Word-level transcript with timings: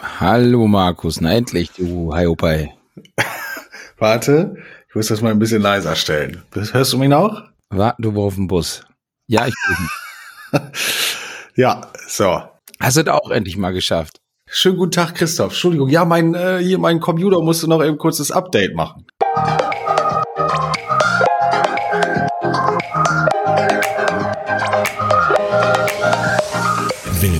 Hallo 0.00 0.66
Markus, 0.66 1.20
na 1.22 1.32
endlich, 1.32 1.70
du 1.72 2.14
Hiopai. 2.14 2.74
Warte, 3.98 4.56
ich 4.88 4.94
muss 4.94 5.06
das 5.08 5.22
mal 5.22 5.30
ein 5.30 5.38
bisschen 5.38 5.62
leiser 5.62 5.96
stellen. 5.96 6.42
Hörst 6.52 6.92
du 6.92 6.98
mich 6.98 7.08
noch? 7.08 7.44
Warte, 7.70 8.02
du 8.02 8.20
auf 8.20 8.34
dem 8.34 8.46
Bus. 8.46 8.84
Ja, 9.26 9.46
ich 9.46 9.54
bin. 10.52 10.60
ja, 11.56 11.80
so. 12.06 12.42
Hast 12.78 12.98
du 12.98 13.04
das 13.04 13.14
auch 13.14 13.30
endlich 13.30 13.56
mal 13.56 13.72
geschafft? 13.72 14.20
Schönen 14.48 14.76
guten 14.76 14.92
Tag, 14.92 15.14
Christoph. 15.14 15.52
Entschuldigung, 15.52 15.88
ja, 15.88 16.04
mein 16.04 16.34
äh, 16.34 16.58
hier 16.58 16.78
mein 16.78 17.00
Computer 17.00 17.40
musste 17.40 17.66
noch 17.66 17.82
eben 17.82 17.96
kurzes 17.96 18.30
Update 18.30 18.74
machen. 18.74 19.06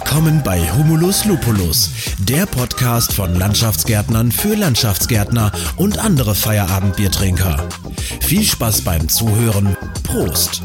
Willkommen 0.08 0.40
bei 0.44 0.60
Humulus 0.60 1.24
Lupulus, 1.24 1.90
der 2.20 2.46
Podcast 2.46 3.12
von 3.12 3.34
Landschaftsgärtnern 3.34 4.30
für 4.30 4.54
Landschaftsgärtner 4.54 5.50
und 5.78 5.98
andere 5.98 6.36
Feierabendbiertrinker. 6.36 7.68
Viel 8.20 8.44
Spaß 8.44 8.82
beim 8.82 9.08
Zuhören. 9.08 9.76
Prost. 10.04 10.62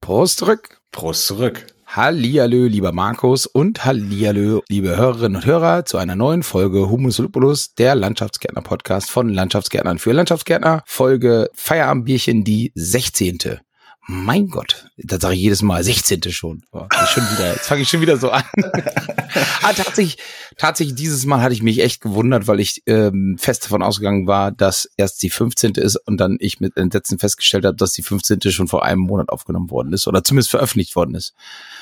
Prost 0.00 0.38
zurück. 0.38 0.80
Prost 0.92 1.26
zurück. 1.26 1.66
Hallihallo, 1.84 2.66
lieber 2.66 2.92
Markus 2.92 3.46
und 3.46 3.84
Hallihallo, 3.84 4.62
liebe 4.68 4.96
Hörerinnen 4.96 5.34
und 5.34 5.44
Hörer 5.44 5.84
zu 5.84 5.98
einer 5.98 6.14
neuen 6.14 6.44
Folge 6.44 6.88
Humus 6.88 7.18
Lupulus, 7.18 7.74
der 7.74 7.96
Landschaftsgärtner 7.96 8.62
Podcast 8.62 9.10
von 9.10 9.28
Landschaftsgärtnern 9.28 9.98
für 9.98 10.12
Landschaftsgärtner. 10.12 10.84
Folge 10.86 11.50
Feierabendbierchen, 11.54 12.44
die 12.44 12.70
16. 12.76 13.58
Mein 14.08 14.48
Gott, 14.48 14.88
das 14.96 15.20
sage 15.20 15.36
ich 15.36 15.40
jedes 15.40 15.62
Mal, 15.62 15.84
16. 15.84 16.22
schon. 16.32 16.64
Boah, 16.72 16.88
schon 17.06 17.22
wieder, 17.22 17.52
jetzt 17.52 17.68
fange 17.68 17.82
ich 17.82 17.88
schon 17.88 18.00
wieder 18.00 18.16
so 18.16 18.30
an. 18.30 18.42
ah, 19.62 19.72
tatsächlich, 19.72 20.18
tatsächlich, 20.58 20.96
dieses 20.96 21.24
Mal 21.24 21.40
hatte 21.40 21.54
ich 21.54 21.62
mich 21.62 21.80
echt 21.80 22.00
gewundert, 22.00 22.48
weil 22.48 22.58
ich 22.58 22.82
ähm, 22.86 23.36
fest 23.38 23.64
davon 23.64 23.80
ausgegangen 23.80 24.26
war, 24.26 24.50
dass 24.50 24.88
erst 24.96 25.22
die 25.22 25.30
15. 25.30 25.74
ist 25.74 25.94
und 26.04 26.16
dann 26.16 26.36
ich 26.40 26.58
mit 26.58 26.76
Entsetzen 26.76 27.20
festgestellt 27.20 27.64
habe, 27.64 27.76
dass 27.76 27.92
die 27.92 28.02
15. 28.02 28.40
schon 28.50 28.66
vor 28.66 28.84
einem 28.84 29.02
Monat 29.02 29.28
aufgenommen 29.28 29.70
worden 29.70 29.92
ist 29.92 30.08
oder 30.08 30.24
zumindest 30.24 30.50
veröffentlicht 30.50 30.96
worden 30.96 31.14
ist. 31.14 31.32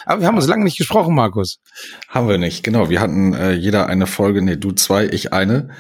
Aber 0.05 0.21
wir 0.21 0.27
haben 0.27 0.37
uns 0.37 0.47
lange 0.47 0.65
nicht 0.65 0.77
gesprochen, 0.77 1.15
Markus. 1.15 1.59
Haben 2.07 2.29
wir 2.29 2.37
nicht, 2.37 2.63
genau. 2.63 2.91
Wir 2.91 3.01
hatten 3.01 3.33
äh, 3.33 3.53
jeder 3.53 3.87
eine 3.87 4.07
Folge, 4.07 4.43
nee, 4.43 4.57
du 4.57 4.73
zwei, 4.73 5.07
ich 5.07 5.33
eine, 5.33 5.71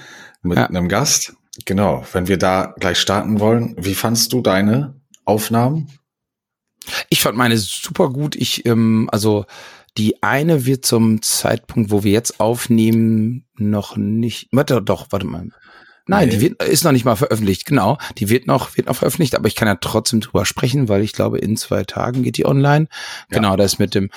mit 0.43 0.57
ja. 0.57 0.67
einem 0.67 0.89
Gast. 0.89 1.35
Genau, 1.67 2.07
wenn 2.13 2.29
wir 2.29 2.39
da 2.39 2.75
gleich 2.81 2.99
starten 2.99 3.41
wollen, 3.41 3.77
wie 3.79 3.95
fandst 3.95 4.33
du 4.33 4.41
deine 4.41 4.95
Aufnahmen? 5.27 6.00
Ich 7.11 7.21
fand 7.21 7.37
meine 7.37 7.59
super 7.59 8.09
gut. 8.09 8.37
Ich, 8.37 8.65
ähm, 8.65 9.09
also 9.13 9.45
die 9.99 10.23
eine 10.23 10.65
wird 10.65 10.87
zum 10.87 11.21
Zeitpunkt, 11.23 11.91
wo 11.91 12.05
wir 12.05 12.13
jetzt 12.13 12.41
aufnehmen, 12.41 13.45
noch 13.57 13.97
nicht. 13.97 14.49
Warte, 14.53 14.81
doch, 14.81 15.09
warte 15.11 15.27
mal. 15.27 15.49
Nein, 16.07 16.29
nee. 16.29 16.35
die 16.35 16.41
wird, 16.41 16.63
ist 16.63 16.85
noch 16.85 16.93
nicht 16.93 17.05
mal 17.05 17.17
veröffentlicht, 17.17 17.67
genau. 17.67 17.99
Die 18.19 18.31
wird 18.31 18.47
noch, 18.47 18.77
wird 18.77 18.87
noch 18.87 18.97
veröffentlicht, 18.97 19.35
aber 19.35 19.49
ich 19.49 19.55
kann 19.55 19.69
ja 19.69 19.77
trotzdem 19.77 20.21
drüber 20.21 20.47
sprechen, 20.47 20.89
weil 20.89 21.03
ich 21.03 21.13
glaube, 21.13 21.39
in 21.39 21.57
zwei 21.57 21.85
Tagen 21.85 22.23
geht 22.23 22.37
die 22.37 22.47
online. 22.47 22.89
Ja. 23.31 23.37
Genau, 23.37 23.57
das 23.57 23.79
mit 23.79 23.95
dem 23.95 24.11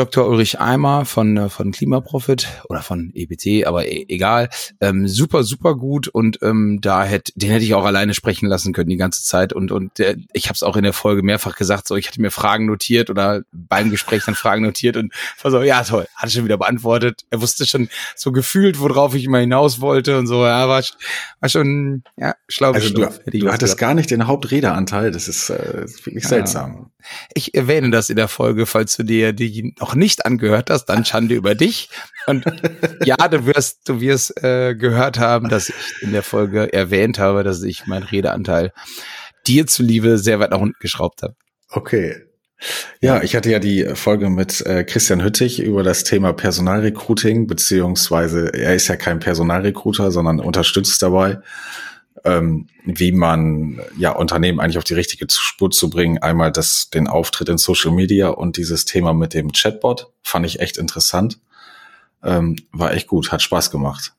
Dr. 0.00 0.26
Ulrich 0.26 0.58
Eimer 0.58 1.04
von, 1.04 1.36
äh, 1.36 1.48
von 1.50 1.72
Klimaprofit 1.72 2.48
oder 2.70 2.80
von 2.80 3.12
EBT, 3.14 3.66
aber 3.66 3.86
e 3.86 4.06
egal. 4.08 4.48
Ähm, 4.80 5.06
super, 5.06 5.44
super 5.44 5.74
gut 5.74 6.08
und 6.08 6.38
ähm, 6.40 6.78
da 6.80 7.04
hätte, 7.04 7.32
den 7.34 7.50
hätte 7.50 7.64
ich 7.66 7.74
auch 7.74 7.84
alleine 7.84 8.14
sprechen 8.14 8.48
lassen 8.48 8.72
können 8.72 8.88
die 8.88 8.96
ganze 8.96 9.22
Zeit 9.22 9.52
und 9.52 9.72
und 9.72 9.98
der, 9.98 10.16
ich 10.32 10.46
habe 10.46 10.54
es 10.54 10.62
auch 10.62 10.76
in 10.76 10.84
der 10.84 10.94
Folge 10.94 11.22
mehrfach 11.22 11.54
gesagt, 11.54 11.86
so 11.86 11.96
ich 11.96 12.08
hatte 12.08 12.20
mir 12.22 12.30
Fragen 12.30 12.64
notiert 12.64 13.10
oder 13.10 13.42
beim 13.52 13.90
Gespräch 13.90 14.24
dann 14.24 14.34
Fragen 14.34 14.62
notiert 14.62 14.96
und 14.96 15.12
war 15.42 15.50
so, 15.50 15.60
ja 15.60 15.84
toll, 15.84 16.06
hat 16.16 16.32
schon 16.32 16.44
wieder 16.44 16.56
beantwortet. 16.56 17.26
Er 17.28 17.42
wusste 17.42 17.66
schon 17.66 17.90
so 18.16 18.32
gefühlt, 18.32 18.80
worauf 18.80 19.14
ich 19.14 19.24
immer 19.24 19.40
hinaus 19.40 19.82
wollte 19.82 20.18
und 20.18 20.26
so, 20.26 20.46
ja, 20.46 20.66
war, 20.66 20.82
war 21.40 21.48
schon, 21.50 22.04
ja, 22.16 22.34
schlau. 22.48 22.72
Also 22.72 22.88
du, 22.88 23.06
du 23.26 23.52
hattest 23.52 23.76
gar 23.76 23.92
nicht 23.92 24.10
den 24.10 24.26
Hauptredeanteil, 24.26 25.10
das 25.10 25.28
ist, 25.28 25.50
äh, 25.50 25.84
wirklich 26.04 26.26
seltsam. 26.26 26.90
Ich 27.34 27.54
erwähne 27.54 27.90
das 27.90 28.10
in 28.10 28.16
der 28.16 28.28
Folge, 28.28 28.66
falls 28.66 28.96
du 28.96 29.02
dir 29.02 29.32
die 29.32 29.74
noch 29.78 29.89
nicht 29.94 30.26
angehört 30.26 30.70
hast, 30.70 30.86
dann 30.86 31.04
Schande 31.04 31.34
über 31.34 31.54
dich. 31.54 31.88
Und 32.26 32.44
ja, 33.04 33.16
du 33.28 33.46
wirst, 33.46 33.88
du 33.88 34.00
wirst 34.00 34.42
äh, 34.42 34.74
gehört 34.74 35.18
haben, 35.18 35.48
dass 35.48 35.68
ich 35.68 36.02
in 36.02 36.12
der 36.12 36.22
Folge 36.22 36.72
erwähnt 36.72 37.18
habe, 37.18 37.44
dass 37.44 37.62
ich 37.62 37.86
meinen 37.86 38.04
Redeanteil 38.04 38.72
dir 39.46 39.66
zuliebe 39.66 40.18
sehr 40.18 40.40
weit 40.40 40.50
nach 40.50 40.60
unten 40.60 40.78
geschraubt 40.80 41.22
habe. 41.22 41.34
Okay. 41.70 42.16
Ja, 43.00 43.22
ich 43.22 43.34
hatte 43.34 43.50
ja 43.50 43.58
die 43.58 43.86
Folge 43.94 44.28
mit 44.28 44.60
äh, 44.66 44.84
Christian 44.84 45.24
Hüttich 45.24 45.62
über 45.62 45.82
das 45.82 46.04
Thema 46.04 46.34
Personalrecruiting, 46.34 47.46
beziehungsweise 47.46 48.52
er 48.52 48.74
ist 48.74 48.88
ja 48.88 48.96
kein 48.96 49.18
Personalrecruiter, 49.18 50.10
sondern 50.10 50.40
unterstützt 50.40 51.02
dabei 51.02 51.38
ähm, 52.24 52.68
wie 52.84 53.12
man 53.12 53.80
ja 53.96 54.12
Unternehmen 54.12 54.60
eigentlich 54.60 54.78
auf 54.78 54.84
die 54.84 54.94
richtige 54.94 55.26
Spur 55.30 55.70
zu 55.70 55.90
bringen. 55.90 56.18
Einmal 56.18 56.52
das, 56.52 56.90
den 56.90 57.06
Auftritt 57.06 57.48
in 57.48 57.58
Social 57.58 57.92
Media 57.92 58.28
und 58.28 58.56
dieses 58.56 58.84
Thema 58.84 59.12
mit 59.14 59.34
dem 59.34 59.52
Chatbot 59.52 60.12
fand 60.22 60.46
ich 60.46 60.60
echt 60.60 60.76
interessant. 60.76 61.38
Ähm, 62.22 62.56
war 62.72 62.92
echt 62.92 63.06
gut, 63.06 63.32
hat 63.32 63.42
Spaß 63.42 63.70
gemacht. 63.70 64.12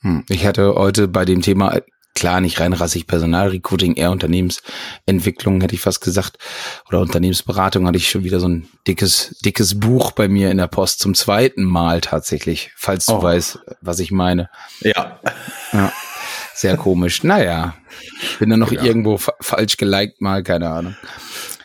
Hm. 0.00 0.24
Ich 0.28 0.46
hatte 0.46 0.74
heute 0.74 1.08
bei 1.08 1.24
dem 1.24 1.42
Thema 1.42 1.80
klar 2.18 2.40
nicht 2.40 2.58
rein 2.58 2.72
rassig 2.72 3.06
Personalrecruiting, 3.06 3.94
eher 3.94 4.10
Unternehmensentwicklung, 4.10 5.60
hätte 5.60 5.76
ich 5.76 5.80
fast 5.80 6.00
gesagt, 6.00 6.38
oder 6.88 7.00
Unternehmensberatung, 7.00 7.86
hatte 7.86 7.98
ich 7.98 8.10
schon 8.10 8.24
wieder 8.24 8.40
so 8.40 8.48
ein 8.48 8.68
dickes, 8.88 9.36
dickes 9.44 9.78
Buch 9.78 10.10
bei 10.10 10.26
mir 10.26 10.50
in 10.50 10.58
der 10.58 10.66
Post 10.66 10.98
zum 10.98 11.14
zweiten 11.14 11.62
Mal 11.62 12.00
tatsächlich, 12.00 12.72
falls 12.76 13.06
du 13.06 13.14
oh. 13.14 13.22
weißt, 13.22 13.60
was 13.82 14.00
ich 14.00 14.10
meine. 14.10 14.50
Ja. 14.80 15.20
ja. 15.72 15.92
Sehr 16.58 16.76
komisch. 16.76 17.22
Naja, 17.22 17.76
bin 18.40 18.50
dann 18.50 18.58
noch 18.58 18.72
ja. 18.72 18.82
irgendwo 18.82 19.16
fa 19.16 19.32
falsch 19.40 19.76
geliked 19.76 20.20
mal, 20.20 20.42
keine 20.42 20.68
Ahnung. 20.68 20.96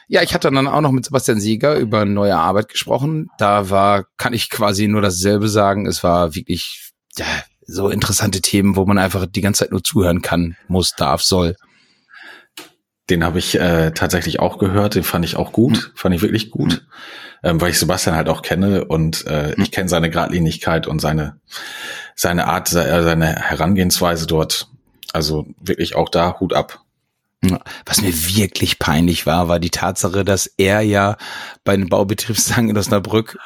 Ja, 0.07 0.21
ich 0.21 0.35
hatte 0.35 0.51
dann 0.51 0.67
auch 0.67 0.81
noch 0.81 0.91
mit 0.91 1.03
Sebastian 1.03 1.39
Sieger 1.39 1.77
über 1.77 2.05
neue 2.05 2.35
Arbeit 2.35 2.69
gesprochen. 2.69 3.29
Da 3.39 3.71
war, 3.71 4.05
kann 4.17 4.33
ich 4.33 4.51
quasi 4.51 4.87
nur 4.87 5.01
dasselbe 5.01 5.49
sagen. 5.49 5.87
Es 5.87 6.03
war 6.03 6.35
wirklich 6.35 6.91
ja, 7.17 7.25
so 7.65 7.89
interessante 7.89 8.39
Themen, 8.39 8.75
wo 8.75 8.85
man 8.85 8.99
einfach 8.99 9.25
die 9.25 9.41
ganze 9.41 9.63
Zeit 9.63 9.71
nur 9.71 9.83
zuhören 9.83 10.21
kann, 10.21 10.57
muss, 10.67 10.91
darf, 10.91 11.23
soll. 11.23 11.55
Den 13.09 13.23
habe 13.23 13.39
ich 13.39 13.59
äh, 13.59 13.93
tatsächlich 13.93 14.39
auch 14.39 14.59
gehört, 14.59 14.93
den 14.93 15.03
fand 15.03 15.25
ich 15.25 15.37
auch 15.37 15.53
gut, 15.53 15.73
mhm. 15.73 15.97
fand 15.97 16.13
ich 16.13 16.21
wirklich 16.21 16.51
gut, 16.51 16.83
mhm. 17.41 17.49
ähm, 17.49 17.61
weil 17.61 17.71
ich 17.71 17.79
Sebastian 17.79 18.15
halt 18.15 18.29
auch 18.29 18.43
kenne 18.43 18.85
und 18.85 19.25
äh, 19.25 19.55
mhm. 19.57 19.63
ich 19.63 19.71
kenne 19.71 19.89
seine 19.89 20.11
Gradlinigkeit 20.11 20.85
und 20.85 20.99
seine 20.99 21.39
seine 22.15 22.47
Art, 22.47 22.67
seine 22.67 23.35
Herangehensweise 23.35 24.27
dort 24.27 24.69
also 25.13 25.47
wirklich 25.61 25.95
auch 25.95 26.09
da 26.09 26.39
Hut 26.39 26.53
ab. 26.53 26.83
Was 27.85 28.01
mir 28.01 28.13
wirklich 28.13 28.79
peinlich 28.79 29.25
war, 29.25 29.49
war 29.49 29.59
die 29.59 29.69
Tatsache, 29.69 30.23
dass 30.23 30.47
er 30.57 30.81
ja 30.81 31.17
bei 31.65 31.75
den 31.75 31.89
Baubetriebstagen 31.89 32.69
in 32.69 32.77
Osnabrück 32.77 33.37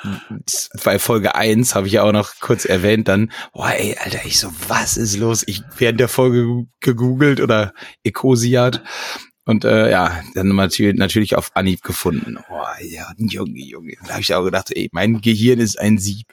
bei 0.83 0.99
Folge 0.99 1.33
eins 1.33 1.73
habe 1.73 1.87
ich 1.87 1.93
ja 1.93 2.03
auch 2.03 2.11
noch 2.11 2.33
kurz 2.39 2.65
erwähnt, 2.65 3.07
dann, 3.07 3.31
boah, 3.53 3.71
ey, 3.71 3.97
Alter, 3.99 4.19
ich 4.25 4.39
so, 4.39 4.49
was 4.67 4.97
ist 4.97 5.17
los? 5.17 5.43
Ich 5.47 5.63
während 5.77 5.99
der 5.99 6.09
Folge 6.09 6.67
gegoogelt 6.79 7.41
oder 7.41 7.73
Ecosiat 8.03 8.83
und 9.45 9.65
äh, 9.65 9.89
ja, 9.89 10.21
dann 10.35 10.49
natürlich, 10.49 10.97
natürlich 10.97 11.35
auf 11.35 11.55
Anhieb 11.55 11.81
gefunden. 11.81 12.37
Boah, 12.47 12.75
ja, 12.81 13.11
Junge, 13.17 13.59
Junge. 13.59 13.93
Da 14.05 14.13
habe 14.13 14.21
ich 14.21 14.33
auch 14.35 14.43
gedacht, 14.43 14.71
ey, 14.75 14.89
mein 14.91 15.21
Gehirn 15.21 15.59
ist 15.59 15.79
ein 15.79 15.97
Sieb. 15.97 16.27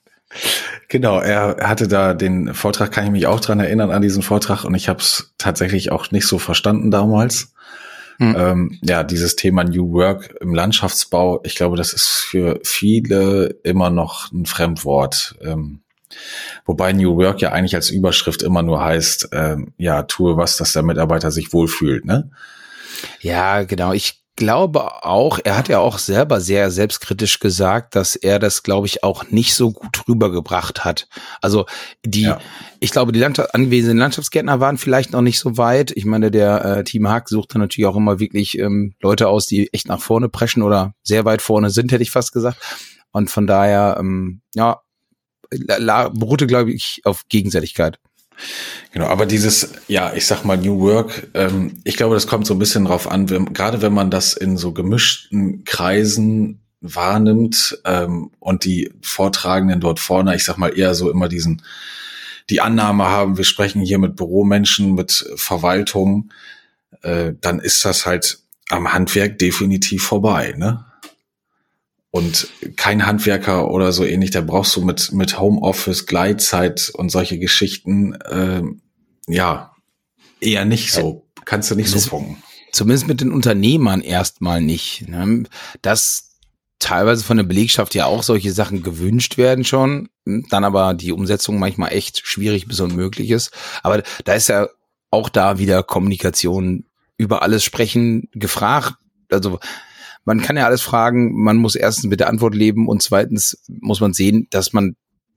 Genau, 0.89 1.19
er 1.19 1.57
hatte 1.69 1.89
da 1.89 2.15
den 2.15 2.55
Vortrag, 2.55 2.93
kann 2.93 3.05
ich 3.05 3.11
mich 3.11 3.27
auch 3.27 3.41
dran 3.41 3.61
erinnern 3.61 3.91
an 3.91 4.03
diesen 4.03 4.23
Vortrag 4.23 4.65
und 4.65 4.75
ich 4.75 4.89
habe 4.89 5.01
es 5.01 5.35
tatsächlich 5.39 5.91
auch 5.93 6.11
nicht 6.11 6.27
so 6.27 6.39
verstanden 6.39 6.91
damals. 6.91 7.53
Hm. 8.19 8.37
Ähm, 8.39 8.79
ja, 8.83 9.03
dieses 9.03 9.35
Thema 9.37 9.65
New 9.65 9.93
Work 9.93 10.37
im 10.41 10.55
Landschaftsbau, 10.55 11.41
ich 11.45 11.57
glaube, 11.57 11.77
das 11.77 11.93
ist 11.93 12.07
für 12.07 12.61
viele 12.63 13.57
immer 13.65 13.91
noch 13.91 14.31
ein 14.33 14.47
Fremdwort. 14.47 15.37
Ähm, 15.41 15.81
wobei 16.65 16.93
New 16.93 17.17
Work 17.17 17.41
ja 17.41 17.51
eigentlich 17.51 17.75
als 17.75 17.91
Überschrift 17.91 18.43
immer 18.43 18.63
nur 18.63 18.83
heißt, 18.85 19.31
ähm, 19.33 19.73
ja, 19.79 20.05
tue 20.05 20.37
was, 20.37 20.57
dass 20.57 20.73
der 20.73 20.85
Mitarbeiter 20.85 21.31
sich 21.33 21.53
wohlfühlt, 21.53 22.05
ne? 22.05 22.31
Ja, 23.21 23.65
genau. 23.65 23.93
Ich 23.93 24.24
glaube 24.37 25.05
auch, 25.05 25.39
er 25.43 25.57
hat 25.57 25.69
ja 25.69 25.79
auch 25.79 25.99
selber 25.99 26.41
sehr 26.41 26.71
selbstkritisch 26.71 27.39
gesagt, 27.39 27.95
dass 27.95 28.17
er 28.17 28.39
das, 28.39 28.63
glaube 28.63 28.87
ich, 28.87 29.05
auch 29.05 29.31
nicht 29.31 29.55
so 29.55 29.71
gut 29.71 30.09
rübergebracht 30.09 30.85
hat. 30.85 31.09
Also 31.41 31.67
die, 32.05 32.23
ja. 32.23 32.41
ich 32.81 32.91
glaube, 32.91 33.13
die 33.13 33.21
Landschaft, 33.21 33.55
anwesenden 33.55 33.99
Landschaftsgärtner 33.99 34.61
waren 34.61 34.79
vielleicht 34.79 35.13
noch 35.13 35.23
nicht 35.23 35.39
so 35.39 35.57
weit. 35.57 35.93
Ich 35.93 36.05
meine, 36.05 36.31
der 36.31 36.65
äh, 36.65 36.85
Team 36.85 37.09
Haag 37.09 37.29
sucht 37.29 37.55
dann 37.55 37.61
natürlich 37.61 37.87
auch 37.87 37.97
immer 37.97 38.19
wirklich 38.19 38.59
ähm, 38.59 38.95
Leute 39.01 39.29
aus, 39.29 39.47
die 39.47 39.73
echt 39.73 39.89
nach 39.89 40.01
vorne 40.01 40.29
preschen 40.29 40.63
oder 40.63 40.95
sehr 41.03 41.25
weit 41.25 41.43
vorne 41.43 41.71
sind, 41.71 41.93
hätte 41.93 42.03
ich 42.03 42.11
fast 42.11 42.33
gesagt. 42.33 42.59
Und 43.13 43.31
von 43.31 43.47
daher, 43.47 43.97
ähm, 44.01 44.41
ja, 44.55 44.81
beruhte, 45.51 46.47
glaube 46.47 46.73
ich, 46.73 47.03
auf 47.05 47.29
Gegenseitigkeit. 47.29 48.01
Genau, 48.93 49.07
aber 49.07 49.27
dieses, 49.27 49.73
ja, 49.89 50.13
ich 50.15 50.27
sag 50.27 50.45
mal 50.45 50.57
New 50.57 50.81
Work, 50.81 51.29
ähm, 51.35 51.81
ich 51.85 51.97
glaube, 51.97 52.15
das 52.15 52.27
kommt 52.27 52.47
so 52.47 52.55
ein 52.55 52.59
bisschen 52.59 52.85
drauf 52.85 53.11
an, 53.11 53.31
wenn, 53.31 53.53
gerade 53.53 53.83
wenn 53.83 53.93
man 53.93 54.11
das 54.11 54.35
in 54.35 54.57
so 54.57 54.73
gemischten 54.73 55.65
Kreisen 55.65 56.61
wahrnimmt 56.81 57.79
ähm, 57.85 58.31
und 58.39 58.65
die 58.65 58.93
Vortragenden 59.03 59.81
dort 59.81 60.01
vorne, 60.01 60.37
ich 60.37 60.45
sag 60.45 60.59
mal 60.59 60.77
eher 60.77 60.95
so 60.95 61.11
immer 61.11 61.29
diesen 61.29 61.63
die 62.51 62.61
Annahme 62.61 63.07
haben, 63.07 63.39
wir 63.39 63.45
sprechen 63.45 63.81
hier 63.81 63.99
mit 63.99 64.17
Büromenschen, 64.17 64.95
mit 64.95 65.27
Verwaltung, 65.35 66.31
äh, 67.03 67.33
dann 67.41 67.59
ist 67.59 67.85
das 67.85 68.07
halt 68.07 68.39
am 68.69 68.93
Handwerk 68.93 69.39
definitiv 69.39 70.05
vorbei, 70.05 70.55
ne? 70.57 70.85
Und 72.15 72.47
kein 72.77 73.07
Handwerker 73.07 73.69
oder 73.73 73.91
so 73.91 74.05
ähnlich, 74.05 74.31
da 74.31 74.41
brauchst 74.41 74.77
du 74.77 74.85
mit, 74.85 75.11
mit 75.11 75.41
Homeoffice, 75.41 76.07
Gleitzeit 76.07 76.93
und 76.95 77.09
solche 77.09 77.41
Geschichten, 77.41 78.15
äh, 78.15 78.63
ja, 79.27 79.73
eher 80.39 80.65
nicht 80.65 80.93
so. 80.93 81.27
Kannst 81.45 81.73
du 81.73 81.75
nicht 81.75 81.91
so 81.91 81.99
funken. 81.99 82.41
Zumindest 82.71 83.09
mit 83.09 83.21
den 83.21 83.33
Unternehmern 83.33 84.01
erstmal 84.01 84.61
nicht. 84.61 85.09
Ne? 85.09 85.43
Dass 85.83 86.39
teilweise 86.79 87.25
von 87.25 87.37
der 87.37 87.43
Belegschaft 87.43 87.97
ja 87.97 88.07
auch 88.07 88.23
solche 88.23 88.53
Sachen 88.53 88.85
gewünscht 88.85 89.37
werden 89.37 89.65
schon, 89.65 90.09
dann 90.25 90.63
aber 90.63 90.95
die 90.95 91.11
Umsetzung 91.11 91.59
manchmal 91.59 91.93
echt 91.93 92.25
schwierig 92.25 92.69
bis 92.69 92.79
unmöglich 92.79 93.31
ist. 93.31 93.51
Aber 93.83 94.05
da 94.25 94.35
ist 94.35 94.49
ja 94.49 94.69
auch 95.11 95.29
da 95.29 95.59
wieder 95.59 95.83
Kommunikation 95.83 96.85
über 97.17 97.43
alles 97.43 97.65
sprechen 97.65 98.29
gefragt. 98.35 98.95
Also 99.33 99.59
man 100.25 100.41
kann 100.41 100.57
ja 100.57 100.67
alles 100.67 100.83
fragen, 100.83 101.35
man 101.43 101.57
muss 101.57 101.75
erstens 101.75 102.05
mit 102.05 102.21
der 102.21 102.29
Antwort 102.29 102.55
leben 102.55 102.89
und 102.89 103.03
zweitens 103.03 103.63
muss 103.69 104.01
man 104.01 104.13
sehen, 104.13 104.47
dass 104.51 104.73
man 104.73 104.97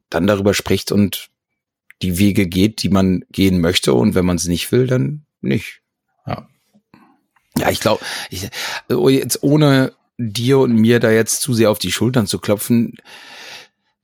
dann 0.10 0.28
darüber 0.28 0.54
spricht 0.54 0.92
und 0.92 1.30
die 2.02 2.18
Wege 2.18 2.48
geht, 2.48 2.84
die 2.84 2.90
man 2.90 3.24
gehen 3.32 3.60
möchte 3.60 3.94
und 3.94 4.16
wenn 4.16 4.26
man 4.26 4.38
es 4.38 4.46
nicht 4.46 4.72
will, 4.72 4.88
dann 4.88 5.26
nicht. 5.42 5.82
Ja, 6.26 6.48
ja 7.58 7.70
ich 7.70 7.80
glaube, 7.80 8.04
oh, 8.90 9.10
jetzt 9.10 9.44
ohne 9.44 9.94
dir 10.18 10.60
und 10.60 10.74
mir 10.74 11.00
da 11.00 11.12
jetzt 11.12 11.42
zu 11.42 11.54
sehr 11.54 11.70
auf 11.70 11.80
die 11.80 11.92
Schultern 11.92 12.28
zu 12.28 12.40
klopfen, 12.40 12.96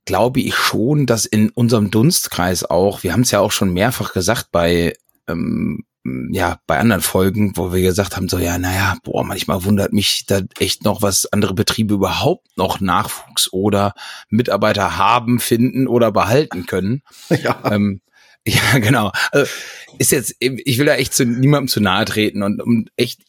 glaube 0.04 0.40
ich 0.40 0.54
schon, 0.54 1.06
dass 1.06 1.24
in 1.24 1.50
unserem 1.50 1.90
Dunstkreis 1.90 2.64
auch, 2.64 3.02
wir 3.02 3.12
haben 3.12 3.22
es 3.22 3.30
ja 3.30 3.40
auch 3.40 3.52
schon 3.52 3.72
mehrfach 3.72 4.12
gesagt 4.12 4.48
bei 4.52 4.94
ähm, 5.28 5.84
ja, 6.04 6.60
bei 6.66 6.78
anderen 6.78 7.00
Folgen, 7.00 7.56
wo 7.56 7.72
wir 7.72 7.80
gesagt 7.80 8.16
haben, 8.16 8.28
so, 8.28 8.38
ja, 8.38 8.58
naja, 8.58 8.96
boah, 9.04 9.24
manchmal 9.24 9.64
wundert 9.64 9.94
mich 9.94 10.26
da 10.26 10.42
echt 10.58 10.84
noch, 10.84 11.00
was 11.00 11.24
andere 11.32 11.54
Betriebe 11.54 11.94
überhaupt 11.94 12.46
noch 12.56 12.80
Nachwuchs 12.80 13.50
oder 13.52 13.94
Mitarbeiter 14.28 14.98
haben, 14.98 15.40
finden 15.40 15.86
oder 15.86 16.12
behalten 16.12 16.66
können. 16.66 17.02
Ja, 17.42 17.58
ähm, 17.70 18.00
ja 18.46 18.78
genau. 18.78 19.12
Also, 19.32 19.50
ist 19.98 20.12
jetzt, 20.12 20.36
ich 20.38 20.78
will 20.78 20.86
da 20.86 20.94
echt 20.94 21.14
zu 21.14 21.24
niemandem 21.24 21.68
zu 21.68 21.80
nahe 21.80 22.04
treten 22.04 22.42
und 22.42 22.60
um 22.60 22.86
echt 22.96 23.22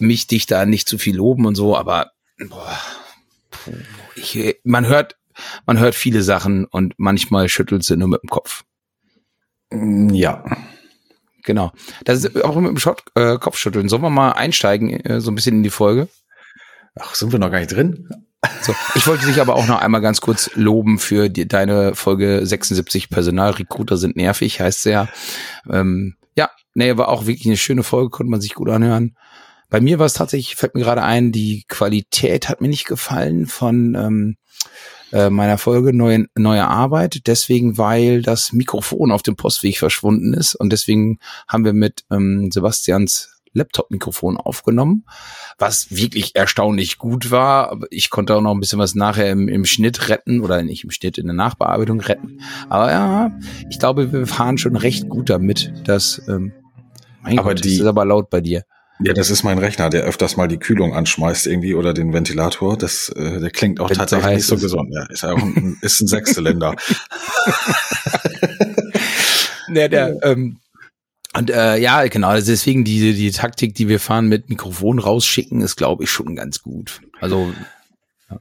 mich 0.00 0.26
dich 0.26 0.46
da 0.46 0.66
nicht 0.66 0.88
zu 0.88 0.98
viel 0.98 1.16
loben 1.16 1.46
und 1.46 1.54
so, 1.54 1.76
aber 1.76 2.10
boah, 2.48 2.78
ich, 4.16 4.56
man 4.64 4.86
hört, 4.86 5.16
man 5.66 5.78
hört 5.78 5.94
viele 5.94 6.22
Sachen 6.22 6.64
und 6.64 6.94
manchmal 6.96 7.48
schüttelt 7.48 7.84
sie 7.84 7.96
nur 7.96 8.08
mit 8.08 8.22
dem 8.22 8.30
Kopf. 8.30 8.64
Ja. 9.72 10.44
Genau. 11.44 11.72
Das 12.04 12.24
ist 12.24 12.44
auch 12.44 12.54
mit 12.56 12.70
dem 12.70 12.78
Schott, 12.78 13.02
äh, 13.14 13.38
Kopfschütteln. 13.38 13.88
Sollen 13.88 14.02
wir 14.02 14.10
mal 14.10 14.32
einsteigen, 14.32 14.90
äh, 14.90 15.20
so 15.20 15.30
ein 15.30 15.34
bisschen 15.34 15.56
in 15.56 15.62
die 15.62 15.70
Folge? 15.70 16.08
Ach, 16.98 17.14
sind 17.14 17.32
wir 17.32 17.38
noch 17.38 17.50
gar 17.50 17.60
nicht 17.60 17.72
drin? 17.72 18.08
So, 18.62 18.74
ich 18.94 19.06
wollte 19.06 19.26
dich 19.26 19.40
aber 19.40 19.54
auch 19.54 19.66
noch 19.66 19.80
einmal 19.80 20.00
ganz 20.00 20.20
kurz 20.20 20.50
loben 20.54 20.98
für 20.98 21.28
die, 21.28 21.46
deine 21.46 21.94
Folge 21.94 22.40
76 22.44 23.10
Personalrecruiter 23.10 23.98
sind 23.98 24.16
nervig, 24.16 24.60
heißt 24.60 24.86
es 24.86 24.92
ja. 24.92 25.08
Ähm, 25.70 26.16
ja, 26.36 26.50
nee, 26.74 26.96
war 26.96 27.08
auch 27.08 27.26
wirklich 27.26 27.46
eine 27.46 27.58
schöne 27.58 27.82
Folge, 27.82 28.10
konnte 28.10 28.30
man 28.30 28.40
sich 28.40 28.54
gut 28.54 28.70
anhören. 28.70 29.14
Bei 29.68 29.80
mir 29.80 29.98
war 29.98 30.06
es 30.06 30.14
tatsächlich, 30.14 30.56
fällt 30.56 30.74
mir 30.74 30.82
gerade 30.82 31.02
ein, 31.02 31.32
die 31.32 31.64
Qualität 31.68 32.48
hat 32.48 32.60
mir 32.60 32.68
nicht 32.68 32.86
gefallen 32.86 33.46
von 33.46 33.94
ähm, 33.94 34.36
äh, 35.12 35.30
meiner 35.30 35.58
Folge 35.58 35.92
neue, 35.92 36.26
neue 36.36 36.66
Arbeit. 36.66 37.26
Deswegen, 37.26 37.78
weil 37.78 38.22
das 38.22 38.52
Mikrofon 38.52 39.12
auf 39.12 39.22
dem 39.22 39.36
Postweg 39.36 39.78
verschwunden 39.78 40.34
ist 40.34 40.54
und 40.54 40.70
deswegen 40.70 41.18
haben 41.48 41.64
wir 41.64 41.72
mit 41.72 42.04
ähm, 42.10 42.50
Sebastians 42.52 43.40
Laptop-Mikrofon 43.52 44.36
aufgenommen, 44.36 45.04
was 45.58 45.90
wirklich 45.90 46.36
erstaunlich 46.36 46.98
gut 46.98 47.30
war. 47.30 47.70
Aber 47.70 47.86
ich 47.90 48.10
konnte 48.10 48.34
auch 48.36 48.40
noch 48.40 48.54
ein 48.54 48.60
bisschen 48.60 48.78
was 48.78 48.94
nachher 48.94 49.30
im, 49.30 49.48
im 49.48 49.64
Schnitt 49.64 50.08
retten 50.08 50.40
oder 50.40 50.62
nicht 50.62 50.84
im 50.84 50.90
Schnitt, 50.90 51.18
in 51.18 51.26
der 51.26 51.34
Nachbearbeitung 51.34 52.00
retten. 52.00 52.40
Aber 52.68 52.90
ja, 52.90 53.38
ich 53.68 53.78
glaube, 53.78 54.12
wir 54.12 54.26
fahren 54.26 54.58
schon 54.58 54.76
recht 54.76 55.08
gut 55.08 55.30
damit, 55.30 55.72
dass 55.84 56.22
ähm, 56.28 56.52
mein 57.22 57.38
aber 57.38 57.54
Gott, 57.54 57.64
die, 57.64 57.74
ist 57.74 57.84
aber 57.84 58.04
laut 58.04 58.30
bei 58.30 58.40
dir. 58.40 58.64
Ja, 59.02 59.14
das 59.14 59.30
ist 59.30 59.44
mein 59.44 59.58
Rechner, 59.58 59.88
der 59.88 60.02
öfters 60.02 60.36
mal 60.36 60.46
die 60.46 60.58
Kühlung 60.58 60.94
anschmeißt 60.94 61.46
irgendwie 61.46 61.74
oder 61.74 61.94
den 61.94 62.12
Ventilator. 62.12 62.76
Das, 62.76 63.08
äh, 63.10 63.40
der 63.40 63.50
klingt 63.50 63.80
auch 63.80 63.88
Wenn 63.88 63.96
tatsächlich 63.96 64.36
nicht 64.36 64.46
so 64.46 64.56
gesund. 64.56 64.90
Ja, 64.92 65.06
ist, 65.06 65.24
auch 65.24 65.38
ein, 65.38 65.78
ist 65.80 66.00
ein 66.00 66.06
Sechszylinder. 66.06 66.74
ja, 69.74 69.88
der, 69.88 70.18
ähm, 70.22 70.58
und 71.36 71.50
äh, 71.50 71.78
ja, 71.78 72.06
genau, 72.08 72.28
also 72.28 72.50
deswegen 72.50 72.84
die, 72.84 73.14
die 73.14 73.30
Taktik, 73.30 73.74
die 73.74 73.88
wir 73.88 74.00
fahren 74.00 74.26
mit 74.26 74.50
Mikrofon 74.50 74.98
rausschicken, 74.98 75.60
ist, 75.60 75.76
glaube 75.76 76.04
ich, 76.04 76.10
schon 76.10 76.34
ganz 76.34 76.62
gut. 76.62 77.00
Also 77.20 77.52
ja, 78.28 78.40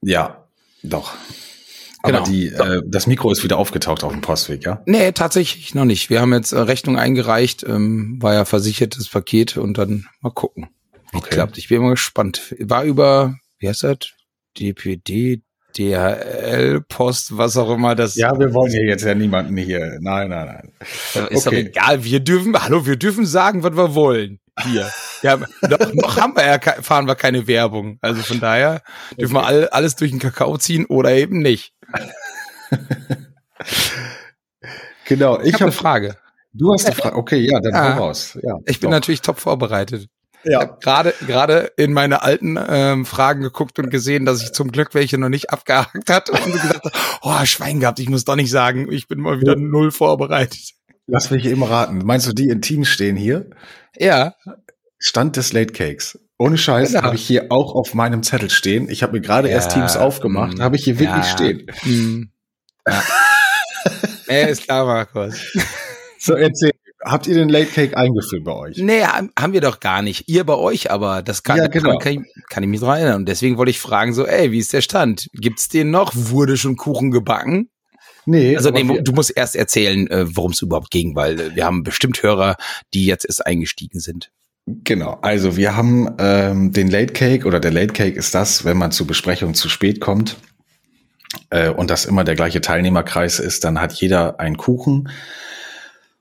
ja 0.00 0.44
doch. 0.82 1.14
Genau. 2.04 2.18
Aber 2.18 2.28
die, 2.28 2.48
äh, 2.48 2.82
das 2.84 3.06
Mikro 3.06 3.30
ist 3.30 3.44
wieder 3.44 3.58
aufgetaucht 3.58 4.02
auf 4.02 4.12
dem 4.12 4.22
Postweg, 4.22 4.64
ja? 4.64 4.82
Nee, 4.86 5.12
tatsächlich 5.12 5.74
noch 5.74 5.84
nicht. 5.84 6.10
Wir 6.10 6.20
haben 6.20 6.32
jetzt 6.32 6.52
äh, 6.52 6.58
Rechnung 6.58 6.98
eingereicht, 6.98 7.64
ähm, 7.64 8.18
war 8.20 8.34
ja 8.34 8.44
versichertes 8.44 9.08
Paket 9.08 9.56
und 9.56 9.78
dann 9.78 10.06
mal 10.20 10.30
gucken, 10.30 10.68
wie 11.12 11.18
okay. 11.18 11.30
klappt. 11.30 11.58
Ich 11.58 11.68
bin 11.68 11.78
immer 11.78 11.90
gespannt. 11.90 12.54
War 12.58 12.82
über, 12.84 13.36
wie 13.58 13.68
heißt 13.68 13.84
das? 13.84 13.98
DPD, 14.58 15.42
DHL, 15.76 16.80
Post, 16.88 17.36
was 17.36 17.56
auch 17.56 17.70
immer 17.70 17.94
das. 17.94 18.16
Ja, 18.16 18.38
wir 18.38 18.52
wollen 18.52 18.70
hier 18.70 18.84
jetzt 18.84 19.04
ja 19.04 19.14
niemanden 19.14 19.56
hier. 19.56 19.98
Nein, 20.00 20.28
nein, 20.28 20.46
nein. 20.46 20.72
Ist 21.30 21.46
okay. 21.46 21.62
doch 21.64 21.70
egal. 21.70 22.04
Wir 22.04 22.20
dürfen, 22.20 22.60
hallo, 22.60 22.84
wir 22.84 22.96
dürfen 22.96 23.26
sagen, 23.26 23.62
was 23.62 23.76
wir 23.76 23.94
wollen. 23.94 24.40
Hier. 24.64 24.90
Ja, 25.22 25.36
noch, 25.62 25.94
noch 25.94 26.16
haben 26.16 26.36
wir 26.36 26.44
ja, 26.44 26.58
fahren 26.82 27.06
wir 27.06 27.14
keine 27.14 27.46
Werbung. 27.46 27.98
Also 28.00 28.22
von 28.22 28.40
daher 28.40 28.82
dürfen 29.18 29.36
okay. 29.36 29.44
wir 29.44 29.46
all, 29.46 29.68
alles 29.68 29.96
durch 29.96 30.10
den 30.10 30.20
Kakao 30.20 30.58
ziehen 30.58 30.84
oder 30.86 31.12
eben 31.12 31.38
nicht. 31.38 31.72
genau. 35.06 35.40
Ich, 35.40 35.48
ich 35.48 35.54
habe 35.54 35.64
eine 35.64 35.72
Frage. 35.72 36.16
Du 36.52 36.72
hast 36.72 36.86
eine 36.86 36.94
Frage. 36.94 37.16
Okay, 37.16 37.38
ja, 37.38 37.60
dann 37.60 37.72
ja, 37.72 37.96
raus. 37.96 38.38
Ja, 38.42 38.58
ich 38.66 38.80
bin 38.80 38.90
doch. 38.90 38.96
natürlich 38.96 39.22
top 39.22 39.38
vorbereitet. 39.38 40.08
Ja. 40.44 40.64
gerade 40.64 41.14
gerade 41.24 41.70
in 41.76 41.92
meine 41.92 42.22
alten 42.22 42.58
ähm, 42.68 43.06
Fragen 43.06 43.42
geguckt 43.42 43.78
und 43.78 43.90
gesehen, 43.90 44.24
dass 44.24 44.42
ich 44.42 44.52
zum 44.52 44.72
Glück 44.72 44.92
welche 44.92 45.16
noch 45.16 45.28
nicht 45.28 45.50
abgehakt 45.50 46.10
hatte 46.10 46.32
und 46.32 46.52
gesagt 46.52 46.90
oh, 47.22 47.44
Schwein 47.44 47.78
gehabt, 47.78 48.00
ich 48.00 48.08
muss 48.08 48.24
doch 48.24 48.34
nicht 48.34 48.50
sagen, 48.50 48.90
ich 48.90 49.06
bin 49.06 49.20
mal 49.20 49.40
wieder 49.40 49.54
null 49.54 49.92
vorbereitet. 49.92 50.72
Lass 51.06 51.30
mich 51.30 51.46
eben 51.46 51.62
raten. 51.62 51.98
Meinst 52.04 52.26
du, 52.26 52.32
die 52.32 52.48
in 52.48 52.60
Teams 52.60 52.88
stehen 52.88 53.16
hier? 53.16 53.50
Ja. 53.96 54.34
Stand 54.98 55.36
des 55.36 55.52
Late 55.52 55.72
Cakes. 55.72 56.18
Ohne 56.42 56.58
Scheiß 56.58 56.88
genau. 56.92 57.02
habe 57.04 57.14
ich 57.14 57.24
hier 57.24 57.46
auch 57.50 57.76
auf 57.76 57.94
meinem 57.94 58.24
Zettel 58.24 58.50
stehen. 58.50 58.88
Ich 58.90 59.04
habe 59.04 59.12
mir 59.12 59.20
gerade 59.20 59.48
ja, 59.48 59.54
erst 59.54 59.70
Teams 59.70 59.96
aufgemacht, 59.96 60.58
mm, 60.58 60.60
habe 60.62 60.74
ich 60.74 60.82
hier 60.82 60.98
wirklich 60.98 61.24
ja, 61.24 61.30
stehen. 61.30 61.66
Mm, 61.84 62.22
ja. 62.88 63.02
ja, 64.26 64.46
ist 64.48 64.64
klar, 64.64 64.84
Markus. 64.84 65.36
So, 66.18 66.34
erzähl. 66.34 66.72
Habt 67.04 67.28
ihr 67.28 67.34
den 67.34 67.48
Late 67.48 67.66
Cake 67.66 67.96
eingeführt 67.96 68.42
bei 68.44 68.52
euch? 68.52 68.76
Nee, 68.78 69.04
haben 69.04 69.52
wir 69.52 69.60
doch 69.60 69.78
gar 69.78 70.02
nicht. 70.02 70.28
Ihr 70.28 70.42
bei 70.42 70.54
euch, 70.54 70.90
aber 70.90 71.22
das 71.22 71.44
kann, 71.44 71.58
ja, 71.58 71.68
genau. 71.68 71.98
kann, 71.98 72.12
ich, 72.12 72.20
kann 72.48 72.64
ich 72.64 72.68
mich 72.68 72.80
dran 72.80 72.98
erinnern. 72.98 73.16
Und 73.16 73.28
deswegen 73.28 73.56
wollte 73.56 73.70
ich 73.70 73.78
fragen, 73.78 74.12
so, 74.12 74.26
ey, 74.26 74.50
wie 74.50 74.58
ist 74.58 74.72
der 74.72 74.82
Stand? 74.82 75.28
Gibt's 75.34 75.68
den 75.68 75.90
noch? 75.90 76.12
Wurde 76.14 76.56
schon 76.56 76.76
Kuchen 76.76 77.12
gebacken? 77.12 77.70
Nee. 78.26 78.56
Also 78.56 78.70
nee, 78.70 79.00
du 79.00 79.12
musst 79.12 79.36
erst 79.36 79.54
erzählen, 79.54 80.08
äh, 80.08 80.26
worum 80.36 80.52
es 80.52 80.62
überhaupt 80.62 80.90
ging, 80.90 81.14
weil 81.14 81.38
äh, 81.38 81.54
wir 81.54 81.64
haben 81.64 81.84
bestimmt 81.84 82.22
Hörer, 82.22 82.56
die 82.94 83.06
jetzt 83.06 83.26
erst 83.26 83.46
eingestiegen 83.46 84.00
sind. 84.00 84.30
Genau, 84.66 85.18
also 85.22 85.56
wir 85.56 85.76
haben 85.76 86.08
ähm, 86.18 86.72
den 86.72 86.88
Late 86.88 87.12
Cake 87.12 87.46
oder 87.46 87.58
der 87.58 87.72
Late 87.72 87.92
Cake 87.92 88.16
ist 88.16 88.34
das, 88.34 88.64
wenn 88.64 88.76
man 88.76 88.92
zur 88.92 89.08
Besprechung 89.08 89.54
zu 89.54 89.68
spät 89.68 90.00
kommt 90.00 90.36
äh, 91.50 91.70
und 91.70 91.90
das 91.90 92.04
immer 92.04 92.22
der 92.22 92.36
gleiche 92.36 92.60
Teilnehmerkreis 92.60 93.40
ist, 93.40 93.64
dann 93.64 93.80
hat 93.80 93.92
jeder 93.92 94.38
einen 94.38 94.56
Kuchen. 94.56 95.08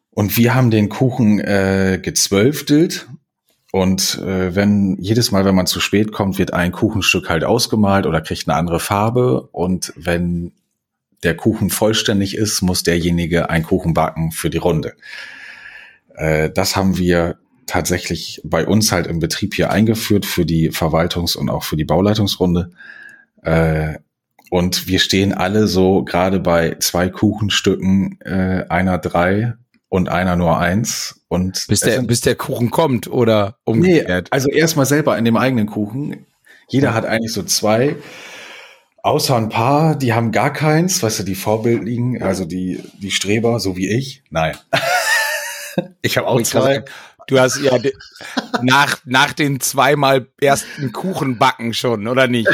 Und 0.09 0.37
wir 0.37 0.55
haben 0.55 0.71
den 0.71 0.89
Kuchen 0.89 1.39
äh, 1.39 1.99
gezwölftelt. 2.01 3.07
Und 3.71 4.17
äh, 4.17 4.53
wenn 4.55 4.97
jedes 4.99 5.31
Mal, 5.31 5.45
wenn 5.45 5.55
man 5.55 5.67
zu 5.67 5.79
spät 5.79 6.11
kommt, 6.11 6.37
wird 6.37 6.51
ein 6.51 6.73
Kuchenstück 6.73 7.29
halt 7.29 7.43
ausgemalt 7.43 8.05
oder 8.05 8.21
kriegt 8.21 8.49
eine 8.49 8.57
andere 8.57 8.79
Farbe. 8.79 9.49
Und 9.51 9.93
wenn 9.95 10.51
der 11.23 11.37
Kuchen 11.37 11.69
vollständig 11.69 12.35
ist, 12.35 12.61
muss 12.61 12.83
derjenige 12.83 13.49
einen 13.49 13.63
Kuchen 13.63 13.93
backen 13.93 14.31
für 14.31 14.49
die 14.49 14.57
Runde. 14.57 14.95
Äh, 16.15 16.49
das 16.49 16.75
haben 16.75 16.97
wir 16.97 17.37
tatsächlich 17.71 18.41
bei 18.43 18.67
uns 18.67 18.91
halt 18.91 19.07
im 19.07 19.19
Betrieb 19.19 19.55
hier 19.55 19.71
eingeführt 19.71 20.25
für 20.25 20.45
die 20.45 20.71
Verwaltungs- 20.71 21.37
und 21.37 21.49
auch 21.49 21.63
für 21.63 21.77
die 21.77 21.85
Bauleitungsrunde. 21.85 22.71
Äh, 23.43 23.99
und 24.49 24.87
wir 24.87 24.99
stehen 24.99 25.33
alle 25.33 25.67
so 25.67 26.03
gerade 26.03 26.41
bei 26.41 26.75
zwei 26.79 27.07
Kuchenstücken, 27.07 28.19
äh, 28.25 28.65
einer 28.67 28.97
drei 28.97 29.53
und 29.87 30.09
einer 30.09 30.35
nur 30.35 30.59
eins. 30.59 31.21
Und 31.29 31.65
bis 31.69 31.79
der, 31.79 32.01
bis 32.01 32.19
der 32.19 32.35
Kuchen 32.35 32.71
kommt 32.71 33.07
oder 33.07 33.55
umgekehrt. 33.63 34.25
Nee, 34.25 34.31
also 34.31 34.49
erstmal 34.49 34.85
selber 34.85 35.17
in 35.17 35.23
dem 35.23 35.37
eigenen 35.37 35.67
Kuchen. 35.67 36.25
Jeder 36.67 36.93
hat 36.93 37.05
eigentlich 37.05 37.31
so 37.31 37.43
zwei, 37.43 37.95
außer 39.01 39.37
ein 39.37 39.47
paar, 39.47 39.95
die 39.95 40.13
haben 40.13 40.33
gar 40.33 40.51
keins, 40.51 41.01
weißt 41.01 41.19
du, 41.19 41.23
die 41.23 41.35
vorbildlichen, 41.35 42.21
also 42.21 42.43
die, 42.43 42.83
die 43.01 43.11
Streber, 43.11 43.61
so 43.61 43.77
wie 43.77 43.87
ich. 43.87 44.23
Nein. 44.29 44.57
ich 46.01 46.17
habe 46.17 46.27
auch 46.27 46.41
zwei. 46.41 46.83
Du 47.27 47.39
hast 47.39 47.61
ja 47.61 47.77
nach, 48.61 48.97
nach 49.05 49.33
den 49.33 49.59
zweimal 49.59 50.27
ersten 50.39 50.91
Kuchen 50.91 51.37
backen 51.37 51.73
schon, 51.73 52.07
oder 52.07 52.27
nicht? 52.27 52.49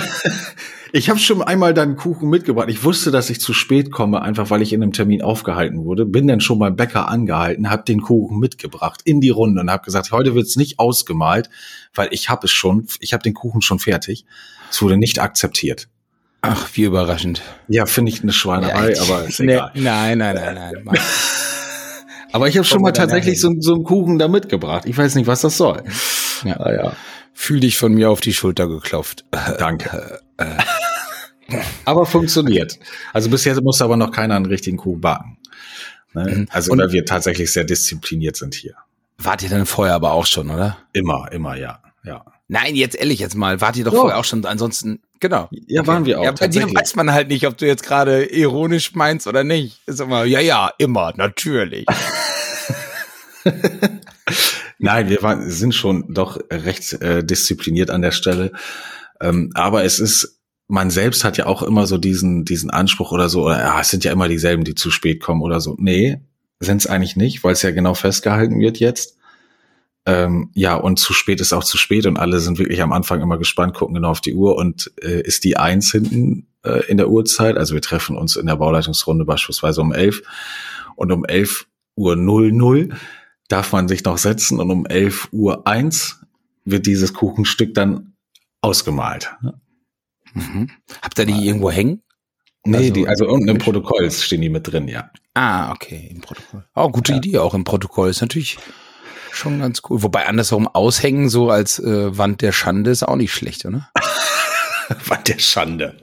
Ich 0.93 1.09
habe 1.09 1.19
schon 1.19 1.41
einmal 1.41 1.73
dann 1.73 1.95
Kuchen 1.95 2.29
mitgebracht. 2.29 2.69
Ich 2.69 2.83
wusste, 2.83 3.11
dass 3.11 3.29
ich 3.29 3.41
zu 3.41 3.53
spät 3.53 3.91
komme, 3.91 4.21
einfach 4.21 4.49
weil 4.49 4.61
ich 4.61 4.71
in 4.71 4.81
einem 4.81 4.93
Termin 4.93 5.21
aufgehalten 5.21 5.83
wurde. 5.83 6.05
Bin 6.05 6.27
dann 6.27 6.39
schon 6.39 6.59
beim 6.59 6.75
Bäcker 6.75 7.09
angehalten, 7.09 7.69
habe 7.69 7.83
den 7.83 8.01
Kuchen 8.01 8.39
mitgebracht 8.39 9.01
in 9.03 9.19
die 9.19 9.29
Runde 9.29 9.61
und 9.61 9.69
habe 9.69 9.83
gesagt, 9.83 10.11
heute 10.11 10.33
wird's 10.33 10.55
nicht 10.55 10.79
ausgemalt, 10.79 11.49
weil 11.93 12.07
ich 12.11 12.29
habe 12.29 12.45
es 12.45 12.51
schon, 12.51 12.87
ich 12.99 13.13
habe 13.13 13.23
den 13.23 13.33
Kuchen 13.33 13.61
schon 13.61 13.79
fertig. 13.79 14.25
Es 14.71 14.81
wurde 14.81 14.97
nicht 14.97 15.19
akzeptiert. 15.19 15.87
Ach, 16.41 16.69
wie 16.73 16.83
überraschend. 16.83 17.41
Ja, 17.67 17.85
finde 17.85 18.11
ich 18.11 18.21
eine 18.21 18.31
Schweinerei, 18.31 18.93
ja, 18.93 19.01
aber 19.01 19.25
ist 19.25 19.39
egal. 19.39 19.71
Nee, 19.73 19.81
nein, 19.81 20.17
nein, 20.19 20.35
nein, 20.35 20.83
nein. 20.85 20.99
aber 22.37 22.47
ich 22.47 22.55
habe 22.55 22.65
schon 22.65 22.83
mal 22.83 22.91
tatsächlich 22.91 23.41
so, 23.41 23.51
so 23.57 23.73
einen 23.73 23.83
Kuchen 23.83 24.19
da 24.19 24.27
mitgebracht. 24.27 24.83
Ich 24.85 24.95
weiß 24.95 25.15
nicht, 25.15 25.25
was 25.25 25.41
das 25.41 25.57
soll. 25.57 25.83
Ja, 26.43 26.59
ah, 26.59 26.71
ja. 26.71 26.93
Fühl 27.33 27.59
dich 27.61 27.79
von 27.79 27.95
mir 27.95 28.11
auf 28.11 28.21
die 28.21 28.31
Schulter 28.31 28.67
geklopft. 28.67 29.25
Danke. 29.57 30.19
Aber 31.85 32.05
funktioniert. 32.05 32.77
Also 33.11 33.31
bisher 33.31 33.59
muss 33.63 33.81
aber 33.81 33.97
noch 33.97 34.11
keiner 34.11 34.35
einen 34.35 34.45
richtigen 34.45 34.77
Kuchen 34.77 35.01
backen. 35.01 35.39
Ne? 36.13 36.25
Mhm. 36.25 36.47
Also 36.51 36.73
Und 36.73 36.77
weil 36.77 36.91
wir 36.91 37.05
tatsächlich 37.05 37.51
sehr 37.51 37.63
diszipliniert 37.63 38.35
sind 38.35 38.53
hier. 38.53 38.75
Wart 39.17 39.41
ihr 39.41 39.49
dann 39.49 39.65
vorher 39.65 39.95
aber 39.95 40.11
auch 40.11 40.27
schon, 40.27 40.51
oder? 40.51 40.77
Immer, 40.93 41.31
immer, 41.31 41.55
ja, 41.55 41.81
ja. 42.03 42.23
Nein, 42.49 42.75
jetzt 42.75 42.95
ehrlich 42.95 43.19
jetzt 43.19 43.35
mal, 43.35 43.59
wart 43.59 43.75
ihr 43.75 43.83
doch, 43.83 43.91
doch. 43.91 44.01
vorher 44.01 44.17
auch 44.17 44.23
schon, 44.23 44.45
ansonsten, 44.45 45.01
genau. 45.19 45.49
Ja, 45.51 45.81
okay. 45.81 45.87
waren 45.87 46.05
wir 46.05 46.19
auch. 46.19 46.23
Ja, 46.23 46.31
bei 46.31 46.47
dir 46.47 46.63
weiß 46.73 46.95
man 46.95 47.11
halt 47.11 47.27
nicht, 47.27 47.45
ob 47.45 47.57
du 47.57 47.67
jetzt 47.67 47.83
gerade 47.83 48.23
ironisch 48.25 48.95
meinst 48.95 49.27
oder 49.27 49.43
nicht. 49.43 49.81
Ist 49.85 49.99
immer, 49.99 50.23
ja, 50.23 50.39
ja, 50.39 50.71
immer, 50.77 51.13
natürlich. 51.17 51.85
Nein, 54.79 55.09
wir 55.09 55.21
waren, 55.23 55.49
sind 55.49 55.75
schon 55.75 56.13
doch 56.13 56.39
recht 56.49 56.93
äh, 57.01 57.23
diszipliniert 57.23 57.89
an 57.89 58.01
der 58.01 58.11
Stelle. 58.11 58.51
Ähm, 59.19 59.51
aber 59.53 59.83
es 59.83 59.99
ist 59.99 60.37
man 60.67 60.89
selbst 60.89 61.23
hat 61.23 61.37
ja 61.37 61.45
auch 61.45 61.63
immer 61.63 61.87
so 61.87 61.97
diesen, 61.97 62.43
diesen 62.43 62.69
Anspruch 62.69 63.11
oder 63.11 63.29
so, 63.29 63.45
oder 63.45 63.59
ja, 63.59 63.79
es 63.79 63.89
sind 63.89 64.03
ja 64.03 64.11
immer 64.11 64.27
dieselben, 64.27 64.63
die 64.63 64.75
zu 64.75 64.91
spät 64.91 65.21
kommen 65.21 65.41
oder 65.41 65.61
so. 65.61 65.75
Nee, 65.79 66.19
sind 66.59 66.81
es 66.81 66.87
eigentlich 66.87 67.15
nicht, 67.15 67.43
weil 67.43 67.53
es 67.53 67.61
ja 67.61 67.71
genau 67.71 67.93
festgehalten 67.93 68.59
wird 68.59 68.79
jetzt. 68.79 69.16
Ähm, 70.07 70.51
ja, 70.53 70.75
und 70.75 70.99
zu 70.99 71.11
spät 71.11 71.41
ist 71.41 71.51
auch 71.51 71.65
zu 71.65 71.77
spät 71.77 72.05
und 72.05 72.15
alle 72.15 72.39
sind 72.39 72.59
wirklich 72.59 72.81
am 72.81 72.93
Anfang 72.93 73.19
immer 73.21 73.37
gespannt, 73.37 73.73
gucken 73.73 73.95
genau 73.95 74.11
auf 74.11 74.21
die 74.21 74.33
Uhr 74.33 74.55
und 74.55 74.89
äh, 75.03 75.19
ist 75.21 75.43
die 75.43 75.57
eins 75.57 75.91
hinten 75.91 76.47
äh, 76.63 76.85
in 76.87 76.95
der 76.95 77.09
Uhrzeit. 77.09 77.57
Also 77.57 77.73
wir 77.73 77.81
treffen 77.81 78.15
uns 78.15 78.37
in 78.37 78.47
der 78.47 78.55
Bauleitungsrunde 78.55 79.25
beispielsweise 79.25 79.81
um 79.81 79.91
elf 79.91 80.23
und 80.95 81.11
um 81.11 81.25
elf 81.25 81.67
Uhr 81.97 82.15
null 82.15 82.53
null 82.53 82.95
darf 83.49 83.73
man 83.73 83.89
sich 83.89 84.01
noch 84.05 84.17
setzen 84.17 84.61
und 84.61 84.71
um 84.71 84.85
elf 84.85 85.27
Uhr 85.33 85.67
eins 85.67 86.21
wird 86.63 86.85
dieses 86.85 87.13
Kuchenstück 87.13 87.73
dann 87.73 88.13
ausgemalt. 88.61 89.35
Mhm. 90.33 90.69
Habt 91.01 91.19
ihr 91.19 91.25
die 91.25 91.45
irgendwo 91.45 91.69
hängen? 91.69 92.01
Nee, 92.63 92.77
also, 92.77 92.93
die, 92.93 93.07
also 93.09 93.27
unten 93.27 93.49
im 93.49 93.57
Protokoll 93.57 94.09
stehen 94.09 94.41
die 94.41 94.49
mit 94.49 94.71
drin, 94.71 94.87
ja. 94.87 95.09
Ah, 95.33 95.73
okay, 95.73 96.09
im 96.11 96.21
Protokoll. 96.21 96.65
Oh, 96.75 96.89
gute 96.89 97.11
ja. 97.11 97.17
Idee, 97.17 97.37
auch 97.39 97.53
im 97.53 97.65
Protokoll. 97.65 98.09
Ist 98.09 98.21
natürlich 98.21 98.57
schon 99.37 99.59
ganz 99.59 99.81
cool. 99.89 100.03
Wobei 100.03 100.25
andersherum 100.25 100.67
aushängen, 100.67 101.29
so 101.29 101.49
als 101.49 101.79
äh, 101.79 102.17
Wand 102.17 102.41
der 102.41 102.51
Schande, 102.51 102.91
ist 102.91 103.03
auch 103.03 103.15
nicht 103.15 103.33
schlecht, 103.33 103.65
oder? 103.65 103.89
Wand 105.05 105.27
der 105.27 105.39
Schande. 105.39 105.97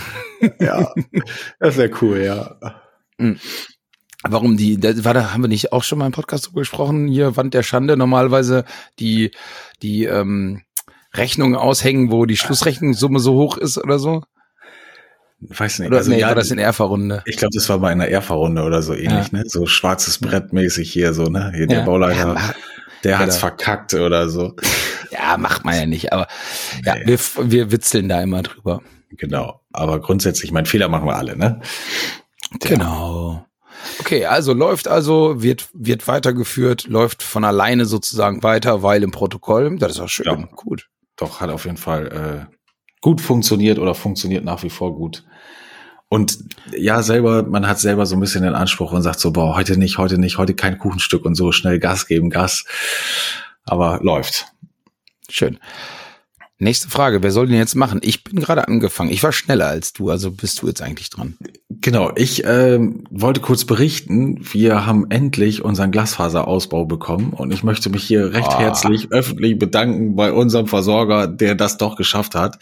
ja, 0.60 0.92
das 1.60 1.76
wäre 1.76 1.90
cool, 2.00 2.18
ja. 2.18 2.56
Mhm. 3.18 3.38
Warum 4.24 4.56
die, 4.56 4.80
da, 4.80 5.04
war 5.04 5.14
da, 5.14 5.32
haben 5.32 5.42
wir 5.42 5.48
nicht 5.48 5.72
auch 5.72 5.84
schon 5.84 5.98
mal 5.98 6.06
im 6.06 6.12
Podcast 6.12 6.48
drüber 6.48 6.60
gesprochen, 6.62 7.06
hier 7.06 7.36
Wand 7.36 7.54
der 7.54 7.62
Schande, 7.62 7.96
normalerweise 7.96 8.64
die, 8.98 9.30
die, 9.82 10.04
ähm, 10.04 10.62
Rechnungen 11.14 11.56
aushängen, 11.56 12.10
wo 12.10 12.26
die 12.26 12.36
Schlussrechnungssumme 12.36 13.20
so 13.20 13.34
hoch 13.34 13.56
ist 13.56 13.78
oder 13.78 13.98
so? 13.98 14.22
Weiß 15.40 15.78
nicht. 15.78 15.88
Oder 15.88 15.98
also, 15.98 16.10
nee, 16.10 16.20
ja, 16.20 16.28
war 16.28 16.34
das 16.34 16.50
in 16.50 16.58
Erfa-Runde? 16.58 17.22
Ich 17.24 17.36
glaube, 17.36 17.52
das 17.54 17.68
war 17.68 17.78
bei 17.78 17.90
einer 17.90 18.08
Erfa-Runde 18.08 18.62
oder 18.62 18.82
so 18.82 18.92
ähnlich, 18.92 19.32
ja. 19.32 19.38
ne? 19.38 19.44
So 19.46 19.66
schwarzes 19.66 20.18
Brett 20.18 20.52
mäßig 20.52 20.92
hier, 20.92 21.14
so, 21.14 21.24
ne? 21.24 21.52
Hier 21.54 21.66
der 21.66 21.82
Bauleiter, 21.82 22.34
ja, 22.34 22.54
der 23.04 23.18
hat's 23.18 23.36
genau. 23.36 23.48
verkackt 23.48 23.94
oder 23.94 24.28
so. 24.28 24.54
Ja, 25.10 25.36
macht 25.36 25.64
man 25.64 25.74
ja 25.74 25.86
nicht, 25.86 26.12
aber 26.12 26.26
ja, 26.84 26.96
nee. 26.96 27.06
wir, 27.06 27.18
wir 27.50 27.72
witzeln 27.72 28.08
da 28.08 28.20
immer 28.22 28.42
drüber. 28.42 28.82
Genau. 29.10 29.60
Aber 29.72 30.00
grundsätzlich, 30.00 30.52
mein 30.52 30.66
Fehler 30.66 30.88
machen 30.88 31.06
wir 31.06 31.16
alle, 31.16 31.36
ne? 31.36 31.60
Genau. 32.60 33.44
Okay, 34.00 34.26
also 34.26 34.52
läuft 34.52 34.88
also, 34.88 35.42
wird, 35.42 35.68
wird 35.72 36.08
weitergeführt, 36.08 36.86
läuft 36.88 37.22
von 37.22 37.44
alleine 37.44 37.86
sozusagen 37.86 38.42
weiter, 38.42 38.82
weil 38.82 39.02
im 39.02 39.10
Protokoll, 39.10 39.76
das 39.78 39.92
ist 39.92 40.00
auch 40.00 40.08
schön, 40.08 40.26
ja. 40.26 40.48
gut 40.54 40.88
doch, 41.18 41.40
hat 41.40 41.50
auf 41.50 41.64
jeden 41.66 41.76
Fall 41.76 42.48
äh, 42.50 42.56
gut 43.02 43.20
funktioniert 43.20 43.78
oder 43.78 43.94
funktioniert 43.94 44.44
nach 44.44 44.62
wie 44.62 44.70
vor 44.70 44.94
gut. 44.94 45.24
Und 46.08 46.38
ja, 46.74 47.02
selber, 47.02 47.42
man 47.42 47.66
hat 47.66 47.80
selber 47.80 48.06
so 48.06 48.16
ein 48.16 48.20
bisschen 48.20 48.42
den 48.42 48.54
Anspruch 48.54 48.92
und 48.92 49.02
sagt 49.02 49.20
so, 49.20 49.32
boah, 49.32 49.56
heute 49.56 49.76
nicht, 49.76 49.98
heute 49.98 50.18
nicht, 50.18 50.38
heute 50.38 50.54
kein 50.54 50.78
Kuchenstück 50.78 51.24
und 51.24 51.34
so, 51.34 51.52
schnell 51.52 51.78
Gas 51.78 52.06
geben, 52.06 52.30
Gas. 52.30 52.64
Aber 53.64 54.00
läuft. 54.02 54.46
Schön. 55.28 55.58
Nächste 56.60 56.88
Frage, 56.88 57.22
wer 57.22 57.30
soll 57.30 57.46
den 57.46 57.56
jetzt 57.56 57.76
machen? 57.76 58.00
Ich 58.02 58.24
bin 58.24 58.40
gerade 58.40 58.66
angefangen. 58.66 59.12
Ich 59.12 59.22
war 59.22 59.30
schneller 59.30 59.68
als 59.68 59.92
du, 59.92 60.10
also 60.10 60.32
bist 60.32 60.60
du 60.60 60.66
jetzt 60.66 60.82
eigentlich 60.82 61.08
dran. 61.08 61.36
Genau, 61.68 62.10
ich 62.16 62.44
äh, 62.44 62.80
wollte 63.10 63.40
kurz 63.40 63.64
berichten, 63.64 64.40
wir 64.52 64.84
haben 64.84 65.08
endlich 65.10 65.62
unseren 65.62 65.92
Glasfaserausbau 65.92 66.86
bekommen 66.86 67.32
und 67.32 67.52
ich 67.52 67.62
möchte 67.62 67.90
mich 67.90 68.02
hier 68.02 68.32
recht 68.32 68.48
oh. 68.50 68.58
herzlich 68.58 69.12
öffentlich 69.12 69.56
bedanken 69.56 70.16
bei 70.16 70.32
unserem 70.32 70.66
Versorger, 70.66 71.28
der 71.28 71.54
das 71.54 71.76
doch 71.76 71.94
geschafft 71.94 72.34
hat. 72.34 72.58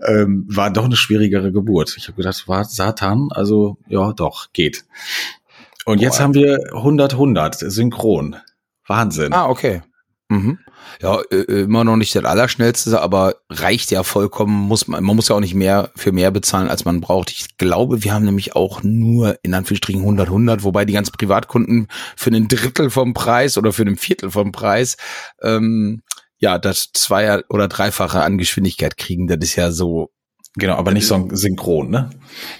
Ähm, 0.00 0.44
war 0.48 0.70
doch 0.70 0.84
eine 0.84 0.96
schwierigere 0.96 1.52
Geburt. 1.52 1.94
Ich 1.96 2.08
habe 2.08 2.16
gedacht, 2.16 2.48
war 2.48 2.64
Satan, 2.64 3.28
also 3.30 3.78
ja, 3.88 4.12
doch, 4.12 4.52
geht. 4.52 4.84
Und 5.84 5.98
Boah. 5.98 6.02
jetzt 6.02 6.20
haben 6.20 6.34
wir 6.34 6.58
100 6.72 7.12
100 7.12 7.56
synchron. 7.56 8.36
Wahnsinn. 8.86 9.32
Ah, 9.32 9.48
okay. 9.48 9.82
Mhm. 10.28 10.58
Ja, 11.00 11.20
äh, 11.30 11.62
immer 11.62 11.84
noch 11.84 11.96
nicht 11.96 12.14
der 12.14 12.24
allerschnellste, 12.24 13.00
aber 13.00 13.36
reicht 13.50 13.90
ja 13.90 14.02
vollkommen. 14.02 14.54
Muss 14.54 14.88
man, 14.88 15.02
man 15.02 15.16
muss 15.16 15.28
ja 15.28 15.36
auch 15.36 15.40
nicht 15.40 15.54
mehr 15.54 15.90
für 15.96 16.12
mehr 16.12 16.30
bezahlen, 16.30 16.68
als 16.68 16.84
man 16.84 17.00
braucht. 17.00 17.30
Ich 17.30 17.56
glaube, 17.56 18.04
wir 18.04 18.12
haben 18.12 18.24
nämlich 18.24 18.56
auch 18.56 18.82
nur 18.82 19.38
in 19.42 19.54
Anführungsstrichen 19.54 20.02
100, 20.02 20.28
100, 20.28 20.64
wobei 20.64 20.84
die 20.84 20.92
ganzen 20.92 21.12
Privatkunden 21.12 21.88
für 22.16 22.30
einen 22.30 22.48
Drittel 22.48 22.90
vom 22.90 23.14
Preis 23.14 23.58
oder 23.58 23.72
für 23.72 23.82
einen 23.82 23.96
Viertel 23.96 24.30
vom 24.30 24.52
Preis 24.52 24.96
ähm, 25.42 26.02
ja 26.44 26.58
das 26.58 26.90
zweier 26.92 27.42
oder 27.48 27.68
dreifache 27.68 28.22
an 28.22 28.38
Geschwindigkeit 28.38 28.96
kriegen. 28.96 29.26
Das 29.26 29.38
ist 29.40 29.56
ja 29.56 29.72
so 29.72 30.10
Genau, 30.56 30.76
aber 30.76 30.92
nicht 30.92 31.08
so 31.08 31.16
ein 31.16 31.34
Synchron, 31.34 31.90
ne? 31.90 32.10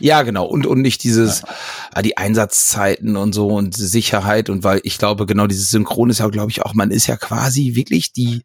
Ja, 0.00 0.22
genau. 0.22 0.46
Und, 0.46 0.66
und 0.66 0.80
nicht 0.80 1.04
dieses, 1.04 1.42
ja. 1.42 1.48
Ah, 1.92 2.02
die 2.02 2.16
Einsatzzeiten 2.16 3.16
und 3.16 3.32
so 3.32 3.46
und 3.46 3.76
Sicherheit 3.76 4.50
und 4.50 4.64
weil 4.64 4.80
ich 4.82 4.98
glaube, 4.98 5.26
genau 5.26 5.46
dieses 5.46 5.70
Synchron 5.70 6.10
ist 6.10 6.18
ja, 6.18 6.26
glaube 6.26 6.50
ich, 6.50 6.62
auch, 6.62 6.74
man 6.74 6.90
ist 6.90 7.06
ja 7.06 7.16
quasi 7.16 7.76
wirklich 7.76 8.12
die, 8.12 8.42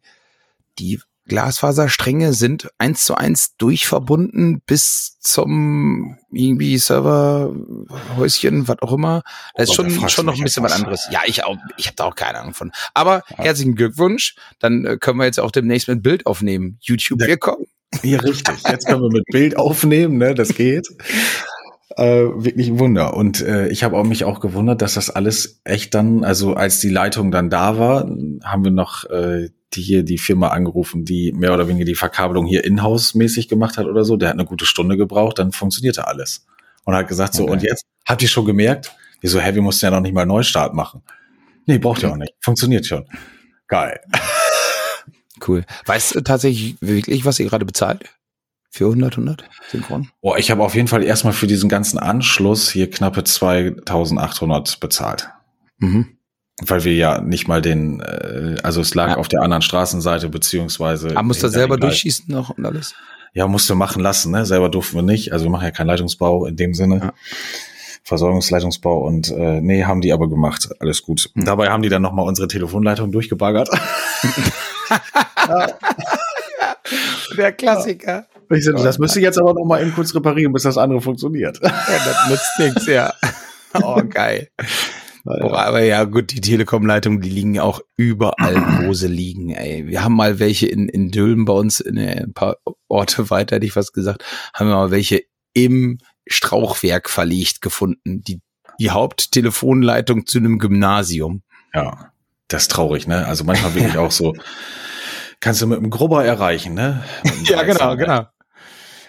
die 0.78 1.00
Glasfaserstränge 1.30 2.32
sind 2.32 2.70
eins 2.78 3.04
zu 3.04 3.14
eins 3.14 3.56
durchverbunden 3.56 4.62
bis 4.66 5.16
zum 5.20 6.18
irgendwie 6.32 6.76
Serverhäuschen, 6.76 8.66
was 8.66 8.82
auch 8.82 8.92
immer. 8.92 9.22
Das 9.54 9.68
ist 9.68 9.76
schon, 9.76 10.08
schon 10.08 10.26
noch 10.26 10.36
ein 10.36 10.42
bisschen 10.42 10.64
was 10.64 10.72
anderes. 10.72 11.06
Ja, 11.12 11.20
ich 11.26 11.44
auch, 11.44 11.56
ich 11.76 11.86
habe 11.86 11.94
da 11.94 12.04
auch 12.06 12.16
keine 12.16 12.40
Ahnung 12.40 12.54
von. 12.54 12.72
Aber 12.94 13.22
ja. 13.30 13.44
herzlichen 13.44 13.76
Glückwunsch. 13.76 14.34
Dann 14.58 14.84
äh, 14.84 14.96
können 14.96 15.18
wir 15.18 15.24
jetzt 15.24 15.38
auch 15.38 15.52
demnächst 15.52 15.86
mit 15.86 16.02
Bild 16.02 16.26
aufnehmen. 16.26 16.78
YouTube, 16.80 17.20
wir 17.20 17.36
kommen. 17.36 17.66
Ja, 18.02 18.18
richtig. 18.18 18.56
Jetzt 18.68 18.88
können 18.88 19.02
wir 19.02 19.12
mit 19.12 19.26
Bild 19.26 19.56
aufnehmen, 19.56 20.18
ne? 20.18 20.34
Das 20.34 20.48
geht. 20.56 20.88
Äh, 21.96 22.24
wirklich 22.24 22.70
ein 22.70 22.80
Wunder. 22.80 23.14
Und 23.14 23.40
äh, 23.40 23.68
ich 23.68 23.84
habe 23.84 23.96
auch 23.96 24.04
mich 24.04 24.24
auch 24.24 24.40
gewundert, 24.40 24.82
dass 24.82 24.94
das 24.94 25.10
alles 25.10 25.60
echt 25.62 25.94
dann, 25.94 26.24
also 26.24 26.54
als 26.54 26.80
die 26.80 26.90
Leitung 26.90 27.30
dann 27.30 27.50
da 27.50 27.78
war, 27.78 28.00
haben 28.42 28.64
wir 28.64 28.72
noch 28.72 29.04
äh, 29.04 29.50
die 29.74 29.82
hier 29.82 30.02
die 30.02 30.18
Firma 30.18 30.48
angerufen, 30.48 31.04
die 31.04 31.32
mehr 31.32 31.54
oder 31.54 31.68
weniger 31.68 31.84
die 31.84 31.94
Verkabelung 31.94 32.46
hier 32.46 32.64
in-house 32.64 33.14
mäßig 33.14 33.48
gemacht 33.48 33.78
hat 33.78 33.86
oder 33.86 34.04
so. 34.04 34.16
Der 34.16 34.28
hat 34.28 34.34
eine 34.34 34.44
gute 34.44 34.66
Stunde 34.66 34.96
gebraucht, 34.96 35.38
dann 35.38 35.52
funktionierte 35.52 36.06
alles. 36.06 36.46
Und 36.84 36.94
hat 36.94 37.08
gesagt 37.08 37.34
so, 37.34 37.44
okay. 37.44 37.52
und 37.52 37.62
jetzt 37.62 37.84
habt 38.06 38.22
ihr 38.22 38.28
schon 38.28 38.44
gemerkt? 38.44 38.92
Wieso, 39.20 39.38
hä, 39.38 39.54
wir 39.54 39.62
mussten 39.62 39.86
ja 39.86 39.90
noch 39.90 40.00
nicht 40.00 40.14
mal 40.14 40.22
einen 40.22 40.28
Neustart 40.28 40.74
machen. 40.74 41.02
Nee, 41.66 41.78
braucht 41.78 42.02
ihr 42.02 42.10
auch 42.10 42.16
nicht. 42.16 42.34
Funktioniert 42.40 42.86
schon. 42.86 43.06
Geil. 43.68 44.00
Cool. 45.46 45.64
Weißt 45.86 46.14
du 46.14 46.20
tatsächlich 46.20 46.76
wirklich, 46.82 47.24
was 47.24 47.38
ihr 47.38 47.46
gerade 47.46 47.64
bezahlt? 47.64 48.04
Für 48.70 48.84
100, 48.84 49.14
100 49.14 49.44
Synchron? 49.68 50.10
Oh, 50.20 50.36
ich 50.36 50.50
habe 50.50 50.62
auf 50.62 50.74
jeden 50.74 50.86
Fall 50.86 51.02
erstmal 51.02 51.32
für 51.32 51.46
diesen 51.46 51.68
ganzen 51.68 51.98
Anschluss 51.98 52.70
hier 52.70 52.90
knappe 52.90 53.24
2800 53.24 54.78
bezahlt. 54.78 55.30
Mhm. 55.78 56.18
Weil 56.60 56.84
wir 56.84 56.94
ja 56.94 57.20
nicht 57.20 57.48
mal 57.48 57.62
den, 57.62 58.00
äh, 58.00 58.56
also 58.62 58.80
es 58.80 58.94
lag 58.94 59.10
ja. 59.10 59.16
auf 59.16 59.28
der 59.28 59.42
anderen 59.42 59.62
Straßenseite 59.62 60.28
beziehungsweise. 60.28 61.10
Aber 61.10 61.22
musst 61.22 61.42
du 61.42 61.48
selber 61.48 61.76
durchschießen 61.76 62.26
noch 62.28 62.50
und 62.50 62.66
alles? 62.66 62.94
Ja, 63.32 63.46
musste 63.46 63.74
machen 63.74 64.02
lassen, 64.02 64.32
ne? 64.32 64.44
Selber 64.44 64.68
durften 64.68 64.96
wir 64.96 65.02
nicht. 65.02 65.32
Also 65.32 65.44
wir 65.44 65.50
machen 65.50 65.64
ja 65.64 65.70
keinen 65.70 65.86
Leitungsbau 65.86 66.46
in 66.46 66.56
dem 66.56 66.74
Sinne. 66.74 66.96
Ja. 66.96 67.12
Versorgungsleitungsbau 68.02 69.06
und 69.06 69.30
äh, 69.30 69.60
nee, 69.60 69.84
haben 69.84 70.00
die 70.00 70.12
aber 70.12 70.28
gemacht. 70.28 70.68
Alles 70.80 71.02
gut. 71.02 71.30
Mhm. 71.34 71.44
Dabei 71.44 71.68
haben 71.68 71.82
die 71.82 71.88
dann 71.88 72.02
nochmal 72.02 72.26
unsere 72.26 72.48
Telefonleitung 72.48 73.12
durchgebaggert. 73.12 73.68
Der 77.36 77.52
Klassiker. 77.52 78.26
Ja. 78.50 78.56
Ich 78.56 78.64
sag, 78.64 78.74
das 78.76 78.98
müsste 78.98 79.20
ich 79.20 79.24
jetzt 79.24 79.38
aber 79.38 79.54
nochmal 79.54 79.80
eben 79.82 79.94
kurz 79.94 80.12
reparieren, 80.14 80.52
bis 80.52 80.64
das 80.64 80.76
andere 80.76 81.00
funktioniert. 81.00 81.60
Ja, 81.62 81.70
das 81.70 82.28
nützt 82.28 82.58
nichts, 82.58 82.86
ja. 82.86 83.14
Oh, 83.80 84.02
geil. 84.02 84.48
Oh, 85.24 85.52
aber 85.52 85.82
ja, 85.82 86.04
gut, 86.04 86.32
die 86.32 86.40
Telekom-Leitungen, 86.40 87.20
die 87.20 87.30
liegen 87.30 87.54
ja 87.54 87.62
auch 87.62 87.80
überall, 87.96 88.54
wo 88.86 88.94
sie 88.94 89.08
liegen, 89.08 89.50
ey. 89.50 89.86
Wir 89.86 90.02
haben 90.02 90.14
mal 90.14 90.38
welche 90.38 90.66
in, 90.66 90.88
in 90.88 91.10
Dülmen 91.10 91.44
bei 91.44 91.52
uns, 91.52 91.80
in 91.80 91.98
ein 91.98 92.32
paar 92.32 92.56
Orte 92.88 93.30
weiter, 93.30 93.56
hätte 93.56 93.66
ich 93.66 93.76
was 93.76 93.92
gesagt, 93.92 94.24
haben 94.54 94.68
wir 94.68 94.76
mal 94.76 94.90
welche 94.90 95.22
im 95.52 95.98
Strauchwerk 96.26 97.10
verlegt 97.10 97.60
gefunden, 97.60 98.22
die, 98.22 98.40
die 98.78 98.90
Haupttelefonleitung 98.90 100.26
zu 100.26 100.38
einem 100.38 100.58
Gymnasium. 100.58 101.42
Ja, 101.74 102.12
das 102.48 102.62
ist 102.62 102.70
traurig, 102.70 103.06
ne? 103.06 103.26
Also 103.26 103.44
manchmal 103.44 103.72
bin 103.72 103.86
ich 103.86 103.98
auch 103.98 104.10
so, 104.10 104.34
kannst 105.40 105.60
du 105.60 105.66
mit 105.66 105.78
einem 105.78 105.90
Grubber 105.90 106.24
erreichen, 106.24 106.74
ne? 106.74 107.04
Ja, 107.44 107.62
genau, 107.62 107.96
genau. 107.96 108.26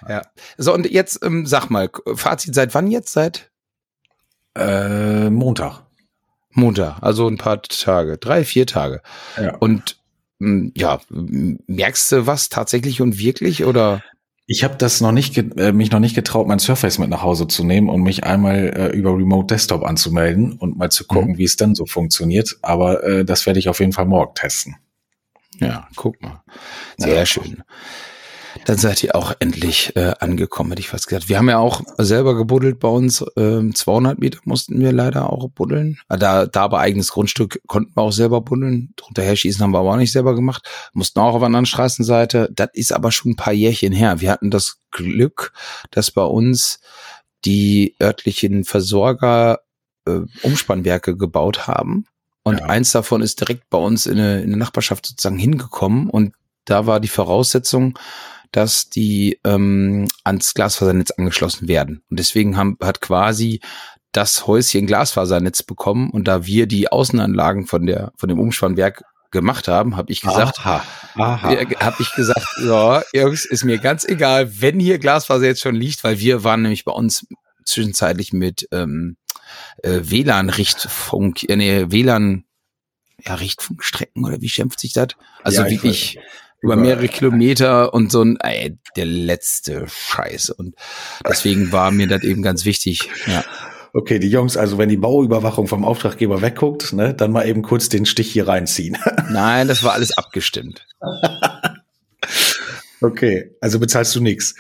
Ja. 0.08 0.24
So, 0.58 0.74
und 0.74 0.90
jetzt 0.90 1.24
ähm, 1.24 1.46
sag 1.46 1.70
mal, 1.70 1.90
Fazit 2.16 2.56
seit 2.56 2.74
wann 2.74 2.88
jetzt? 2.88 3.14
Seit 3.14 3.52
äh, 4.56 5.30
Montag. 5.30 5.84
Montag, 6.54 6.98
also 7.02 7.28
ein 7.28 7.38
paar 7.38 7.62
Tage, 7.62 8.18
drei, 8.18 8.44
vier 8.44 8.68
Tage. 8.68 9.02
Ja. 9.38 9.56
Und 9.58 9.98
hm, 10.40 10.72
ja, 10.76 11.00
merkst 11.10 12.12
du 12.12 12.28
was 12.28 12.50
tatsächlich 12.50 13.02
und 13.02 13.20
wirklich 13.20 13.64
oder? 13.66 14.04
Ich 14.48 14.64
habe 14.64 14.76
das 14.76 15.00
noch 15.00 15.12
nicht, 15.12 15.38
äh, 15.38 15.72
mich 15.72 15.92
noch 15.92 16.00
nicht 16.00 16.16
getraut, 16.16 16.48
mein 16.48 16.60
Surface 16.60 17.00
mit 17.00 17.10
nach 17.10 17.22
Hause 17.22 17.48
zu 17.48 17.64
nehmen 17.64 17.90
und 17.90 18.02
mich 18.02 18.24
einmal 18.26 18.74
äh, 18.76 18.88
über 18.88 19.12
Remote 19.12 19.54
Desktop 19.54 19.84
anzumelden 19.84 20.54
und 20.54 20.78
mal 20.78 20.92
zu 20.92 21.06
gucken, 21.06 21.34
mhm. 21.34 21.38
wie 21.38 21.46
es 21.46 21.56
dann 21.56 21.76
so 21.76 21.86
funktioniert. 21.86 22.58
Aber 22.62 23.04
äh, 23.04 23.24
das 23.24 23.46
werde 23.46 23.60
ich 23.60 23.70
auf 23.70 23.80
jeden 23.80 23.94
Fall 23.94 24.06
morgen 24.06 24.34
testen. 24.36 24.76
Ja, 25.60 25.88
guck 25.96 26.22
mal. 26.22 26.42
Sehr 26.98 27.16
ja. 27.16 27.26
schön. 27.26 27.64
Dann 28.66 28.78
seid 28.78 29.04
ihr 29.04 29.16
auch 29.16 29.34
endlich 29.40 29.96
äh, 29.96 30.14
angekommen, 30.20 30.72
hätte 30.72 30.82
ich 30.82 30.90
fast 30.90 31.08
gesagt. 31.08 31.30
Wir 31.30 31.38
haben 31.38 31.50
ja 31.50 31.58
auch 31.58 31.82
selber 31.98 32.36
gebuddelt 32.36 32.80
bei 32.80 32.88
uns. 32.88 33.24
Ähm, 33.38 33.74
200 33.74 34.20
Meter 34.20 34.40
mussten 34.44 34.80
wir 34.80 34.92
leider 34.92 35.32
auch 35.32 35.50
buddeln. 35.50 36.00
Ah, 36.08 36.18
da, 36.18 36.46
da 36.46 36.64
aber 36.64 36.80
eigenes 36.80 37.12
Grundstück 37.12 37.62
konnten 37.68 37.96
wir 37.96 38.02
auch 38.02 38.12
selber 38.12 38.42
buddeln. 38.42 38.94
Drunter 38.96 39.24
her 39.24 39.36
schießen 39.36 39.62
haben 39.62 39.72
wir 39.72 39.80
aber 39.80 39.94
auch 39.94 39.98
nicht 39.98 40.12
selber 40.12 40.36
gemacht. 40.36 40.68
Mussten 40.94 41.20
auch 41.20 41.30
auf 41.30 41.36
einer 41.38 41.46
anderen 41.46 41.66
Straßenseite. 41.66 42.50
Das 42.54 42.70
ist 42.74 42.94
aber 42.94 43.12
schon 43.12 43.32
ein 43.32 43.38
paar 43.38 43.54
Jährchen 43.54 43.94
her. 43.94 44.22
Wir 44.22 44.32
hatten 44.32 44.52
das 44.52 44.78
Glück, 44.92 45.54
dass 45.92 46.12
bei 46.12 46.24
uns 46.24 46.80
die 47.46 47.96
örtlichen 48.02 48.64
Versorger 48.64 49.60
äh, 50.06 50.22
Umspannwerke 50.44 51.18
gebaut 51.18 51.68
haben. 51.68 52.06
Und 52.44 52.60
ja. 52.60 52.66
eins 52.66 52.92
davon 52.92 53.22
ist 53.22 53.40
direkt 53.40 53.70
bei 53.70 53.78
uns 53.78 54.06
in 54.06 54.18
eine, 54.18 54.42
in 54.42 54.50
eine 54.50 54.58
Nachbarschaft 54.58 55.06
sozusagen 55.06 55.38
hingekommen. 55.38 56.10
Und 56.10 56.34
da 56.66 56.88
war 56.88 57.00
die 57.00 57.08
Voraussetzung, 57.08 57.98
dass 58.52 58.90
die 58.90 59.40
ähm, 59.44 60.08
ans 60.24 60.54
Glasfasernetz 60.54 61.12
angeschlossen 61.12 61.68
werden. 61.68 62.04
Und 62.10 62.20
deswegen 62.20 62.58
haben, 62.58 62.78
hat 62.82 63.02
quasi 63.02 63.62
das 64.12 64.46
Häuschen 64.46 64.88
Glasfasernetz 64.88 65.64
bekommen. 65.64 66.10
Und 66.10 66.28
da 66.28 66.46
wir 66.46 66.68
die 66.68 66.92
Außenanlagen 66.92 67.66
von 67.68 67.86
der 67.86 68.12
von 68.18 68.30
dem 68.30 68.40
Umspannwerk 68.40 69.04
gemacht 69.32 69.68
haben, 69.70 69.96
habe 69.96 70.12
ich 70.12 70.22
gesagt, 70.22 70.60
aha, 70.60 70.84
aha. 71.16 71.56
Habe 71.80 71.96
ich 72.00 72.12
gesagt, 72.14 72.46
so, 72.58 73.00
Jungs, 73.14 73.46
ist 73.46 73.64
mir 73.64 73.78
ganz 73.78 74.04
egal, 74.04 74.62
wenn 74.62 74.80
hier 74.80 75.00
Glasfaser 75.00 75.46
jetzt 75.46 75.62
schon 75.62 75.76
liegt, 75.76 76.04
weil 76.04 76.20
wir 76.20 76.44
waren 76.44 76.62
nämlich 76.62 76.84
bei 76.84 76.92
uns 76.92 77.26
zwischenzeitlich 77.66 78.34
mit 78.34 78.68
ähm, 78.72 79.16
äh, 79.84 80.02
WLAN-Richtfunk, 80.04 81.50
äh, 81.50 81.56
nee, 81.56 81.86
WLAN, 81.90 82.44
ja, 83.26 83.36
Richtfunkstrecken 83.36 84.26
oder 84.26 84.42
wie 84.42 84.50
schimpft 84.50 84.80
sich 84.80 84.94
das? 84.94 85.10
Also 85.44 85.62
ja, 85.62 85.70
wirklich 85.70 86.20
über 86.62 86.76
mehrere 86.76 87.08
Kilometer 87.08 87.94
und 87.94 88.12
so 88.12 88.24
ein, 88.24 88.38
ey, 88.40 88.78
der 88.96 89.06
letzte 89.06 89.86
Scheiß. 89.88 90.52
Und 90.52 90.76
deswegen 91.28 91.72
war 91.72 91.92
mir 91.92 92.08
das 92.08 92.24
eben 92.24 92.44
ganz 92.44 92.66
wichtig. 92.66 93.10
Ja. 93.26 93.44
Okay, 93.94 94.20
die 94.20 94.30
Jungs, 94.30 94.56
also 94.56 94.78
wenn 94.78 94.88
die 94.88 94.98
Bauüberwachung 94.98 95.68
vom 95.68 95.84
Auftraggeber 95.84 96.42
wegguckt, 96.42 96.94
ne, 96.94 97.14
dann 97.14 97.32
mal 97.32 97.48
eben 97.48 97.62
kurz 97.62 97.90
den 97.90 98.06
Stich 98.06 98.32
hier 98.32 98.48
reinziehen. 98.48 98.98
Nein, 99.30 99.68
das 99.68 99.84
war 99.84 99.94
alles 99.94 100.18
abgestimmt. 100.18 100.88
okay, 103.02 103.52
also 103.60 103.80
bezahlst 103.80 104.16
du 104.16 104.22
nichts. 104.22 104.56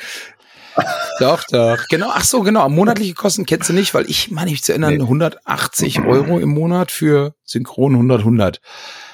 Doch, 1.19 1.43
doch. 1.45 1.87
Genau, 1.89 2.09
ach 2.11 2.23
so, 2.23 2.41
genau. 2.41 2.67
Monatliche 2.67 3.13
Kosten 3.13 3.45
kennst 3.45 3.69
du 3.69 3.73
nicht, 3.73 3.93
weil 3.93 4.09
ich 4.09 4.31
meine 4.31 4.51
mich 4.51 4.63
zu 4.63 4.71
erinnern, 4.71 4.95
nee. 4.95 5.03
180 5.03 6.01
Euro 6.01 6.39
im 6.39 6.49
Monat 6.49 6.91
für 6.91 7.35
Synchron 7.43 7.93
100, 7.93 8.19
100. 8.19 8.61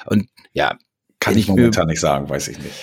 Und 0.06 0.30
ja, 0.54 0.78
kann 1.30 1.38
ich 1.38 1.48
momentan 1.48 1.88
nicht 1.88 2.00
sagen, 2.00 2.30
weiß 2.30 2.48
ich 2.50 2.60
nicht. 2.60 2.76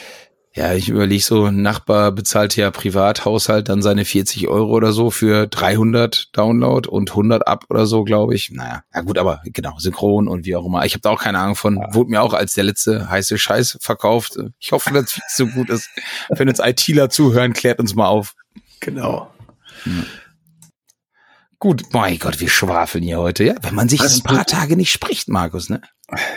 Ja, 0.57 0.73
ich 0.73 0.89
überlege 0.89 1.21
so, 1.23 1.47
ein 1.47 1.63
Nachbar 1.63 2.13
bezahlt 2.13 2.55
ja 2.55 2.71
Privathaushalt 2.71 3.69
dann 3.69 3.83
seine 3.83 4.05
40 4.05 4.47
Euro 4.47 4.71
oder 4.71 4.93
so 4.93 5.11
für 5.11 5.49
300 5.49 6.29
Download 6.33 6.89
und 6.89 7.11
100 7.11 7.49
ab 7.49 7.65
oder 7.71 7.87
so, 7.87 8.05
glaube 8.05 8.37
ich. 8.37 8.53
Naja, 8.53 8.85
ja 8.95 9.01
gut, 9.01 9.19
aber 9.19 9.43
genau, 9.47 9.77
synchron 9.79 10.29
und 10.29 10.47
wie 10.47 10.55
auch 10.55 10.65
immer. 10.65 10.85
Ich 10.85 10.93
habe 10.93 11.01
da 11.01 11.11
auch 11.11 11.21
keine 11.21 11.41
Ahnung 11.41 11.57
von. 11.57 11.79
Ja. 11.79 11.93
Wurde 11.93 12.11
mir 12.11 12.23
auch 12.23 12.35
als 12.35 12.55
der 12.55 12.63
letzte 12.63 13.11
heiße 13.11 13.37
Scheiß 13.37 13.79
verkauft. 13.81 14.39
Ich 14.61 14.71
hoffe, 14.71 14.93
dass 14.93 15.17
es 15.27 15.37
so 15.37 15.49
gut 15.49 15.71
ist. 15.71 15.91
Wenn 16.29 16.49
uns 16.49 16.61
ITler 16.61 17.11
zuhören, 17.11 17.53
klärt 17.53 17.81
uns 17.81 17.97
mal 17.97 18.07
auf. 18.07 18.37
Genau. 18.79 19.35
Hm. 19.83 20.07
Gut, 21.59 21.83
mein 21.93 22.19
Gott, 22.19 22.39
wir 22.39 22.49
schwafeln 22.49 23.03
hier 23.03 23.19
heute, 23.19 23.43
ja. 23.43 23.55
Wenn 23.63 23.75
man 23.75 23.89
sich 23.89 24.03
ein 24.03 24.23
paar 24.23 24.45
Tage 24.45 24.77
nicht 24.77 24.93
spricht, 24.93 25.29
Markus, 25.29 25.69
ne? 25.69 25.81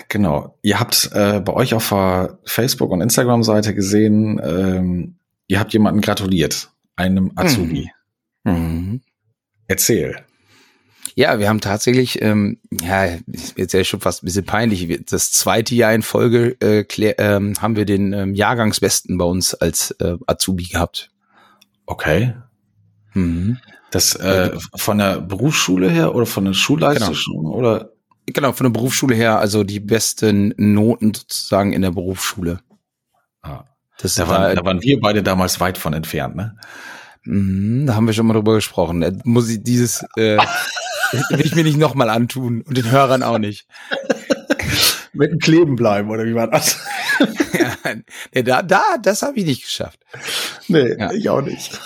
Genau. 0.07 0.57
Ihr 0.61 0.79
habt 0.79 1.09
äh, 1.13 1.39
bei 1.41 1.53
euch 1.53 1.73
auf 1.73 1.89
der 1.89 2.39
Facebook- 2.45 2.91
und 2.91 3.01
Instagram-Seite 3.01 3.75
gesehen, 3.75 4.39
ähm, 4.43 5.15
ihr 5.47 5.59
habt 5.59 5.73
jemanden 5.73 6.01
gratuliert, 6.01 6.71
einem 6.95 7.31
Azubi. 7.35 7.91
Mhm. 8.43 8.53
Mhm. 8.53 9.01
Erzähl. 9.67 10.23
Ja, 11.15 11.39
wir 11.39 11.49
haben 11.49 11.61
tatsächlich, 11.61 12.21
ähm, 12.21 12.59
ja, 12.79 13.17
jetzt 13.55 13.73
ja 13.73 13.83
schon 13.83 14.01
fast 14.01 14.21
ein 14.21 14.27
bisschen 14.27 14.45
peinlich. 14.45 15.03
Das 15.09 15.31
zweite 15.31 15.73
Jahr 15.73 15.93
in 15.93 16.03
Folge 16.03 16.55
äh, 16.61 16.83
klär, 16.83 17.19
ähm, 17.19 17.55
haben 17.59 17.75
wir 17.75 17.85
den 17.85 18.13
ähm, 18.13 18.35
Jahrgangsbesten 18.35 19.17
bei 19.17 19.25
uns 19.25 19.53
als 19.55 19.91
äh, 19.99 20.15
Azubi 20.27 20.65
gehabt. 20.65 21.09
Okay. 21.87 22.35
Mhm. 23.13 23.57
Das 23.89 24.15
äh, 24.15 24.51
von 24.75 24.99
der 24.99 25.19
Berufsschule 25.19 25.89
her 25.89 26.13
oder 26.13 26.25
von 26.25 26.45
der 26.45 26.53
Schulleistung 26.53 27.15
genau. 27.43 27.55
oder? 27.55 27.96
Genau, 28.27 28.51
von 28.51 28.65
der 28.65 28.71
Berufsschule 28.71 29.15
her, 29.15 29.39
also 29.39 29.63
die 29.63 29.79
besten 29.79 30.53
Noten 30.57 31.13
sozusagen 31.13 31.73
in 31.73 31.81
der 31.81 31.91
Berufsschule. 31.91 32.59
Ah. 33.41 33.63
Das 33.99 34.15
da, 34.15 34.27
waren, 34.27 34.55
da 34.55 34.63
waren 34.63 34.81
wir 34.81 34.99
beide 34.99 35.23
damals 35.23 35.59
weit 35.59 35.77
von 35.77 35.93
entfernt, 35.93 36.35
ne? 36.35 36.55
Mhm, 37.23 37.87
da 37.87 37.95
haben 37.95 38.05
wir 38.05 38.13
schon 38.13 38.27
mal 38.27 38.33
drüber 38.33 38.55
gesprochen. 38.55 39.01
Da 39.01 39.11
muss 39.23 39.49
ich 39.49 39.63
dieses 39.63 40.05
äh, 40.17 40.37
will 41.29 41.45
ich 41.45 41.55
mir 41.55 41.63
nicht 41.63 41.77
nochmal 41.77 42.09
antun 42.09 42.61
und 42.61 42.77
den 42.77 42.91
Hörern 42.91 43.23
auch 43.23 43.37
nicht. 43.37 43.67
Mit 45.13 45.31
dem 45.31 45.39
Kleben 45.39 45.75
bleiben, 45.75 46.09
oder 46.09 46.25
wie 46.25 46.35
war 46.35 46.47
das? 46.47 46.79
ja, 47.53 47.93
nee, 48.33 48.43
da, 48.43 48.61
da, 48.61 48.83
das 49.01 49.23
habe 49.23 49.39
ich 49.39 49.45
nicht 49.45 49.63
geschafft. 49.63 49.99
Nee, 50.67 50.95
ja. 50.97 51.11
ich 51.11 51.29
auch 51.29 51.41
nicht. 51.41 51.79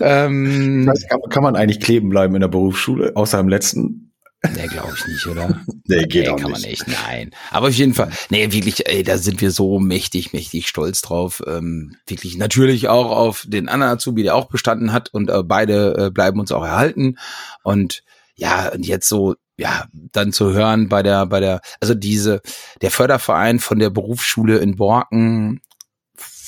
Ähm, 0.00 0.86
weiß, 0.86 1.08
kann, 1.08 1.20
kann, 1.30 1.42
man 1.42 1.56
eigentlich 1.56 1.80
kleben 1.80 2.10
bleiben 2.10 2.34
in 2.34 2.40
der 2.40 2.48
Berufsschule, 2.48 3.12
außer 3.14 3.38
im 3.38 3.48
letzten? 3.48 4.03
Nee, 4.52 4.66
glaube 4.66 4.92
ich 4.96 5.06
nicht, 5.06 5.26
oder? 5.26 5.60
nee, 5.86 6.04
geht 6.04 6.24
nee, 6.24 6.28
auch 6.28 6.36
kann 6.36 6.52
nicht. 6.52 6.62
man 6.62 6.70
nicht. 6.70 6.88
Nein. 6.88 7.30
Aber 7.50 7.68
auf 7.68 7.74
jeden 7.74 7.94
Fall, 7.94 8.10
nee, 8.30 8.52
wirklich, 8.52 8.88
ey, 8.88 9.02
da 9.02 9.18
sind 9.18 9.40
wir 9.40 9.50
so 9.50 9.78
mächtig, 9.78 10.32
mächtig 10.32 10.68
stolz 10.68 11.02
drauf. 11.02 11.42
Ähm, 11.46 11.96
wirklich 12.06 12.36
natürlich 12.36 12.88
auch 12.88 13.10
auf 13.10 13.44
den 13.46 13.68
anderen 13.68 13.94
Azubi, 13.94 14.22
der 14.22 14.34
auch 14.34 14.46
bestanden 14.46 14.92
hat 14.92 15.12
und 15.12 15.30
äh, 15.30 15.42
beide 15.42 16.06
äh, 16.06 16.10
bleiben 16.10 16.40
uns 16.40 16.52
auch 16.52 16.64
erhalten. 16.64 17.16
Und 17.62 18.02
ja, 18.36 18.68
und 18.72 18.86
jetzt 18.86 19.08
so, 19.08 19.34
ja, 19.56 19.86
dann 19.92 20.32
zu 20.32 20.52
hören 20.52 20.88
bei 20.88 21.02
der, 21.02 21.26
bei 21.26 21.40
der, 21.40 21.60
also 21.80 21.94
diese, 21.94 22.40
der 22.82 22.90
Förderverein 22.90 23.60
von 23.60 23.78
der 23.78 23.90
Berufsschule 23.90 24.58
in 24.58 24.76
Borken 24.76 25.60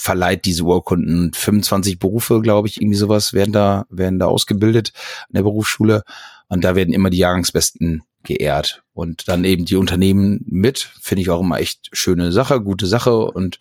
verleiht 0.06 0.44
diese 0.44 0.62
Urkunden. 0.62 1.32
25 1.32 1.98
Berufe, 1.98 2.40
glaube 2.40 2.68
ich, 2.68 2.80
irgendwie 2.80 2.96
sowas 2.96 3.32
werden 3.32 3.52
da, 3.52 3.86
werden 3.90 4.18
da 4.18 4.26
ausgebildet 4.26 4.92
in 5.28 5.34
der 5.34 5.42
Berufsschule. 5.42 6.02
Und 6.48 6.64
da 6.64 6.74
werden 6.76 6.94
immer 6.94 7.10
die 7.10 7.18
Jahrgangsbesten 7.18 8.02
geehrt. 8.22 8.82
Und 8.92 9.28
dann 9.28 9.44
eben 9.44 9.64
die 9.64 9.76
Unternehmen 9.76 10.44
mit, 10.46 10.78
finde 11.00 11.22
ich 11.22 11.30
auch 11.30 11.40
immer 11.40 11.58
echt 11.58 11.88
schöne 11.92 12.32
Sache, 12.32 12.60
gute 12.60 12.86
Sache. 12.86 13.16
Und 13.16 13.58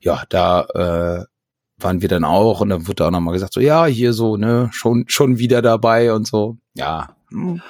ja, 0.00 0.24
da 0.28 0.62
äh, 0.74 1.24
waren 1.82 2.02
wir 2.02 2.08
dann 2.08 2.24
auch 2.24 2.60
und 2.60 2.68
dann 2.68 2.86
wurde 2.86 3.06
auch 3.06 3.10
nochmal 3.10 3.34
gesagt, 3.34 3.54
so 3.54 3.60
ja, 3.60 3.86
hier 3.86 4.12
so, 4.12 4.36
ne, 4.36 4.68
schon, 4.72 5.04
schon 5.08 5.38
wieder 5.38 5.62
dabei 5.62 6.12
und 6.12 6.26
so. 6.26 6.58
Ja, 6.74 7.16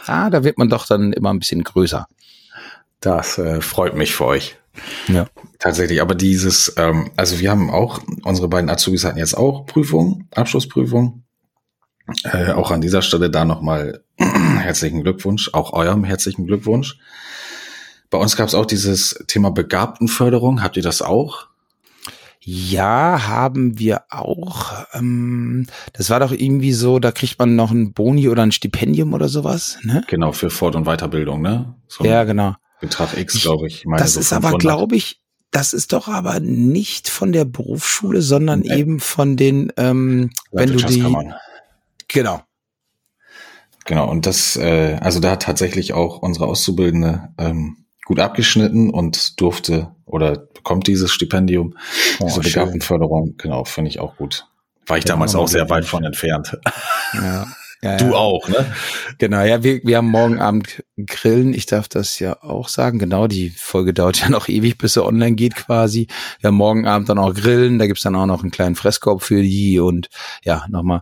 ah, 0.07 0.31
da 0.31 0.45
wird 0.45 0.59
man 0.59 0.69
doch 0.69 0.87
dann 0.87 1.13
immer 1.13 1.33
ein 1.33 1.39
bisschen 1.39 1.65
größer. 1.65 2.07
Das 3.01 3.39
äh, 3.39 3.61
freut 3.61 3.97
mich 3.97 4.15
für 4.15 4.27
euch. 4.27 4.57
Ja. 5.09 5.27
Tatsächlich, 5.59 6.01
aber 6.01 6.15
dieses, 6.15 6.75
ähm, 6.77 7.11
also 7.17 7.39
wir 7.41 7.51
haben 7.51 7.71
auch, 7.71 8.01
unsere 8.25 8.49
beiden 8.49 8.71
Azubis 8.71 9.05
hatten 9.05 9.19
jetzt 9.19 9.37
auch 9.37 9.67
Prüfungen, 9.67 10.29
Abschlussprüfung. 10.35 11.25
Äh, 12.25 12.53
auch 12.53 12.71
an 12.71 12.81
dieser 12.81 13.03
Stelle 13.03 13.31
da 13.31 13.45
nochmal 13.45 14.03
herzlichen 14.19 15.03
Glückwunsch, 15.03 15.51
auch 15.53 15.73
eurem 15.73 16.05
herzlichen 16.05 16.47
Glückwunsch. 16.47 16.99
Bei 18.11 18.19
uns 18.19 18.37
gab 18.37 18.49
es 18.49 18.55
auch 18.55 18.67
dieses 18.67 19.25
Thema 19.29 19.51
Begabtenförderung. 19.51 20.63
Habt 20.63 20.77
ihr 20.77 20.83
das 20.83 21.01
auch? 21.01 21.47
Ja, 22.43 23.29
haben 23.29 23.79
wir 23.79 24.03
auch. 24.09 24.73
Ähm, 24.95 25.67
das 25.93 26.11
war 26.11 26.21
doch 26.21 26.33
irgendwie 26.33 26.73
so, 26.73 26.99
da 26.99 27.13
kriegt 27.13 27.39
man 27.39 27.55
noch 27.55 27.71
ein 27.71 27.93
Boni 27.93 28.29
oder 28.29 28.43
ein 28.43 28.53
Stipendium 28.53 29.13
oder 29.13 29.29
sowas, 29.29 29.79
ne? 29.83 30.03
Genau, 30.09 30.33
für 30.33 30.49
Fort- 30.51 30.75
und 30.75 30.85
Weiterbildung, 30.85 31.43
ne? 31.43 31.75
So 31.87 32.05
ja, 32.05 32.25
genau. 32.25 32.55
Betrag 32.81 33.17
X, 33.17 33.43
glaube 33.43 33.69
ich. 33.69 33.85
Meine 33.85 34.03
das 34.03 34.15
so 34.15 34.21
ist 34.21 34.33
aber, 34.33 34.57
glaube 34.57 34.97
ich, 34.97 35.21
das 35.51 35.75
ist 35.75 35.93
doch 35.93 36.09
aber 36.09 36.41
nicht 36.41 37.11
von 37.11 37.33
der 37.33 37.45
Berufsschule, 37.45 38.23
sondern 38.23 38.61
nee. 38.61 38.75
eben 38.75 39.01
von 39.01 39.37
den, 39.37 39.71
ähm, 39.77 40.31
wenn 40.51 40.73
du 40.73 40.79
die. 40.79 41.05
Genau. 42.13 42.43
Genau, 43.87 44.09
und 44.09 44.27
das, 44.27 44.57
äh, 44.57 44.99
also 45.01 45.21
da 45.21 45.33
hat 45.33 45.43
tatsächlich 45.43 45.93
auch 45.95 46.19
unsere 46.19 46.47
Auszubildende 46.47 47.31
ähm, 47.39 47.87
gut 48.05 48.21
abgeschnitten 48.21 48.91
und 48.91 49.41
durfte 49.41 49.95
oder 50.05 50.37
bekommt 50.37 50.87
dieses 50.87 51.13
Stipendium, 51.13 51.77
oh, 52.19 52.27
diese 52.27 52.41
Begabtenförderung. 52.41 53.37
Genau, 53.39 53.65
finde 53.65 53.91
ich 53.91 54.01
auch 54.01 54.17
gut. 54.17 54.47
War 54.87 54.99
ich 54.99 55.05
ja, 55.05 55.11
damals 55.15 55.35
auch 55.35 55.49
sehr 55.49 55.69
weit 55.71 55.85
von 55.85 56.05
entfernt. 56.05 56.59
Ja. 57.15 57.47
Ja, 57.83 57.97
du 57.97 58.07
ja. 58.07 58.13
auch, 58.13 58.47
ne? 58.49 58.75
Genau, 59.19 59.43
ja, 59.43 59.63
wir, 59.63 59.81
wir 59.85 59.97
haben 59.97 60.09
morgen 60.09 60.39
Abend 60.39 60.85
Grillen. 60.99 61.55
Ich 61.55 61.65
darf 61.65 61.89
das 61.89 62.19
ja 62.19 62.43
auch 62.43 62.69
sagen. 62.69 62.99
Genau, 62.99 63.27
die 63.27 63.51
Folge 63.51 63.95
dauert 63.95 64.21
ja 64.21 64.29
noch 64.29 64.49
ewig, 64.51 64.77
bis 64.77 64.95
sie 64.95 65.05
online 65.05 65.35
geht 65.35 65.57
quasi. 65.57 66.07
Wir 66.41 66.49
haben 66.49 66.57
morgen 66.57 66.87
Abend 66.87 67.09
dann 67.09 67.19
auch 67.19 67.35
Grillen. 67.35 67.79
Da 67.79 67.87
gibt's 67.87 68.03
dann 68.03 68.17
auch 68.17 68.27
noch 68.27 68.43
einen 68.43 68.51
kleinen 68.51 68.77
Fresskorb 68.77 69.23
für 69.23 69.43
die 69.43 69.79
und 69.81 70.09
ja, 70.45 70.67
nochmal 70.69 71.01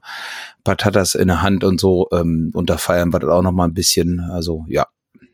Patatas 0.62 1.14
in 1.16 1.28
der 1.28 1.42
Hand 1.42 1.64
und 1.64 1.80
so. 1.80 2.08
Ähm, 2.12 2.50
und 2.54 2.70
da 2.70 2.76
feiern 2.76 3.12
wir 3.12 3.18
das 3.18 3.30
auch 3.30 3.42
nochmal 3.42 3.68
ein 3.68 3.74
bisschen. 3.74 4.20
Also 4.20 4.64
ja, 4.68 4.86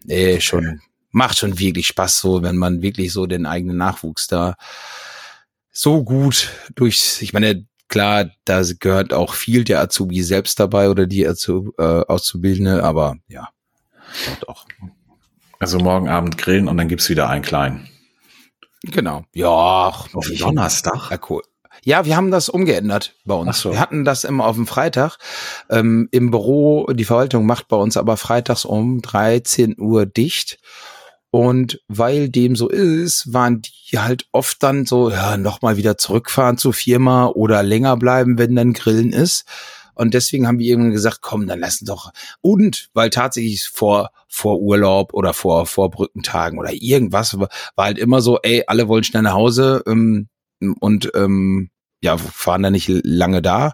eh, 0.08 0.40
schon 0.40 0.80
macht 1.14 1.38
schon 1.38 1.58
wirklich 1.60 1.86
Spaß, 1.86 2.20
so 2.20 2.42
wenn 2.42 2.56
man 2.56 2.82
wirklich 2.82 3.12
so 3.12 3.26
den 3.26 3.46
eigenen 3.46 3.76
Nachwuchs 3.76 4.26
da 4.26 4.56
so 5.70 6.02
gut 6.02 6.50
durch, 6.74 7.18
ich 7.20 7.32
meine, 7.32 7.66
klar, 7.94 8.30
da 8.44 8.62
gehört 8.80 9.12
auch 9.12 9.34
viel 9.34 9.62
der 9.62 9.80
Azubi 9.80 10.24
selbst 10.24 10.58
dabei 10.58 10.90
oder 10.90 11.06
die 11.06 11.24
Azub, 11.24 11.78
äh, 11.78 11.82
Auszubildende, 11.82 12.82
aber 12.82 13.18
ja, 13.28 13.50
doch. 14.40 14.66
Also 15.60 15.78
morgen 15.78 16.08
Abend 16.08 16.36
grillen 16.36 16.66
und 16.66 16.76
dann 16.76 16.88
gibt's 16.88 17.08
wieder 17.08 17.28
einen 17.28 17.44
kleinen. 17.44 17.88
Genau. 18.82 19.22
Ja, 19.32 19.48
auf 19.48 20.28
Donnerstag. 20.40 21.12
Ja, 21.12 21.18
cool. 21.30 21.42
Ja, 21.84 22.04
wir 22.04 22.16
haben 22.16 22.32
das 22.32 22.48
umgeändert 22.48 23.14
bei 23.24 23.34
uns. 23.34 23.60
So. 23.60 23.70
Wir 23.70 23.78
hatten 23.78 24.04
das 24.04 24.24
immer 24.24 24.44
auf 24.46 24.56
dem 24.56 24.66
Freitag. 24.66 25.18
Ähm, 25.70 26.08
Im 26.10 26.32
Büro, 26.32 26.86
die 26.92 27.04
Verwaltung 27.04 27.46
macht 27.46 27.68
bei 27.68 27.76
uns 27.76 27.96
aber 27.96 28.16
freitags 28.16 28.64
um 28.64 29.02
13 29.02 29.76
Uhr 29.78 30.04
dicht. 30.04 30.58
Und 31.34 31.80
weil 31.88 32.28
dem 32.28 32.54
so 32.54 32.68
ist, 32.68 33.32
waren 33.32 33.60
die 33.60 33.98
halt 33.98 34.28
oft 34.30 34.62
dann 34.62 34.86
so, 34.86 35.10
ja, 35.10 35.36
nochmal 35.36 35.76
wieder 35.76 35.98
zurückfahren 35.98 36.58
zur 36.58 36.72
Firma 36.72 37.26
oder 37.26 37.64
länger 37.64 37.96
bleiben, 37.96 38.38
wenn 38.38 38.54
dann 38.54 38.72
Grillen 38.72 39.12
ist. 39.12 39.44
Und 39.96 40.14
deswegen 40.14 40.46
haben 40.46 40.60
wir 40.60 40.68
irgendwann 40.68 40.92
gesagt, 40.92 41.22
komm, 41.22 41.48
dann 41.48 41.58
lassen 41.58 41.86
doch. 41.86 42.12
Und 42.40 42.88
weil 42.94 43.10
tatsächlich 43.10 43.64
vor, 43.64 44.12
vor 44.28 44.60
Urlaub 44.60 45.12
oder 45.12 45.34
vor, 45.34 45.66
vor 45.66 45.90
Brückentagen 45.90 46.56
oder 46.56 46.72
irgendwas 46.72 47.36
war 47.36 47.48
halt 47.78 47.98
immer 47.98 48.20
so, 48.20 48.38
ey, 48.40 48.62
alle 48.68 48.86
wollen 48.86 49.02
schnell 49.02 49.22
nach 49.22 49.34
Hause 49.34 49.82
ähm, 49.88 50.28
und 50.78 51.10
ähm, 51.16 51.68
ja, 52.00 52.16
fahren 52.16 52.62
da 52.62 52.70
nicht 52.70 52.88
lange 52.88 53.42
da. 53.42 53.72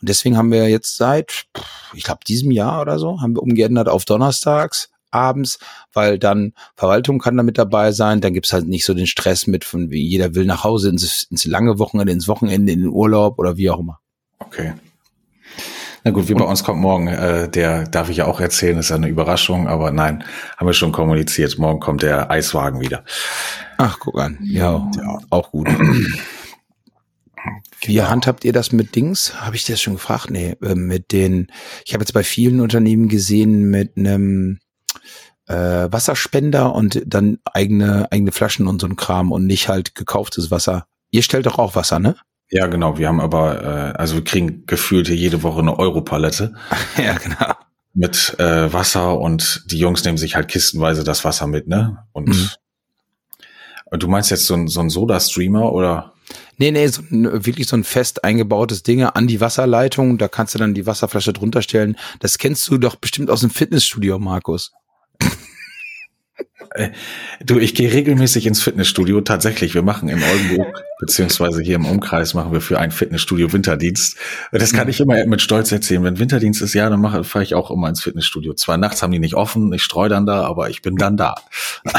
Und 0.00 0.08
deswegen 0.08 0.38
haben 0.38 0.50
wir 0.50 0.66
jetzt 0.70 0.96
seit, 0.96 1.44
ich 1.92 2.04
glaube, 2.04 2.24
diesem 2.26 2.52
Jahr 2.52 2.80
oder 2.80 2.98
so, 2.98 3.20
haben 3.20 3.36
wir 3.36 3.42
umgeändert 3.42 3.90
auf 3.90 4.06
Donnerstags 4.06 4.91
abends, 5.12 5.58
weil 5.92 6.18
dann 6.18 6.52
Verwaltung 6.74 7.18
kann 7.18 7.36
da 7.36 7.42
mit 7.42 7.58
dabei 7.58 7.92
sein, 7.92 8.20
dann 8.20 8.34
gibt's 8.34 8.52
halt 8.52 8.66
nicht 8.66 8.84
so 8.84 8.94
den 8.94 9.06
Stress 9.06 9.46
mit 9.46 9.64
von 9.64 9.90
wie 9.90 10.06
jeder 10.06 10.34
will 10.34 10.44
nach 10.44 10.64
Hause 10.64 10.88
ins, 10.88 11.24
ins 11.24 11.44
lange 11.44 11.78
Wochenende, 11.78 12.12
ins 12.12 12.28
Wochenende, 12.28 12.72
in 12.72 12.80
den 12.80 12.90
Urlaub 12.90 13.38
oder 13.38 13.56
wie 13.56 13.70
auch 13.70 13.78
immer. 13.78 14.00
Okay. 14.38 14.72
Na 16.04 16.10
gut, 16.10 16.28
wie 16.28 16.34
bei 16.34 16.44
uns 16.44 16.64
kommt 16.64 16.80
morgen, 16.80 17.06
äh, 17.06 17.48
der 17.48 17.84
darf 17.84 18.08
ich 18.08 18.16
ja 18.16 18.26
auch 18.26 18.40
erzählen, 18.40 18.76
ist 18.78 18.88
ja 18.88 18.96
eine 18.96 19.06
Überraschung, 19.06 19.68
aber 19.68 19.92
nein, 19.92 20.24
haben 20.56 20.66
wir 20.66 20.74
schon 20.74 20.90
kommuniziert. 20.90 21.58
Morgen 21.58 21.78
kommt 21.78 22.02
der 22.02 22.28
Eiswagen 22.28 22.80
wieder. 22.80 23.04
Ach, 23.78 23.98
guck 24.00 24.18
an. 24.18 24.38
Ja, 24.42 24.90
ja. 24.96 25.18
auch 25.30 25.52
gut. 25.52 25.68
Wie 27.84 27.94
genau. 27.94 28.08
handhabt 28.08 28.44
ihr 28.44 28.52
das 28.52 28.72
mit 28.72 28.94
Dings? 28.94 29.40
Habe 29.40 29.56
ich 29.56 29.64
das 29.64 29.80
schon 29.80 29.94
gefragt? 29.94 30.30
Nee, 30.30 30.56
äh, 30.62 30.74
mit 30.74 31.12
den, 31.12 31.48
ich 31.84 31.94
habe 31.94 32.02
jetzt 32.02 32.12
bei 32.12 32.24
vielen 32.24 32.60
Unternehmen 32.60 33.08
gesehen 33.08 33.70
mit 33.70 33.96
einem 33.96 34.58
äh, 35.46 35.54
Wasserspender 35.92 36.74
und 36.74 37.02
dann 37.06 37.38
eigene, 37.52 38.10
eigene 38.10 38.32
Flaschen 38.32 38.66
und 38.66 38.80
so 38.80 38.86
ein 38.86 38.96
Kram 38.96 39.32
und 39.32 39.46
nicht 39.46 39.68
halt 39.68 39.94
gekauftes 39.94 40.50
Wasser. 40.50 40.86
Ihr 41.10 41.22
stellt 41.22 41.46
doch 41.46 41.58
auch 41.58 41.74
Wasser, 41.74 41.98
ne? 41.98 42.16
Ja, 42.50 42.66
genau. 42.66 42.98
Wir 42.98 43.08
haben 43.08 43.20
aber, 43.20 43.64
äh, 43.64 43.98
also 43.98 44.16
wir 44.16 44.24
kriegen 44.24 44.66
gefühlt 44.66 45.06
hier 45.06 45.16
jede 45.16 45.42
Woche 45.42 45.60
eine 45.60 45.78
Europalette. 45.78 46.54
ja, 47.02 47.14
genau. 47.14 47.54
Mit 47.94 48.38
äh, 48.38 48.72
Wasser 48.72 49.18
und 49.18 49.64
die 49.66 49.78
Jungs 49.78 50.04
nehmen 50.04 50.18
sich 50.18 50.36
halt 50.36 50.48
kistenweise 50.48 51.04
das 51.04 51.24
Wasser 51.24 51.46
mit, 51.46 51.66
ne? 51.66 52.04
Und 52.12 52.28
mhm. 52.28 53.98
du 53.98 54.08
meinst 54.08 54.30
jetzt 54.30 54.46
so 54.46 54.54
ein, 54.54 54.68
so 54.68 54.80
ein 54.80 54.90
Soda-Streamer 54.90 55.72
oder? 55.72 56.12
Nee, 56.56 56.70
nee, 56.70 56.86
so 56.86 57.02
ein, 57.10 57.44
wirklich 57.44 57.66
so 57.66 57.76
ein 57.76 57.84
fest 57.84 58.24
eingebautes 58.24 58.82
Ding 58.82 59.02
an 59.02 59.26
die 59.26 59.40
Wasserleitung. 59.40 60.18
Da 60.18 60.28
kannst 60.28 60.54
du 60.54 60.58
dann 60.58 60.74
die 60.74 60.86
Wasserflasche 60.86 61.32
drunter 61.32 61.62
stellen. 61.62 61.96
Das 62.20 62.38
kennst 62.38 62.68
du 62.68 62.78
doch 62.78 62.96
bestimmt 62.96 63.30
aus 63.30 63.40
dem 63.40 63.50
Fitnessstudio, 63.50 64.18
Markus. 64.18 64.72
Äh, 66.74 66.90
du, 67.44 67.58
ich 67.58 67.74
gehe 67.74 67.92
regelmäßig 67.92 68.46
ins 68.46 68.62
Fitnessstudio. 68.62 69.20
Tatsächlich, 69.20 69.74
wir 69.74 69.82
machen 69.82 70.08
in 70.08 70.22
Oldenburg, 70.22 70.84
beziehungsweise 71.00 71.62
hier 71.62 71.76
im 71.76 71.86
Umkreis, 71.86 72.34
machen 72.34 72.52
wir 72.52 72.60
für 72.60 72.78
ein 72.78 72.90
Fitnessstudio 72.90 73.52
Winterdienst. 73.52 74.16
Das 74.52 74.72
kann 74.72 74.88
ich 74.88 75.00
immer 75.00 75.24
mit 75.26 75.42
Stolz 75.42 75.72
erzählen. 75.72 76.02
Wenn 76.04 76.18
Winterdienst 76.18 76.62
ist, 76.62 76.74
ja, 76.74 76.88
dann 76.88 77.00
mache, 77.00 77.24
fahre 77.24 77.44
ich 77.44 77.54
auch 77.54 77.70
immer 77.70 77.88
ins 77.88 78.02
Fitnessstudio. 78.02 78.54
Zwar 78.54 78.78
nachts 78.78 79.02
haben 79.02 79.12
die 79.12 79.18
nicht 79.18 79.34
offen, 79.34 79.72
ich 79.72 79.82
streue 79.82 80.08
dann 80.08 80.26
da, 80.26 80.44
aber 80.44 80.70
ich 80.70 80.82
bin 80.82 80.96
dann 80.96 81.16
da. 81.16 81.34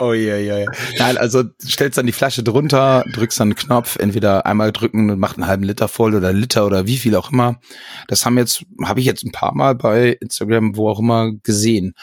Oh 0.00 0.12
ja, 0.12 0.36
ja, 0.36 0.58
ja. 0.58 0.70
Nein, 0.98 1.18
also 1.18 1.42
stellst 1.60 1.98
dann 1.98 2.06
die 2.06 2.12
Flasche 2.12 2.44
drunter, 2.44 3.04
drückst 3.12 3.40
dann 3.40 3.48
einen 3.48 3.56
Knopf, 3.56 3.96
entweder 3.96 4.46
einmal 4.46 4.70
drücken 4.70 5.10
und 5.10 5.18
macht 5.18 5.36
einen 5.36 5.48
halben 5.48 5.64
Liter 5.64 5.88
voll 5.88 6.14
oder 6.14 6.32
Liter 6.32 6.66
oder 6.66 6.86
wie 6.86 6.98
viel 6.98 7.16
auch 7.16 7.32
immer. 7.32 7.60
Das 8.06 8.24
haben 8.24 8.38
jetzt, 8.38 8.64
habe 8.84 9.00
ich 9.00 9.06
jetzt 9.06 9.24
ein 9.24 9.32
paar 9.32 9.54
Mal 9.54 9.74
bei 9.74 10.16
Instagram, 10.20 10.76
wo 10.76 10.88
auch 10.88 11.00
immer 11.00 11.32
gesehen. 11.42 11.94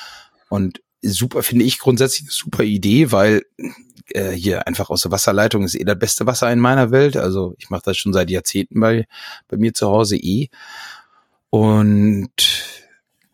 Und 0.50 0.82
super, 1.02 1.42
finde 1.42 1.64
ich 1.64 1.80
grundsätzlich 1.80 2.24
eine 2.24 2.32
super 2.32 2.64
Idee, 2.64 3.14
weil 3.14 3.44
äh, 4.10 4.32
hier 4.32 4.68
einfach 4.68 4.90
aus 4.90 5.04
der 5.04 5.12
Wasserleitung 5.12 5.64
ist 5.64 5.76
eh 5.76 5.86
das 5.86 5.98
beste 5.98 6.26
Wasser 6.26 6.52
in 6.52 6.60
meiner 6.60 6.92
Welt. 6.92 7.16
Also 7.16 7.56
ich 7.58 7.70
mache 7.70 7.84
das 7.86 7.98
schon 7.98 8.12
seit 8.12 8.30
Jahrzehnten 8.30 8.80
bei, 8.80 9.08
bei 9.48 9.56
mir 9.56 9.74
zu 9.74 9.88
Hause 9.88 10.18
eh. 10.18 10.50
Und 11.50 12.30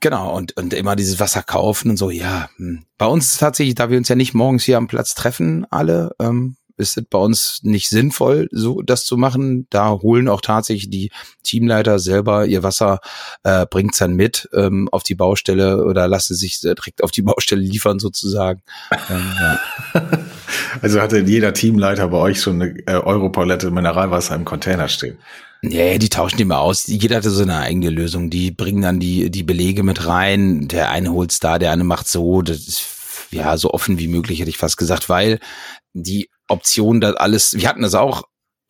Genau, 0.01 0.35
und, 0.35 0.57
und 0.57 0.73
immer 0.73 0.95
dieses 0.95 1.19
Wasser 1.19 1.43
kaufen 1.43 1.91
und 1.91 1.97
so, 1.97 2.09
ja. 2.09 2.49
Hm. 2.57 2.83
Bei 2.97 3.05
uns 3.05 3.37
tatsächlich, 3.37 3.75
da 3.75 3.89
wir 3.91 3.97
uns 3.97 4.09
ja 4.09 4.15
nicht 4.15 4.33
morgens 4.33 4.63
hier 4.63 4.77
am 4.77 4.87
Platz 4.87 5.13
treffen, 5.13 5.65
alle, 5.69 6.15
ähm, 6.19 6.55
ist 6.81 6.97
es 6.97 7.05
bei 7.09 7.17
uns 7.17 7.61
nicht 7.63 7.89
sinnvoll, 7.89 8.49
so 8.51 8.81
das 8.81 9.05
zu 9.05 9.17
machen. 9.17 9.67
Da 9.69 9.91
holen 9.91 10.27
auch 10.27 10.41
tatsächlich 10.41 10.89
die 10.89 11.11
Teamleiter 11.43 11.99
selber 11.99 12.45
ihr 12.45 12.63
Wasser, 12.63 12.99
äh, 13.43 13.65
bringt's 13.65 13.99
dann 13.99 14.13
mit 14.13 14.49
ähm, 14.53 14.89
auf 14.91 15.03
die 15.03 15.15
Baustelle 15.15 15.85
oder 15.85 16.07
lassen 16.07 16.35
sich 16.35 16.59
direkt 16.59 17.03
auf 17.03 17.11
die 17.11 17.21
Baustelle 17.21 17.61
liefern 17.61 17.99
sozusagen. 17.99 18.61
ähm, 19.09 19.31
ja. 19.39 19.59
Also 20.81 20.99
hatte 20.99 21.19
jeder 21.19 21.53
Teamleiter 21.53 22.09
bei 22.09 22.17
euch 22.17 22.41
schon 22.41 22.61
eine 22.61 22.77
äh, 22.85 22.93
Europalette 22.93 23.71
Mineralwasser 23.71 24.35
im 24.35 24.45
Container 24.45 24.89
stehen. 24.89 25.17
Ja, 25.63 25.97
die 25.97 26.09
tauschen 26.09 26.37
die 26.37 26.45
mal 26.45 26.57
aus. 26.57 26.87
Jeder 26.87 27.17
hatte 27.17 27.29
so 27.29 27.43
eine 27.43 27.57
eigene 27.57 27.89
Lösung. 27.89 28.29
Die 28.29 28.51
bringen 28.51 28.81
dann 28.81 28.99
die, 28.99 29.29
die 29.29 29.43
Belege 29.43 29.83
mit 29.83 30.07
rein. 30.07 30.67
Der 30.67 30.89
eine 30.89 31.13
holt's 31.13 31.39
da, 31.39 31.59
der 31.59 31.71
eine 31.71 31.83
macht 31.83 32.07
so. 32.07 32.41
Das 32.41 32.57
ist 32.57 32.83
ja 33.31 33.57
so 33.57 33.71
offen 33.71 33.99
wie 33.99 34.07
möglich, 34.07 34.39
hätte 34.39 34.49
ich 34.49 34.57
fast 34.57 34.77
gesagt, 34.77 35.07
weil 35.07 35.39
die 35.93 36.29
Option, 36.51 37.01
da 37.01 37.11
alles, 37.13 37.53
wir 37.53 37.67
hatten 37.67 37.81
das 37.81 37.95
auch, 37.95 38.23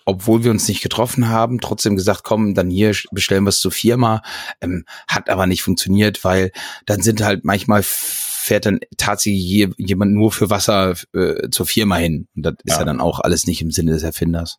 obwohl 0.06 0.44
wir 0.44 0.52
uns 0.52 0.68
nicht 0.68 0.82
getroffen 0.82 1.30
haben, 1.30 1.60
trotzdem 1.60 1.96
gesagt, 1.96 2.24
komm, 2.24 2.56
dann 2.56 2.70
hier 2.70 2.96
bestellen 3.12 3.44
wir 3.44 3.50
es 3.50 3.60
zur 3.60 3.72
Firma. 3.72 4.22
Ähm, 4.60 4.86
hat 5.08 5.30
aber 5.30 5.48
nicht 5.48 5.62
funktioniert, 5.64 6.24
weil 6.24 6.52
dann 6.86 7.02
sind 7.02 7.22
halt 7.22 7.46
manchmal 7.46 7.84
fährt 7.84 8.66
dann 8.66 8.80
tatsächlich 8.98 9.70
jemand 9.78 10.14
nur 10.14 10.32
für 10.32 10.50
Wasser 10.50 10.96
äh, 11.14 11.50
zur 11.52 11.66
Firma 11.66 11.98
hin. 11.98 12.28
Und 12.36 12.44
das 12.44 12.56
ja. 12.66 12.74
ist 12.74 12.80
ja 12.80 12.86
dann 12.86 13.00
auch 13.00 13.20
alles 13.20 13.46
nicht 13.46 13.62
im 13.62 13.72
Sinne 13.72 13.92
des 13.92 14.04
Erfinders. 14.04 14.58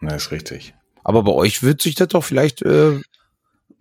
Na, 0.00 0.14
ist 0.14 0.30
richtig. 0.30 0.74
Aber 1.02 1.24
bei 1.24 1.32
euch 1.32 1.62
wird 1.62 1.82
sich 1.82 1.96
das 1.96 2.08
doch 2.08 2.22
vielleicht, 2.22 2.62
äh, 2.62 3.00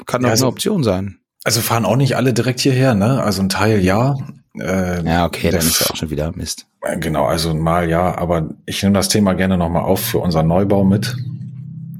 kann 0.06 0.22
doch 0.22 0.28
ja, 0.28 0.32
also, 0.32 0.46
eine 0.46 0.52
Option 0.52 0.84
sein. 0.84 1.20
Also 1.44 1.62
fahren 1.62 1.86
auch 1.86 1.96
nicht 1.96 2.16
alle 2.16 2.34
direkt 2.34 2.60
hierher, 2.60 2.96
ne? 2.96 3.22
Also 3.24 3.42
ein 3.42 3.50
Teil 3.50 3.84
ja. 3.84 4.16
Äh, 4.60 5.04
ja, 5.04 5.26
okay, 5.26 5.52
dann 5.52 5.62
ist 5.62 5.80
ja 5.80 5.88
auch 5.88 5.96
schon 5.96 6.10
wieder 6.10 6.32
Mist. 6.36 6.66
Äh, 6.82 6.98
genau, 6.98 7.26
also 7.26 7.54
mal 7.54 7.90
ja, 7.90 8.18
aber 8.18 8.50
ich 8.66 8.82
nehme 8.84 8.96
das 8.96 9.10
Thema 9.10 9.34
gerne 9.34 9.58
nochmal 9.58 9.84
auf 9.84 10.00
für 10.00 10.20
unseren 10.20 10.48
Neubau 10.48 10.84
mit. 10.84 11.16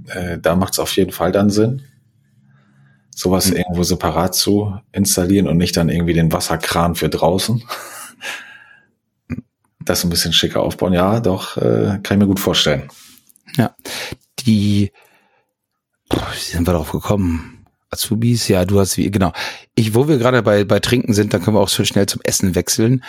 Äh, 0.08 0.40
da 0.40 0.56
macht 0.56 0.74
es 0.74 0.80
auf 0.80 0.96
jeden 0.96 1.12
Fall 1.12 1.32
dann 1.32 1.50
Sinn, 1.50 1.82
sowas 3.14 3.50
mhm. 3.50 3.58
irgendwo 3.58 3.84
separat 3.84 4.36
zu 4.36 4.78
installieren 4.92 5.48
und 5.48 5.58
nicht 5.58 5.78
dann 5.78 5.90
irgendwie 5.90 6.14
den 6.14 6.32
Wasserkran 6.32 6.96
für 6.96 7.10
draußen. 7.10 7.64
das 9.80 10.04
ein 10.04 10.10
bisschen 10.10 10.34
schicker 10.34 10.62
aufbauen. 10.62 10.94
Ja, 10.94 11.20
doch, 11.20 11.58
äh, 11.58 12.00
kann 12.04 12.18
ich 12.18 12.20
mir 12.20 12.28
gut 12.28 12.40
vorstellen. 12.40 12.90
Ja, 13.56 13.76
die, 14.40 14.92
wie 16.10 16.40
sind 16.40 16.68
wir 16.68 16.74
darauf 16.74 16.92
gekommen? 16.92 17.57
Azubis, 17.98 18.48
ja, 18.48 18.66
du 18.66 18.80
hast 18.80 18.98
wie, 18.98 19.10
genau. 19.10 19.34
Ich, 19.76 19.96
wo 19.96 20.08
wir 20.08 20.18
gerade 20.18 20.44
bei, 20.44 20.64
bei 20.64 20.80
Trinken 20.80 21.14
sind, 21.14 21.34
dann 21.34 21.42
können 21.42 21.58
wir 21.58 21.62
auch 21.62 21.70
so 21.70 21.84
schnell 21.84 22.06
zum 22.06 22.22
Essen 22.24 22.56
wechseln. 22.56 23.04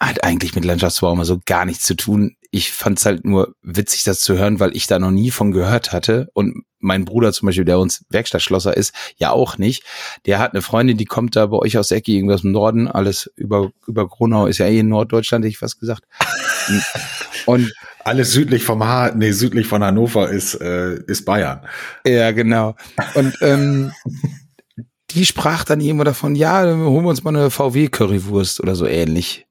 Hat 0.00 0.24
eigentlich 0.24 0.54
mit 0.54 0.64
Landschaftsbau 0.64 1.12
immer 1.12 1.24
so 1.24 1.40
gar 1.44 1.64
nichts 1.64 1.84
zu 1.84 1.94
tun. 1.94 2.36
Ich 2.50 2.72
fand 2.72 2.98
es 2.98 3.06
halt 3.06 3.24
nur 3.24 3.54
witzig, 3.62 4.04
das 4.04 4.20
zu 4.20 4.36
hören, 4.38 4.60
weil 4.60 4.74
ich 4.76 4.86
da 4.86 4.98
noch 4.98 5.10
nie 5.10 5.30
von 5.30 5.52
gehört 5.52 5.92
hatte. 5.92 6.28
Und 6.34 6.64
mein 6.86 7.04
Bruder 7.04 7.32
zum 7.32 7.46
Beispiel, 7.46 7.64
der 7.64 7.78
uns 7.78 8.04
Werkstattschlosser 8.10 8.76
ist, 8.76 8.94
ja 9.18 9.30
auch 9.30 9.58
nicht. 9.58 9.82
Der 10.24 10.38
hat 10.38 10.52
eine 10.52 10.62
Freundin, 10.62 10.96
die 10.96 11.04
kommt 11.04 11.36
da 11.36 11.46
bei 11.46 11.58
euch 11.58 11.76
aus 11.76 11.88
der 11.88 11.98
Ecke, 11.98 12.12
irgendwas 12.12 12.44
im 12.44 12.52
Norden, 12.52 12.88
alles 12.88 13.30
über, 13.36 13.72
über 13.86 14.08
Gronau 14.08 14.46
ist 14.46 14.58
ja 14.58 14.66
eh 14.66 14.78
in 14.78 14.88
Norddeutschland, 14.88 15.44
hätte 15.44 15.50
ich 15.50 15.58
fast 15.58 15.80
gesagt. 15.80 16.04
Und 17.46 17.72
alles 18.04 18.32
südlich 18.32 18.64
vom 18.64 18.84
ha 18.84 19.12
nee, 19.14 19.32
südlich 19.32 19.66
von 19.66 19.82
Hannover 19.84 20.30
ist, 20.30 20.54
äh, 20.60 20.96
ist 21.06 21.24
Bayern. 21.24 21.60
Ja, 22.04 22.32
genau. 22.32 22.74
Und 23.14 23.36
ähm, 23.40 23.92
die 25.10 25.26
sprach 25.26 25.64
dann 25.64 25.80
irgendwo 25.80 26.04
davon, 26.04 26.34
ja, 26.34 26.62
holen 26.64 27.04
wir 27.04 27.10
uns 27.10 27.22
mal 27.22 27.36
eine 27.36 27.50
VW-Currywurst 27.50 28.60
oder 28.60 28.74
so 28.74 28.86
ähnlich. 28.86 29.46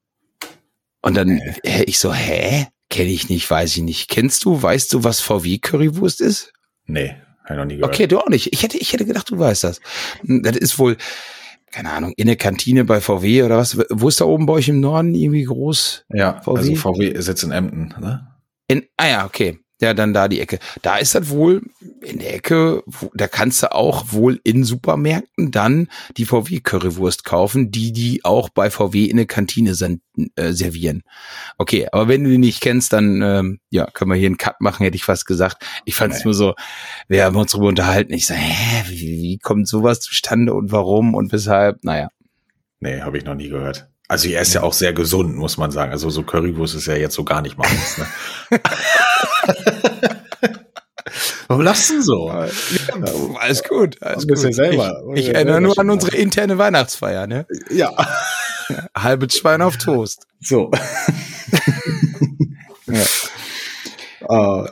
Und 1.00 1.16
dann 1.16 1.38
äh, 1.62 1.84
ich 1.84 1.98
so, 1.98 2.12
hä? 2.12 2.66
Kenne 2.88 3.10
ich 3.10 3.28
nicht, 3.28 3.50
weiß 3.50 3.76
ich 3.76 3.82
nicht. 3.82 4.08
Kennst 4.08 4.44
du, 4.44 4.62
weißt 4.62 4.92
du, 4.92 5.02
was 5.02 5.20
VW-Currywurst 5.20 6.20
ist? 6.20 6.52
Nee, 6.86 7.16
habe 7.46 7.60
noch 7.60 7.64
nie 7.64 7.76
gehört. 7.76 7.94
Okay, 7.94 8.06
du 8.06 8.18
auch 8.18 8.28
nicht. 8.28 8.52
Ich 8.52 8.62
hätte, 8.62 8.76
ich 8.76 8.92
hätte 8.92 9.04
gedacht, 9.04 9.30
du 9.30 9.38
weißt 9.38 9.64
das. 9.64 9.80
Das 10.22 10.56
ist 10.56 10.78
wohl, 10.78 10.96
keine 11.70 11.92
Ahnung, 11.92 12.12
in 12.16 12.26
der 12.26 12.36
Kantine 12.36 12.84
bei 12.84 13.00
VW 13.00 13.42
oder 13.42 13.58
was? 13.58 13.78
Wo 13.90 14.08
ist 14.08 14.20
da 14.20 14.24
oben 14.24 14.46
bei 14.46 14.54
euch 14.54 14.68
im 14.68 14.80
Norden 14.80 15.14
irgendwie 15.14 15.44
groß? 15.44 16.06
Ja, 16.12 16.40
VW? 16.42 16.58
also 16.58 16.74
VW 16.74 17.20
sitzt 17.20 17.44
in 17.44 17.52
Emden, 17.52 17.94
ne? 18.00 18.28
In, 18.68 18.86
ah 18.96 19.06
ja, 19.06 19.26
okay. 19.26 19.58
Ja, 19.80 19.92
dann 19.92 20.14
da 20.14 20.26
die 20.28 20.40
Ecke. 20.40 20.58
Da 20.80 20.96
ist 20.96 21.14
das 21.14 21.28
wohl 21.28 21.62
in 22.00 22.18
der 22.18 22.34
Ecke, 22.34 22.82
wo, 22.86 23.10
da 23.14 23.28
kannst 23.28 23.62
du 23.62 23.72
auch 23.72 24.06
wohl 24.10 24.40
in 24.42 24.64
Supermärkten 24.64 25.50
dann 25.50 25.88
die 26.16 26.24
VW-Currywurst 26.24 27.24
kaufen, 27.24 27.70
die 27.70 27.92
die 27.92 28.24
auch 28.24 28.48
bei 28.48 28.70
VW 28.70 29.04
in 29.04 29.18
der 29.18 29.26
Kantine 29.26 29.74
sind, 29.74 30.00
äh, 30.36 30.52
servieren. 30.52 31.02
Okay, 31.58 31.88
aber 31.92 32.08
wenn 32.08 32.24
du 32.24 32.30
die 32.30 32.38
nicht 32.38 32.62
kennst, 32.62 32.94
dann 32.94 33.20
ähm, 33.20 33.60
ja, 33.68 33.86
können 33.92 34.10
wir 34.10 34.16
hier 34.16 34.28
einen 34.28 34.38
Cut 34.38 34.62
machen, 34.62 34.82
hätte 34.82 34.96
ich 34.96 35.04
fast 35.04 35.26
gesagt. 35.26 35.62
Ich 35.84 35.94
fand 35.94 36.14
es 36.14 36.24
nur 36.24 36.32
so, 36.32 36.54
wir 37.08 37.24
haben 37.24 37.36
uns 37.36 37.52
darüber 37.52 37.68
unterhalten. 37.68 38.14
Ich 38.14 38.26
sage, 38.26 38.40
hä, 38.40 38.84
wie, 38.88 39.22
wie 39.22 39.38
kommt 39.38 39.68
sowas 39.68 40.00
zustande 40.00 40.54
und 40.54 40.72
warum 40.72 41.14
und 41.14 41.32
weshalb? 41.32 41.84
Naja. 41.84 42.08
Nee, 42.80 43.02
habe 43.02 43.18
ich 43.18 43.24
noch 43.24 43.34
nie 43.34 43.50
gehört. 43.50 43.88
Also 44.08 44.28
er 44.28 44.40
ist 44.40 44.54
ja 44.54 44.62
auch 44.62 44.72
sehr 44.72 44.92
gesund, 44.92 45.36
muss 45.36 45.56
man 45.56 45.72
sagen. 45.72 45.90
Also 45.90 46.10
so 46.10 46.22
Currywurst 46.22 46.76
ist 46.76 46.86
ja 46.86 46.94
jetzt 46.94 47.14
so 47.14 47.24
gar 47.24 47.42
nicht 47.42 47.58
meins. 47.58 47.98
Ne? 47.98 48.06
Warum 51.48 51.62
lachst 51.62 51.90
du 51.90 52.02
so? 52.02 52.28
Ja, 52.28 52.48
alles 53.38 53.62
gut, 53.62 54.02
alles 54.02 54.26
gut. 54.26 54.42
Ja 54.42 54.52
selber. 54.52 55.02
Ich, 55.14 55.28
ich 55.28 55.34
erinnere 55.34 55.60
nur 55.60 55.78
an 55.78 55.90
unsere 55.90 56.16
interne 56.16 56.58
Weihnachtsfeier, 56.58 57.26
ne? 57.26 57.46
Ja. 57.70 57.92
Halbes 58.96 59.38
Schwein 59.38 59.62
auf 59.62 59.76
Toast. 59.76 60.26
So. 60.40 60.70
ja. 62.86 63.04
Uh, 64.28 64.66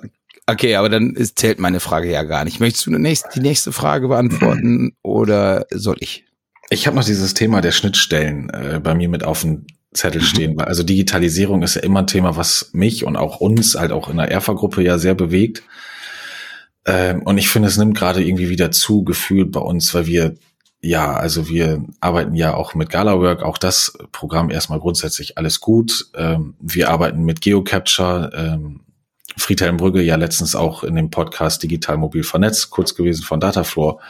okay, 0.47 0.75
aber 0.75 0.89
dann 0.89 1.15
ist, 1.15 1.39
zählt 1.39 1.61
meine 1.61 1.79
Frage 1.79 2.11
ja 2.11 2.25
gar 2.25 2.45
nicht. 2.45 2.59
Möchtest 2.59 2.87
du 2.87 2.91
die 2.91 2.99
nächste, 2.99 3.29
die 3.35 3.41
nächste 3.41 3.73
Frage 3.73 4.09
beantworten 4.09 4.97
oder 5.03 5.67
soll 5.71 5.97
ich? 6.01 6.25
Ich 6.71 6.87
habe 6.87 6.97
noch 6.97 7.05
dieses 7.05 7.35
Thema 7.35 7.61
der 7.61 7.73
Schnittstellen 7.73 8.51
äh, 8.51 8.81
bei 8.83 8.95
mir 8.95 9.09
mit 9.09 9.23
auf 9.23 9.43
dem 9.43 9.67
Zettel 9.94 10.22
stehen. 10.22 10.61
Also 10.61 10.83
Digitalisierung 10.83 11.62
ist 11.62 11.76
ja 11.76 11.83
immer 11.83 12.00
ein 12.00 12.07
Thema, 12.07 12.37
was 12.37 12.70
mich 12.72 13.04
und 13.04 13.16
auch 13.16 13.40
uns 13.40 13.76
halt 13.76 13.92
auch 13.92 14.11
in 14.11 14.16
der 14.16 14.30
Erfa-Gruppe 14.30 14.83
ja 14.83 14.98
sehr 14.98 15.14
bewegt. 15.14 15.62
Ähm, 16.85 17.22
und 17.22 17.38
ich 17.38 17.48
finde, 17.48 17.68
es 17.68 17.78
nimmt 17.78 17.96
gerade 17.96 18.22
irgendwie 18.22 18.50
wieder 18.50 18.70
zu, 18.70 19.04
gefühlt 19.04 19.52
bei 19.52 19.61
uns, 19.61 19.94
weil 19.94 20.07
wir, 20.07 20.35
ja, 20.80 21.14
also 21.14 21.48
wir 21.48 21.83
arbeiten 22.00 22.35
ja 22.35 22.54
auch 22.54 22.74
mit 22.74 22.90
GalaWork, 22.90 23.42
auch 23.42 23.57
das 23.57 23.96
Programm 24.12 24.50
erstmal 24.50 24.80
grundsätzlich 24.80 25.38
alles 25.38 25.61
gut. 25.61 26.07
Ähm, 26.14 26.54
wir 26.61 26.90
arbeiten 26.90 27.24
mit 27.24 27.40
GeoCapture, 27.40 28.30
ähm, 28.35 28.80
Friedhelm 29.37 29.78
Brügge 29.78 30.02
ja 30.02 30.16
letztens 30.16 30.54
auch 30.54 30.85
in 30.85 30.94
dem 30.94 31.11
Podcast 31.11 31.62
Digital 31.62 31.96
Mobil 31.96 32.22
Vernetzt, 32.22 32.70
kurz 32.70 32.94
gewesen 32.94 33.24
von 33.24 33.40
Datafloor. 33.40 34.00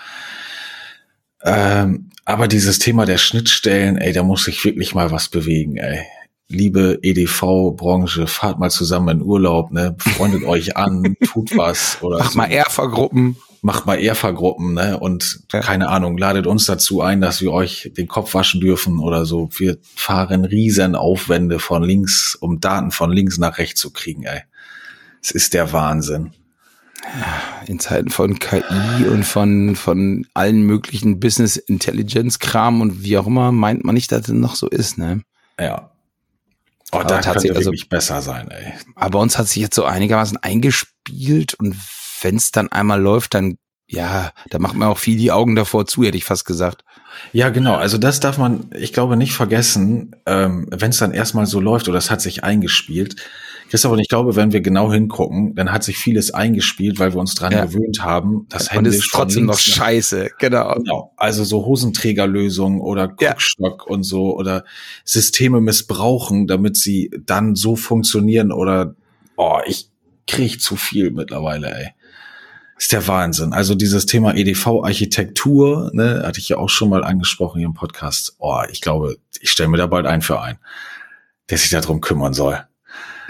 Ähm, 1.45 2.11
aber 2.25 2.49
dieses 2.49 2.79
Thema 2.79 3.05
der 3.05 3.19
Schnittstellen, 3.19 3.99
ey, 3.99 4.13
da 4.13 4.23
muss 4.23 4.45
sich 4.45 4.65
wirklich 4.65 4.95
mal 4.95 5.11
was 5.11 5.29
bewegen, 5.29 5.77
ey. 5.77 6.01
Liebe 6.49 6.99
EDV-Branche, 7.03 8.27
fahrt 8.27 8.59
mal 8.59 8.71
zusammen 8.71 9.21
in 9.21 9.23
Urlaub, 9.23 9.71
ne? 9.71 9.97
Freundet 9.99 10.45
euch 10.47 10.77
an, 10.77 11.17
tut 11.25 11.57
was 11.57 11.99
oder 12.01 12.19
Macht 12.19 12.33
so. 12.33 12.39
mal 12.39 12.51
Erfa-Gruppen. 12.51 13.37
Macht 13.61 13.87
mal 13.87 13.99
Erfa-Gruppen, 13.99 14.75
ne? 14.75 14.99
Und 14.99 15.41
ja. 15.53 15.61
keine 15.61 15.89
Ahnung, 15.89 16.17
ladet 16.17 16.47
uns 16.47 16.65
dazu 16.67 17.03
ein, 17.03 17.21
dass 17.21 17.41
wir 17.41 17.53
euch 17.53 17.93
den 17.97 18.09
Kopf 18.09 18.35
waschen 18.35 18.61
dürfen 18.61 18.99
oder 19.01 19.27
so. 19.27 19.49
Wir 19.57 19.79
fahren 19.95 20.45
riesen 20.45 20.97
Aufwände 20.97 21.59
von 21.59 21.83
links, 21.83 22.35
um 22.35 22.61
Daten 22.61 22.91
von 22.91 23.11
links 23.11 23.39
nach 23.39 23.59
rechts 23.59 23.81
zu 23.81 23.91
kriegen, 23.91 24.25
ey. 24.25 24.43
Es 25.23 25.31
ist 25.31 25.55
der 25.55 25.73
Wahnsinn 25.73 26.33
in 27.67 27.79
Zeiten 27.81 28.11
von 28.11 28.39
KI 28.39 29.07
und 29.07 29.25
von, 29.25 29.77
von 29.77 30.27
allen 30.35 30.63
möglichen 30.63 31.21
Business 31.21 31.57
Intelligence 31.57 32.39
Kram 32.39 32.81
und 32.81 33.03
wie 33.03 33.19
auch 33.19 33.27
immer, 33.27 33.53
meint 33.53 33.85
man 33.85 33.95
nicht, 33.95 34.13
dass 34.13 34.29
es 34.29 34.35
noch 34.35 34.57
so 34.57 34.69
ist, 34.69 34.99
ne? 34.99 35.23
Ja. 35.59 35.91
Oh, 36.93 36.99
aber 36.99 37.05
da 37.05 37.21
könnte 37.21 37.55
also, 37.55 37.65
wirklich 37.67 37.89
besser 37.89 38.23
sein, 38.23 38.51
ey. 38.51 38.75
Aber 38.95 39.21
uns 39.21 39.39
hat 39.39 39.49
sich 39.49 39.63
jetzt 39.63 39.75
so 39.75 39.85
einigermaßen 39.85 40.39
eingespielt 40.39 41.55
und 41.55 41.77
wenn 42.23 42.37
es 42.37 42.53
dann 42.53 42.71
einmal 42.71 43.01
läuft, 43.01 43.35
dann 43.35 43.59
ja, 43.87 44.33
da 44.51 44.59
macht 44.59 44.75
man 44.75 44.89
auch 44.89 44.99
viel 44.99 45.19
die 45.19 45.31
Augen 45.31 45.55
davor 45.55 45.87
zu, 45.87 46.05
hätte 46.05 46.17
ich 46.17 46.25
fast 46.25 46.47
gesagt. 46.47 46.85
Ja, 47.33 47.51
genau. 47.51 47.75
Also 47.75 47.99
das 47.99 48.19
darf 48.19 48.39
man, 48.39 48.71
ich 48.75 48.93
glaube, 48.93 49.17
nicht 49.17 49.35
vergessen, 49.35 50.17
ähm, 50.27 50.67
wenn 50.71 50.91
es 50.91 50.99
dann 50.99 51.13
erstmal 51.13 51.47
so 51.47 51.61
läuft 51.61 51.89
oder 51.89 51.99
es 51.99 52.11
hat 52.11 52.21
sich 52.21 52.45
eingespielt, 52.45 53.17
Christoph, 53.75 53.99
ich 53.99 54.07
glaube, 54.07 54.37
wenn 54.37 54.53
wir 54.53 54.61
genau 54.61 54.93
hingucken, 54.93 55.57
dann 55.57 55.73
hat 55.73 55.83
sich 55.83 55.97
vieles 55.97 56.33
eingespielt, 56.33 57.01
weil 57.01 57.13
wir 57.13 57.19
uns 57.19 57.35
dran 57.35 57.51
ja. 57.51 57.65
gewöhnt 57.65 58.05
haben. 58.05 58.47
Das 58.49 58.71
und 58.71 58.87
ist 58.87 59.11
trotzdem 59.11 59.47
noch 59.47 59.59
scheiße, 59.59 60.31
genau. 60.39 60.75
genau. 60.77 61.13
Also 61.17 61.43
so 61.43 61.67
Hosenträgerlösungen 61.67 62.81
oder 62.81 63.09
Guckstock 63.09 63.83
ja. 63.85 63.93
und 63.93 64.05
so 64.05 64.37
oder 64.37 64.65
Systeme 65.05 65.61
missbrauchen, 65.61 66.47
damit 66.47 66.77
sie 66.77 67.11
dann 67.27 67.57
so 67.57 67.75
funktionieren 67.75 68.53
oder, 68.53 68.95
oh, 69.37 69.59
ich 69.67 69.91
krieg 70.29 70.63
zu 70.63 70.77
viel 70.77 71.11
mittlerweile, 71.11 71.75
ey. 71.75 71.89
ist 72.79 72.93
der 72.93 73.09
Wahnsinn. 73.09 73.53
Also 73.53 73.75
dieses 73.75 74.07
Thema 74.07 74.37
EDV-Architektur, 74.37 75.91
ne, 75.95 76.23
hatte 76.25 76.39
ich 76.39 76.49
ja 76.49 76.59
auch 76.59 76.71
schon 76.71 76.91
mal 76.91 77.03
angesprochen 77.03 77.59
hier 77.59 77.67
im 77.67 77.75
Podcast. 77.75 78.37
Oh, 78.39 78.63
ich 78.71 78.81
glaube, 78.81 79.17
ich 79.41 79.51
stelle 79.51 79.69
mir 79.69 79.79
da 79.79 79.89
bald 79.89 80.07
ein 80.07 80.23
für 80.23 80.41
ein, 80.41 80.59
der 81.51 81.59
sich 81.59 81.71
darum 81.71 82.01
kümmern 82.01 82.35
soll. 82.35 82.65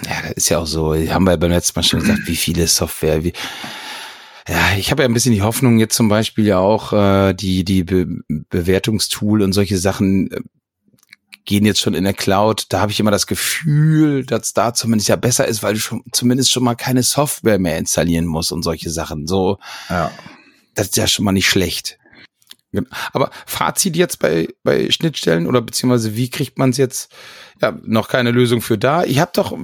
Ja, 0.02 0.22
das 0.22 0.32
ist 0.32 0.48
ja 0.48 0.58
auch 0.58 0.66
so. 0.66 0.94
Haben 0.94 1.24
wir 1.24 1.36
beim 1.36 1.50
letzten 1.50 1.78
Mal 1.78 1.84
schon 1.84 2.00
gesagt, 2.00 2.26
wie 2.26 2.36
viele 2.36 2.66
Software, 2.66 3.22
wie, 3.24 3.32
ja, 4.48 4.76
ich 4.76 4.90
habe 4.90 5.02
ja 5.02 5.08
ein 5.08 5.14
bisschen 5.14 5.32
die 5.32 5.42
Hoffnung 5.42 5.78
jetzt 5.78 5.94
zum 5.94 6.08
Beispiel 6.08 6.46
ja 6.46 6.58
auch 6.58 6.92
äh, 6.92 7.32
die 7.34 7.64
die 7.64 7.84
Be 7.84 8.06
Bewertungstool 8.28 9.42
und 9.42 9.52
solche 9.52 9.78
Sachen 9.78 10.30
äh, 10.30 10.40
gehen 11.46 11.64
jetzt 11.64 11.80
schon 11.80 11.94
in 11.94 12.04
der 12.04 12.14
Cloud. 12.14 12.66
Da 12.68 12.80
habe 12.80 12.92
ich 12.92 13.00
immer 13.00 13.10
das 13.10 13.26
Gefühl, 13.26 14.24
dass 14.24 14.52
da 14.52 14.74
zumindest 14.74 15.08
ja 15.08 15.16
besser 15.16 15.46
ist, 15.46 15.62
weil 15.62 15.74
du 15.74 15.80
schon 15.80 16.02
zumindest 16.12 16.50
schon 16.50 16.64
mal 16.64 16.74
keine 16.74 17.02
Software 17.02 17.58
mehr 17.58 17.78
installieren 17.78 18.26
musst 18.26 18.52
und 18.52 18.62
solche 18.62 18.90
Sachen. 18.90 19.26
So, 19.26 19.58
ja. 19.88 20.10
das 20.74 20.88
ist 20.88 20.96
ja 20.96 21.06
schon 21.06 21.24
mal 21.24 21.32
nicht 21.32 21.48
schlecht. 21.48 21.98
Aber 23.12 23.30
Fazit 23.46 23.96
jetzt 23.96 24.18
bei, 24.18 24.48
bei 24.62 24.90
Schnittstellen 24.90 25.46
oder 25.46 25.62
beziehungsweise 25.62 26.16
wie 26.16 26.30
kriegt 26.30 26.58
man 26.58 26.70
es 26.70 26.76
jetzt? 26.76 27.14
Ja, 27.62 27.78
noch 27.84 28.08
keine 28.08 28.30
Lösung 28.30 28.60
für 28.60 28.76
da. 28.78 29.04
Ich 29.04 29.20
habt 29.20 29.38
doch, 29.38 29.56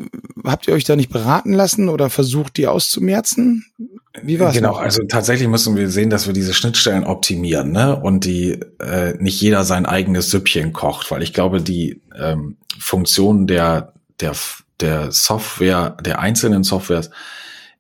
habt 0.44 0.68
ihr 0.68 0.74
euch 0.74 0.84
da 0.84 0.96
nicht 0.96 1.10
beraten 1.10 1.52
lassen 1.52 1.88
oder 1.88 2.08
versucht, 2.08 2.56
die 2.56 2.66
auszumerzen? 2.66 3.66
Wie 4.22 4.38
war's? 4.38 4.54
Genau, 4.54 4.72
noch? 4.72 4.80
also 4.80 5.02
tatsächlich 5.08 5.48
müssen 5.48 5.76
wir 5.76 5.88
sehen, 5.90 6.10
dass 6.10 6.26
wir 6.26 6.32
diese 6.32 6.54
Schnittstellen 6.54 7.04
optimieren, 7.04 7.72
ne? 7.72 7.96
Und 7.96 8.24
die 8.24 8.60
äh, 8.78 9.14
nicht 9.18 9.40
jeder 9.40 9.64
sein 9.64 9.86
eigenes 9.86 10.30
Süppchen 10.30 10.72
kocht, 10.72 11.10
weil 11.10 11.22
ich 11.22 11.32
glaube, 11.32 11.60
die 11.60 12.00
ähm, 12.18 12.56
Funktionen 12.78 13.46
der, 13.46 13.92
der, 14.20 14.34
der 14.80 15.12
Software, 15.12 15.96
der 16.04 16.20
einzelnen 16.20 16.64
Softwares 16.64 17.10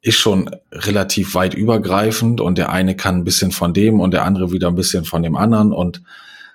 ist 0.02 0.16
schon 0.16 0.50
relativ 0.72 1.34
weit 1.34 1.54
übergreifend 1.54 2.40
und 2.40 2.58
der 2.58 2.70
eine 2.70 2.96
kann 2.96 3.16
ein 3.16 3.24
bisschen 3.24 3.52
von 3.52 3.74
dem 3.74 4.00
und 4.00 4.12
der 4.12 4.24
andere 4.24 4.50
wieder 4.50 4.68
ein 4.68 4.74
bisschen 4.74 5.04
von 5.04 5.22
dem 5.22 5.36
anderen 5.36 5.72
und 5.72 6.02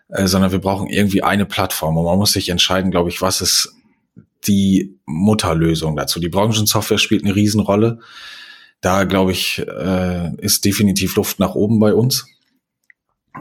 äh, 0.10 0.28
sondern 0.28 0.52
wir 0.52 0.60
brauchen 0.60 0.88
irgendwie 0.88 1.24
eine 1.24 1.46
Plattform 1.46 1.98
und 1.98 2.06
man 2.06 2.18
muss 2.18 2.34
sich 2.34 2.50
entscheiden, 2.50 2.92
glaube 2.92 3.10
ich, 3.10 3.22
was 3.22 3.42
ist 3.42 3.76
die 4.48 5.00
Mutterlösung 5.06 5.96
dazu. 5.96 6.20
Die 6.20 6.30
Branchensoftware 6.30 6.98
spielt 6.98 7.24
eine 7.24 7.36
Riesenrolle. 7.36 8.00
Da, 8.82 9.06
glaube 9.06 9.32
ich, 9.32 9.60
äh, 9.60 10.36
ist 10.38 10.66
definitiv 10.66 11.16
Luft 11.16 11.40
nach 11.40 11.56
oben 11.56 11.80
bei 11.80 11.94
uns. 11.94 12.28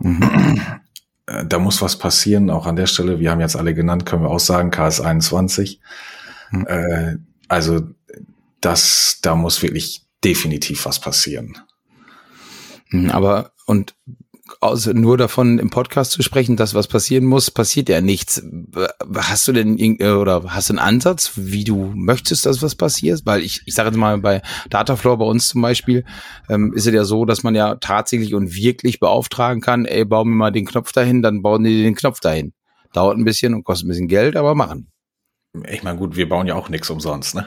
Mhm. 0.01 0.61
Äh, 1.27 1.47
da 1.47 1.59
muss 1.59 1.83
was 1.83 1.99
passieren, 1.99 2.51
auch 2.51 2.67
an 2.67 2.77
der 2.77 2.87
Stelle. 2.87 3.21
Wir 3.21 3.31
haben 3.31 3.41
jetzt 3.41 3.57
alle 3.57 3.75
genannt, 3.75 4.07
können 4.07 4.23
wir 4.23 4.31
auch 4.31 4.41
sagen, 4.41 4.71
KS21. 4.71 5.79
Mhm. 6.51 6.67
Äh, 6.67 7.17
also 7.49 7.83
das, 8.61 9.19
da 9.23 9.35
muss 9.35 9.63
wirklich 9.63 10.03
definitiv 10.23 10.87
was 10.87 11.01
passieren. 11.01 11.59
Mhm, 12.91 13.11
aber 13.11 13.53
und 13.67 13.95
also 14.61 14.93
nur 14.93 15.17
davon 15.17 15.59
im 15.59 15.71
Podcast 15.71 16.13
zu 16.13 16.23
sprechen, 16.23 16.57
dass 16.57 16.75
was 16.75 16.87
passieren 16.87 17.25
muss, 17.25 17.51
passiert 17.51 17.89
ja 17.89 18.01
nichts. 18.01 18.43
Hast 19.17 19.49
du 19.49 19.53
denn 19.53 19.79
äh, 19.79 20.11
oder 20.11 20.43
hast 20.49 20.69
du 20.69 20.75
einen 20.75 20.81
Ansatz, 20.81 21.33
wie 21.37 21.65
du 21.65 21.93
möchtest, 21.95 22.45
dass 22.45 22.63
was 22.63 22.75
passiert? 22.75 23.23
Weil 23.25 23.41
ich, 23.41 23.63
ich 23.65 23.75
sage 23.75 23.89
jetzt 23.89 23.99
mal 23.99 24.19
bei 24.19 24.43
Dataflow 24.69 25.17
bei 25.17 25.25
uns 25.25 25.49
zum 25.49 25.63
Beispiel, 25.63 26.05
ähm, 26.49 26.73
ist 26.75 26.87
es 26.87 26.93
ja 26.93 27.05
so, 27.05 27.25
dass 27.25 27.43
man 27.43 27.55
ja 27.55 27.77
tatsächlich 27.77 28.35
und 28.35 28.55
wirklich 28.55 29.01
beauftragen 29.01 29.63
kann, 29.63 29.87
ey, 29.87 30.05
bau 30.05 30.25
mir 30.25 30.35
mal 30.35 30.53
den 30.53 30.67
Knopf 30.67 30.93
dahin, 30.93 31.23
dann 31.23 31.43
bauen 31.43 31.65
die 31.65 31.83
den 31.83 31.95
Knopf 31.95 32.21
dahin. 32.21 32.53
Dauert 32.93 33.17
ein 33.17 33.25
bisschen 33.25 33.55
und 33.55 33.65
kostet 33.65 33.87
ein 33.87 33.89
bisschen 33.89 34.09
Geld, 34.09 34.37
aber 34.37 34.55
machen. 34.55 34.91
Ich 35.69 35.83
meine, 35.83 35.99
gut, 35.99 36.17
wir 36.17 36.29
bauen 36.29 36.47
ja 36.47 36.55
auch 36.55 36.69
nichts 36.69 36.91
umsonst, 36.91 37.35
ne? 37.35 37.47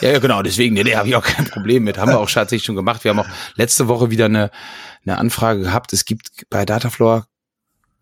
Ja, 0.00 0.10
ja, 0.10 0.18
genau, 0.18 0.42
deswegen, 0.42 0.74
nee, 0.74 0.84
nee 0.84 0.96
habe 0.96 1.08
ich 1.08 1.16
auch 1.16 1.24
kein 1.24 1.44
Problem 1.46 1.84
mit. 1.84 1.98
Haben 1.98 2.12
wir 2.12 2.20
auch 2.20 2.30
tatsächlich 2.30 2.64
schon 2.64 2.76
gemacht. 2.76 3.04
Wir 3.04 3.10
haben 3.10 3.20
auch 3.20 3.28
letzte 3.54 3.88
Woche 3.88 4.10
wieder 4.10 4.26
eine, 4.26 4.50
eine 5.04 5.18
Anfrage 5.18 5.60
gehabt. 5.60 5.92
Es 5.92 6.04
gibt 6.04 6.30
bei 6.48 6.64
Datafloor, 6.64 7.26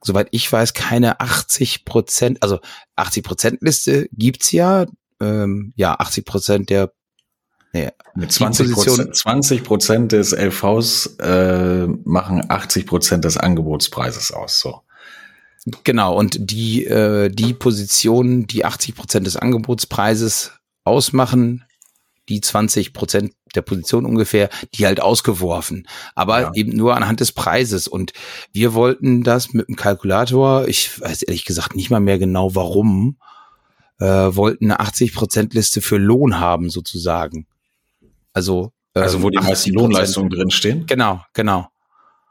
soweit 0.03 0.29
ich 0.31 0.51
weiß, 0.51 0.75
keine 0.75 1.21
80 1.21 1.85
Prozent, 1.85 2.43
also 2.43 2.61
80 2.97 3.25
Prozent 3.25 3.63
Liste 3.63 4.09
gibt's 4.13 4.53
ja. 4.53 4.87
Ähm, 5.21 5.73
ja, 5.75 5.97
80 5.99 6.25
Prozent 6.25 6.71
der 6.71 6.93
Nee, 7.73 7.91
Mit 8.15 8.33
20 8.33 8.73
Prozent, 8.73 9.15
20 9.15 9.63
Prozent 9.63 10.13
des 10.13 10.33
LVs 10.33 11.17
äh, 11.21 11.87
machen 12.05 12.43
80 12.49 12.87
Prozent 12.87 13.25
des 13.25 13.37
Angebotspreises 13.37 14.33
aus. 14.33 14.59
So. 14.61 14.83
Genau, 15.85 16.17
und 16.17 16.51
die, 16.51 16.87
äh, 16.87 17.29
die 17.29 17.53
Positionen, 17.53 18.47
die 18.47 18.65
80 18.65 18.95
Prozent 18.95 19.27
des 19.27 19.37
Angebotspreises 19.37 20.53
ausmachen, 20.85 21.65
die 22.29 22.41
20 22.41 22.93
Prozent 22.93 23.33
der 23.55 23.63
Position 23.63 24.05
ungefähr, 24.05 24.51
die 24.75 24.87
halt 24.87 25.01
ausgeworfen. 25.01 25.89
Aber 26.15 26.41
ja. 26.41 26.51
eben 26.55 26.77
nur 26.77 26.97
anhand 26.97 27.21
des 27.21 27.33
Preises. 27.33 27.89
Und 27.89 28.13
wir 28.53 28.75
wollten 28.75 29.23
das 29.23 29.53
mit 29.53 29.69
dem 29.69 29.77
Kalkulator, 29.77 30.69
ich 30.69 31.01
weiß 31.01 31.23
ehrlich 31.23 31.45
gesagt 31.45 31.75
nicht 31.75 31.91
mal 31.91 32.01
mehr 32.01 32.19
genau 32.19 32.55
warum, 32.55 33.19
äh, 34.01 34.05
wollten 34.07 34.67
eine 34.67 34.81
80 34.81 35.15
Prozent 35.15 35.55
Liste 35.55 35.81
für 35.81 35.97
Lohn 35.97 36.39
haben 36.39 36.71
sozusagen. 36.71 37.47
Also, 38.33 38.73
äh, 38.95 39.01
also 39.01 39.23
wo 39.23 39.31
die 39.31 39.39
meisten 39.39 39.73
Lohnleistungen 39.73 40.31
drinstehen? 40.31 40.87
Genau, 40.87 41.23
genau. 41.33 41.69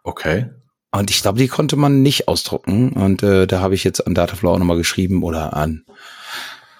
Okay. 0.03 0.49
Und 0.91 1.09
ich 1.09 1.21
glaube, 1.21 1.37
die 1.37 1.47
konnte 1.47 1.75
man 1.75 2.01
nicht 2.01 2.27
ausdrucken. 2.27 2.93
Und 2.93 3.21
äh, 3.23 3.45
da 3.45 3.59
habe 3.59 3.75
ich 3.75 3.83
jetzt 3.83 4.05
an 4.07 4.15
Dataflow 4.15 4.51
auch 4.51 4.59
nochmal 4.59 4.77
geschrieben 4.77 5.23
oder 5.23 5.55
an 5.55 5.83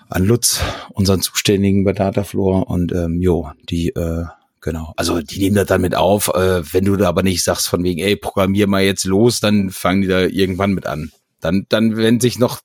an 0.09 0.23
Lutz, 0.23 0.61
unseren 0.93 1.21
Zuständigen 1.21 1.83
bei 1.83 1.93
Datafloor 1.93 2.69
und 2.69 2.91
ähm, 2.93 3.21
jo, 3.21 3.51
die 3.69 3.89
äh, 3.89 4.25
genau, 4.61 4.93
also 4.95 5.21
die 5.21 5.39
nehmen 5.39 5.55
das 5.55 5.67
dann 5.67 5.81
mit 5.81 5.95
auf. 5.95 6.29
Äh, 6.29 6.61
wenn 6.73 6.85
du 6.85 6.95
da 6.95 7.07
aber 7.07 7.23
nicht 7.23 7.43
sagst 7.43 7.67
von 7.67 7.83
wegen, 7.83 7.99
ey, 8.01 8.15
programmier 8.15 8.67
mal 8.67 8.83
jetzt 8.83 9.05
los, 9.05 9.39
dann 9.39 9.69
fangen 9.69 10.01
die 10.01 10.07
da 10.07 10.21
irgendwann 10.21 10.73
mit 10.73 10.85
an. 10.85 11.11
Dann, 11.39 11.65
dann, 11.69 11.97
wenn 11.97 12.19
sich 12.19 12.39
noch 12.39 12.61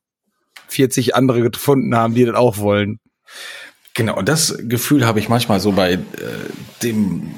40 0.69 1.15
andere 1.15 1.49
gefunden 1.51 1.95
haben, 1.95 2.15
die 2.15 2.25
das 2.25 2.35
auch 2.35 2.59
wollen. 2.59 2.99
Genau, 3.95 4.17
und 4.17 4.27
das 4.27 4.57
Gefühl 4.59 5.05
habe 5.05 5.21
ich 5.21 5.29
manchmal 5.29 5.61
so 5.61 5.73
bei 5.73 5.93
äh, 5.93 5.99
dem 6.83 7.31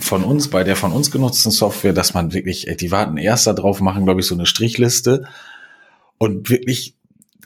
von 0.00 0.22
uns, 0.22 0.48
bei 0.48 0.62
der 0.62 0.76
von 0.76 0.92
uns 0.92 1.10
genutzten 1.10 1.50
Software, 1.50 1.92
dass 1.92 2.14
man 2.14 2.32
wirklich, 2.32 2.68
äh, 2.68 2.76
die 2.76 2.92
warten 2.92 3.16
erst 3.16 3.48
da 3.48 3.52
drauf, 3.52 3.80
machen, 3.80 4.04
glaube 4.04 4.20
ich, 4.20 4.26
so 4.26 4.36
eine 4.36 4.46
Strichliste 4.46 5.24
und 6.18 6.50
wirklich 6.50 6.94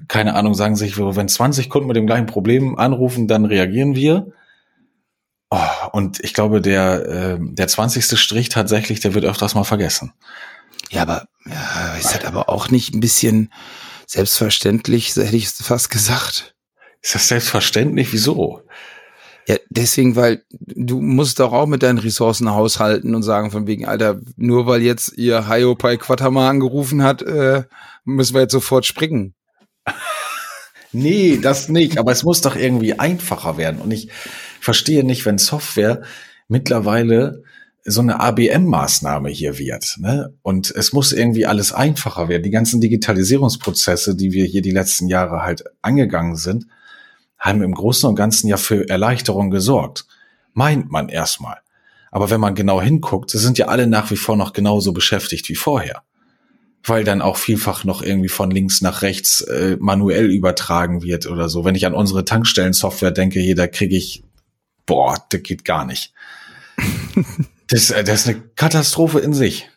keine 0.09 0.35
Ahnung, 0.35 0.55
sagen 0.55 0.77
sich, 0.77 0.99
wenn 0.99 1.29
20 1.29 1.71
Kunden 1.71 1.88
mit 1.88 1.97
dem 1.97 2.07
gleichen 2.07 2.27
Problem 2.27 2.79
anrufen, 2.79 3.29
dann 3.29 3.45
reagieren 3.45 3.95
wir. 3.95 4.33
Oh, 5.51 5.59
und 5.92 6.21
ich 6.21 6.35
glaube, 6.35 6.61
der, 6.61 7.07
äh, 7.07 7.38
der 7.40 7.69
20. 7.69 8.19
Strich 8.19 8.49
tatsächlich, 8.49 9.01
der 9.01 9.14
wird 9.14 9.25
öfters 9.25 9.55
mal 9.55 9.64
vergessen. 9.64 10.12
Ja, 10.90 11.03
aber 11.03 11.27
ja, 11.47 11.95
ist 11.99 12.12
halt 12.12 12.25
aber 12.25 12.49
auch 12.49 12.71
nicht 12.71 12.95
ein 12.95 13.01
bisschen 13.01 13.53
selbstverständlich, 14.07 15.14
hätte 15.16 15.37
ich 15.37 15.49
fast 15.49 15.90
gesagt. 15.90 16.55
Ist 17.03 17.14
das 17.14 17.29
selbstverständlich? 17.29 18.12
Wieso? 18.12 18.62
Ja, 19.49 19.57
deswegen, 19.71 20.16
weil 20.16 20.42
du 20.51 21.01
musst 21.01 21.38
doch 21.38 21.53
auch 21.53 21.66
mit 21.66 21.85
deinen 21.85 21.99
Ressourcen 21.99 22.51
haushalten 22.51 23.14
und 23.14 23.23
sagen 23.23 23.53
von 23.53 23.69
wegen, 23.69 23.87
Alter, 23.87 24.21
nur 24.37 24.66
weil 24.66 24.83
jetzt 24.83 25.16
ihr 25.16 25.49
Hiopai 25.49 25.99
Quatama 25.99 26.49
angerufen 26.49 27.05
hat, 27.05 27.23
äh, 27.23 27.62
müssen 28.05 28.35
wir 28.35 28.40
jetzt 28.42 28.53
sofort 28.53 28.87
springen. 28.87 29.35
Nee, 30.92 31.38
das 31.38 31.68
nicht. 31.68 31.99
Aber 31.99 32.12
es 32.12 32.22
muss 32.22 32.40
doch 32.40 32.57
irgendwie 32.57 32.99
einfacher 32.99 33.57
werden. 33.57 33.81
Und 33.81 33.90
ich 33.90 34.11
verstehe 34.61 35.05
nicht, 35.05 35.27
wenn 35.27 35.38
Software 35.38 36.03
mittlerweile 36.49 37.42
so 37.85 38.01
eine 38.01 38.18
ABM-Maßnahme 38.20 39.29
hier 39.29 39.59
wird. 39.59 39.96
Ne? 40.01 40.35
Und 40.42 40.70
es 40.72 40.92
muss 40.92 41.12
irgendwie 41.12 41.46
alles 41.46 41.72
einfacher 41.72 42.29
werden. 42.29 42.42
Die 42.42 42.51
ganzen 42.51 42.81
Digitalisierungsprozesse, 42.81 44.16
die 44.16 44.33
wir 44.33 44.44
hier 44.44 44.62
die 44.62 44.72
letzten 44.72 45.07
Jahre 45.09 45.42
halt 45.42 45.64
angegangen 45.83 46.37
sind, 46.37 46.66
haben 47.38 47.62
im 47.62 47.75
Großen 47.75 48.09
und 48.09 48.16
Ganzen 48.16 48.49
ja 48.49 48.57
für 48.57 48.88
Erleichterung 48.88 49.51
gesorgt. 49.51 50.07
Meint 50.53 50.90
man 50.90 51.09
erstmal. 51.09 51.59
Aber 52.11 52.31
wenn 52.31 52.40
man 52.40 52.55
genau 52.55 52.81
hinguckt, 52.81 53.31
sind 53.31 53.59
ja 53.59 53.66
alle 53.66 53.87
nach 53.87 54.11
wie 54.11 54.16
vor 54.16 54.37
noch 54.37 54.53
genauso 54.53 54.92
beschäftigt 54.92 55.49
wie 55.49 55.55
vorher 55.55 56.03
weil 56.87 57.05
dann 57.05 57.20
auch 57.20 57.37
vielfach 57.37 57.85
noch 57.85 58.03
irgendwie 58.03 58.29
von 58.29 58.51
links 58.51 58.81
nach 58.81 59.03
rechts 59.03 59.40
äh, 59.40 59.77
manuell 59.81 60.31
übertragen 60.31 61.03
wird 61.03 61.27
oder 61.27 61.49
so. 61.49 61.64
Wenn 61.64 61.75
ich 61.75 61.87
an 61.87 61.94
unsere 61.94 62.25
Tankstellen-Software 62.25 63.11
denke, 63.11 63.40
hier, 63.40 63.57
da 63.57 63.66
kriege 63.66 63.96
ich, 63.96 64.22
boah, 64.87 65.16
das 65.31 65.42
geht 65.42 65.64
gar 65.64 65.85
nicht. 65.85 66.12
das, 67.68 67.90
äh, 67.90 68.05
das 68.05 68.20
ist 68.20 68.29
eine 68.29 68.42
Katastrophe 68.55 69.18
in 69.18 69.35
sich. 69.35 69.68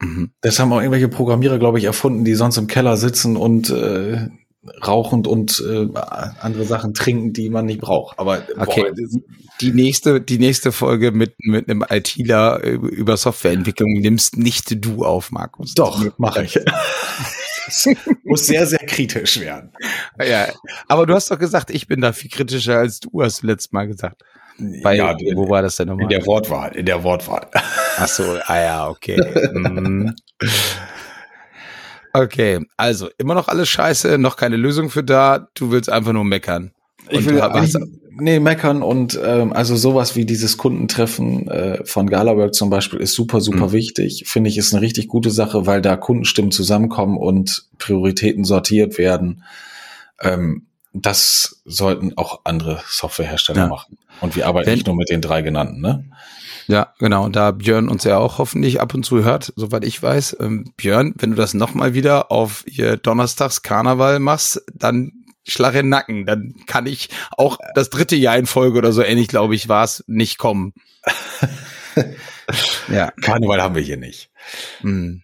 Mhm. 0.00 0.32
Das 0.40 0.58
haben 0.58 0.72
auch 0.72 0.80
irgendwelche 0.80 1.08
Programmierer, 1.08 1.58
glaube 1.58 1.78
ich, 1.78 1.84
erfunden, 1.84 2.24
die 2.24 2.34
sonst 2.34 2.56
im 2.56 2.66
Keller 2.66 2.96
sitzen 2.96 3.36
und 3.36 3.70
äh, 3.70 4.28
rauchend 4.86 5.26
und 5.26 5.62
äh, 5.66 5.88
andere 6.40 6.64
Sachen 6.64 6.94
trinken, 6.94 7.32
die 7.32 7.48
man 7.48 7.66
nicht 7.66 7.80
braucht. 7.80 8.18
Aber 8.18 8.42
okay. 8.58 8.92
Boah, 8.92 9.20
die 9.60 9.72
nächste, 9.72 10.20
die 10.20 10.38
nächste 10.38 10.72
Folge 10.72 11.12
mit 11.12 11.34
mit 11.38 11.68
einem 11.68 11.84
ITler 11.88 12.62
über 12.62 13.16
Softwareentwicklung 13.16 13.92
nimmst 13.92 14.36
nicht 14.36 14.84
du 14.84 15.04
auf, 15.04 15.30
Markus. 15.30 15.74
Doch, 15.74 16.04
mache 16.18 16.44
ich. 16.44 16.58
muss 18.24 18.46
sehr, 18.46 18.66
sehr 18.66 18.80
kritisch 18.80 19.40
werden. 19.40 19.72
Ja, 20.18 20.48
aber 20.88 21.06
du 21.06 21.14
hast 21.14 21.30
doch 21.30 21.38
gesagt, 21.38 21.70
ich 21.70 21.86
bin 21.86 22.00
da 22.00 22.12
viel 22.12 22.30
kritischer 22.30 22.78
als 22.78 23.00
du, 23.00 23.22
hast 23.22 23.42
du 23.42 23.46
letztes 23.46 23.72
Mal 23.72 23.86
gesagt. 23.86 24.22
Bei, 24.82 24.96
ja, 24.96 25.16
wo 25.34 25.48
war 25.48 25.62
das 25.62 25.76
denn 25.76 25.88
nochmal? 25.88 26.04
In 26.04 26.10
der 26.10 26.26
Wortwahl, 26.26 26.76
in 26.76 26.84
der 26.84 27.02
Wortwahl. 27.02 27.46
Ach 27.96 28.08
so, 28.08 28.38
ah 28.44 28.60
ja, 28.60 28.88
okay. 28.88 29.18
mhm. 29.52 30.14
Okay, 32.12 32.60
also 32.76 33.08
immer 33.18 33.34
noch 33.34 33.48
alles 33.48 33.68
scheiße, 33.68 34.18
noch 34.18 34.36
keine 34.36 34.56
Lösung 34.56 34.90
für 34.90 35.04
da. 35.04 35.48
Du 35.54 35.70
willst 35.70 35.88
einfach 35.88 36.12
nur 36.12 36.24
meckern. 36.24 36.72
Ich 37.08 37.24
will 37.24 37.36
ich, 37.36 37.74
nee, 38.20 38.40
meckern 38.40 38.82
und 38.82 39.18
ähm, 39.22 39.52
also 39.52 39.76
sowas 39.76 40.16
wie 40.16 40.24
dieses 40.24 40.56
Kundentreffen 40.56 41.48
äh, 41.48 41.84
von 41.84 42.08
Galawork 42.08 42.54
zum 42.54 42.70
Beispiel 42.70 43.00
ist 43.00 43.14
super, 43.14 43.40
super 43.40 43.68
mhm. 43.68 43.72
wichtig. 43.72 44.24
Finde 44.26 44.50
ich, 44.50 44.58
ist 44.58 44.72
eine 44.72 44.82
richtig 44.82 45.08
gute 45.08 45.30
Sache, 45.30 45.66
weil 45.66 45.82
da 45.82 45.96
Kundenstimmen 45.96 46.50
zusammenkommen 46.50 47.16
und 47.16 47.66
Prioritäten 47.78 48.44
sortiert 48.44 48.98
werden. 48.98 49.44
Ähm, 50.20 50.66
das 50.92 51.60
sollten 51.64 52.16
auch 52.16 52.40
andere 52.44 52.82
Softwarehersteller 52.88 53.62
ja. 53.62 53.68
machen. 53.68 53.98
Und 54.20 54.36
wir 54.36 54.46
arbeiten 54.46 54.66
Wenn, 54.66 54.74
nicht 54.74 54.86
nur 54.86 54.96
mit 54.96 55.08
den 55.08 55.20
drei 55.20 55.42
genannten, 55.42 55.80
ne? 55.80 56.04
Ja, 56.66 56.94
genau. 56.98 57.24
Und 57.24 57.34
da 57.34 57.50
Björn 57.50 57.88
uns 57.88 58.04
ja 58.04 58.18
auch 58.18 58.38
hoffentlich 58.38 58.80
ab 58.80 58.94
und 58.94 59.04
zu 59.04 59.24
hört, 59.24 59.52
soweit 59.56 59.84
ich 59.84 60.00
weiß. 60.00 60.36
Ähm, 60.40 60.72
Björn, 60.76 61.14
wenn 61.18 61.30
du 61.30 61.36
das 61.36 61.52
nochmal 61.52 61.94
wieder 61.94 62.30
auf 62.30 62.64
ihr 62.66 62.96
Donnerstags 62.96 63.62
Karneval 63.62 64.20
machst, 64.20 64.62
dann 64.72 65.19
schlag 65.46 65.74
in 65.74 65.86
den 65.86 65.88
Nacken. 65.88 66.26
Dann 66.26 66.54
kann 66.66 66.86
ich 66.86 67.08
auch 67.32 67.58
das 67.74 67.90
dritte 67.90 68.16
Jahr 68.16 68.36
in 68.36 68.46
Folge 68.46 68.78
oder 68.78 68.92
so 68.92 69.02
ähnlich, 69.02 69.28
glaube 69.28 69.54
ich, 69.54 69.68
war 69.68 69.84
es, 69.84 70.04
nicht 70.06 70.38
kommen. 70.38 70.72
ja. 72.88 73.10
Karneval 73.22 73.62
haben 73.62 73.74
wir 73.74 73.82
hier 73.82 73.96
nicht. 73.96 74.30
Hm. 74.80 75.22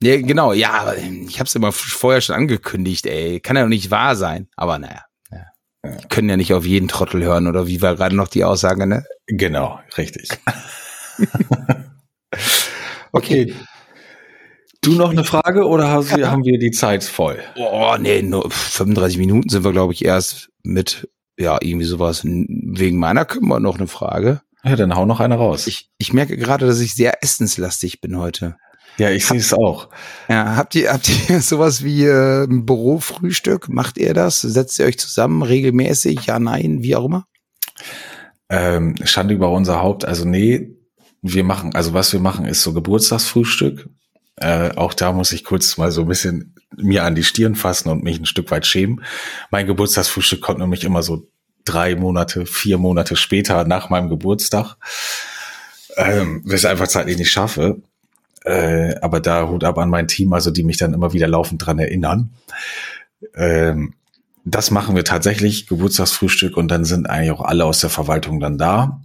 Ja, 0.00 0.16
genau, 0.20 0.52
ja, 0.52 0.94
ich 0.94 1.40
habe 1.40 1.48
es 1.48 1.54
immer 1.56 1.72
vorher 1.72 2.20
schon 2.20 2.36
angekündigt, 2.36 3.06
ey. 3.06 3.40
Kann 3.40 3.56
ja 3.56 3.62
doch 3.62 3.68
nicht 3.68 3.90
wahr 3.90 4.14
sein. 4.14 4.48
Aber 4.54 4.78
naja. 4.78 5.04
Ja. 5.30 5.96
können 6.08 6.28
ja 6.28 6.36
nicht 6.36 6.54
auf 6.54 6.64
jeden 6.64 6.88
Trottel 6.88 7.24
hören, 7.24 7.46
oder 7.46 7.66
wie 7.66 7.82
war 7.82 7.96
gerade 7.96 8.14
noch 8.14 8.28
die 8.28 8.44
Aussage, 8.44 8.86
ne? 8.86 9.04
Genau, 9.26 9.80
richtig. 9.96 10.28
okay. 13.12 13.46
Du 13.46 13.54
du 14.88 14.94
noch 14.94 15.10
eine 15.10 15.24
Frage 15.24 15.66
oder 15.66 15.88
haben 15.88 16.44
wir 16.44 16.58
die 16.58 16.70
Zeit 16.70 17.04
voll? 17.04 17.38
Oh, 17.56 17.94
nee, 17.98 18.22
nur 18.22 18.50
35 18.50 19.18
Minuten 19.18 19.48
sind 19.48 19.64
wir, 19.64 19.72
glaube 19.72 19.92
ich, 19.92 20.04
erst 20.04 20.50
mit, 20.62 21.08
ja, 21.38 21.58
irgendwie 21.60 21.86
sowas. 21.86 22.22
Wegen 22.24 22.98
meiner 22.98 23.24
Kümmer 23.24 23.60
noch 23.60 23.76
eine 23.76 23.86
Frage. 23.86 24.42
Ja, 24.64 24.76
dann 24.76 24.94
hau 24.94 25.06
noch 25.06 25.20
eine 25.20 25.36
raus. 25.36 25.66
Ich, 25.66 25.90
ich 25.98 26.12
merke 26.12 26.36
gerade, 26.36 26.66
dass 26.66 26.80
ich 26.80 26.94
sehr 26.94 27.22
essenslastig 27.22 28.00
bin 28.00 28.18
heute. 28.18 28.56
Ja, 28.98 29.10
ich 29.10 29.26
sehe 29.26 29.38
es 29.38 29.54
auch. 29.54 29.88
Ja, 30.28 30.56
habt 30.56 30.74
ihr, 30.74 30.92
habt 30.92 31.08
ihr 31.30 31.40
sowas 31.40 31.84
wie 31.84 32.04
äh, 32.04 32.44
ein 32.44 32.66
Bürofrühstück? 32.66 33.68
Macht 33.68 33.96
ihr 33.96 34.12
das? 34.12 34.40
Setzt 34.40 34.78
ihr 34.78 34.86
euch 34.86 34.98
zusammen 34.98 35.42
regelmäßig? 35.42 36.26
Ja, 36.26 36.38
nein, 36.40 36.82
wie 36.82 36.96
auch 36.96 37.04
immer? 37.04 37.26
Ähm, 38.48 38.96
Schande 39.04 39.34
über 39.34 39.52
unser 39.52 39.80
Haupt. 39.82 40.04
Also 40.04 40.24
nee, 40.24 40.74
wir 41.22 41.44
machen, 41.44 41.74
also 41.74 41.94
was 41.94 42.12
wir 42.12 42.20
machen, 42.20 42.44
ist 42.44 42.62
so 42.62 42.72
Geburtstagsfrühstück. 42.72 43.88
Äh, 44.40 44.70
auch 44.76 44.94
da 44.94 45.12
muss 45.12 45.32
ich 45.32 45.44
kurz 45.44 45.76
mal 45.76 45.90
so 45.90 46.02
ein 46.02 46.08
bisschen 46.08 46.54
mir 46.76 47.04
an 47.04 47.14
die 47.14 47.24
Stirn 47.24 47.54
fassen 47.54 47.88
und 47.88 48.04
mich 48.04 48.18
ein 48.18 48.26
Stück 48.26 48.50
weit 48.50 48.66
schämen. 48.66 49.02
Mein 49.50 49.66
Geburtstagsfrühstück 49.66 50.40
kommt 50.40 50.58
nämlich 50.58 50.84
immer 50.84 51.02
so 51.02 51.28
drei 51.64 51.96
Monate, 51.96 52.46
vier 52.46 52.78
Monate 52.78 53.16
später 53.16 53.64
nach 53.64 53.90
meinem 53.90 54.08
Geburtstag. 54.08 54.76
Ähm, 55.96 56.42
was 56.44 56.60
ich 56.60 56.68
einfach 56.68 56.88
zeitlich 56.88 57.18
nicht 57.18 57.30
schaffe. 57.30 57.82
Äh, 58.44 58.94
aber 59.00 59.20
da 59.20 59.48
Hut 59.48 59.64
ab 59.64 59.78
an 59.78 59.90
mein 59.90 60.08
Team, 60.08 60.32
also 60.32 60.50
die 60.50 60.62
mich 60.62 60.76
dann 60.76 60.94
immer 60.94 61.12
wieder 61.12 61.28
laufend 61.28 61.64
dran 61.64 61.78
erinnern. 61.78 62.30
Ähm, 63.34 63.94
das 64.44 64.70
machen 64.70 64.96
wir 64.96 65.04
tatsächlich, 65.04 65.66
Geburtstagsfrühstück, 65.66 66.56
und 66.56 66.68
dann 66.68 66.84
sind 66.84 67.10
eigentlich 67.10 67.32
auch 67.32 67.42
alle 67.42 67.64
aus 67.64 67.80
der 67.80 67.90
Verwaltung 67.90 68.40
dann 68.40 68.56
da. 68.56 69.00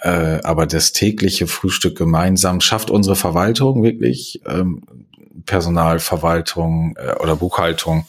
Äh, 0.00 0.40
aber 0.44 0.66
das 0.66 0.92
tägliche 0.92 1.46
Frühstück 1.46 1.96
gemeinsam 1.96 2.60
schafft 2.60 2.90
unsere 2.90 3.16
Verwaltung 3.16 3.82
wirklich, 3.82 4.40
ähm, 4.46 4.82
Personalverwaltung 5.44 6.96
äh, 6.96 7.14
oder 7.14 7.36
Buchhaltung. 7.36 8.06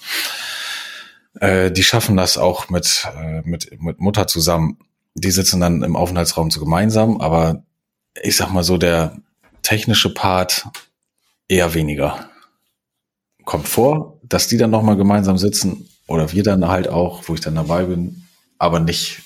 Äh, 1.39 1.71
die 1.71 1.83
schaffen 1.83 2.17
das 2.17 2.37
auch 2.37 2.69
mit, 2.69 3.07
äh, 3.17 3.41
mit, 3.41 3.81
mit 3.81 3.99
Mutter 3.99 4.27
zusammen. 4.27 4.77
Die 5.15 5.31
sitzen 5.31 5.59
dann 5.59 5.81
im 5.81 5.95
Aufenthaltsraum 5.95 6.51
so 6.51 6.59
gemeinsam, 6.59 7.19
aber 7.21 7.63
ich 8.21 8.35
sag 8.35 8.51
mal 8.51 8.63
so, 8.63 8.77
der 8.77 9.17
technische 9.61 10.13
Part 10.13 10.67
eher 11.47 11.73
weniger. 11.73 12.29
Kommt 13.45 13.67
vor, 13.67 14.19
dass 14.23 14.47
die 14.47 14.57
dann 14.57 14.69
nochmal 14.69 14.97
gemeinsam 14.97 15.37
sitzen 15.37 15.89
oder 16.07 16.31
wir 16.31 16.43
dann 16.43 16.67
halt 16.67 16.87
auch, 16.87 17.23
wo 17.27 17.33
ich 17.33 17.41
dann 17.41 17.55
dabei 17.55 17.85
bin, 17.85 18.27
aber 18.57 18.79
nicht 18.79 19.21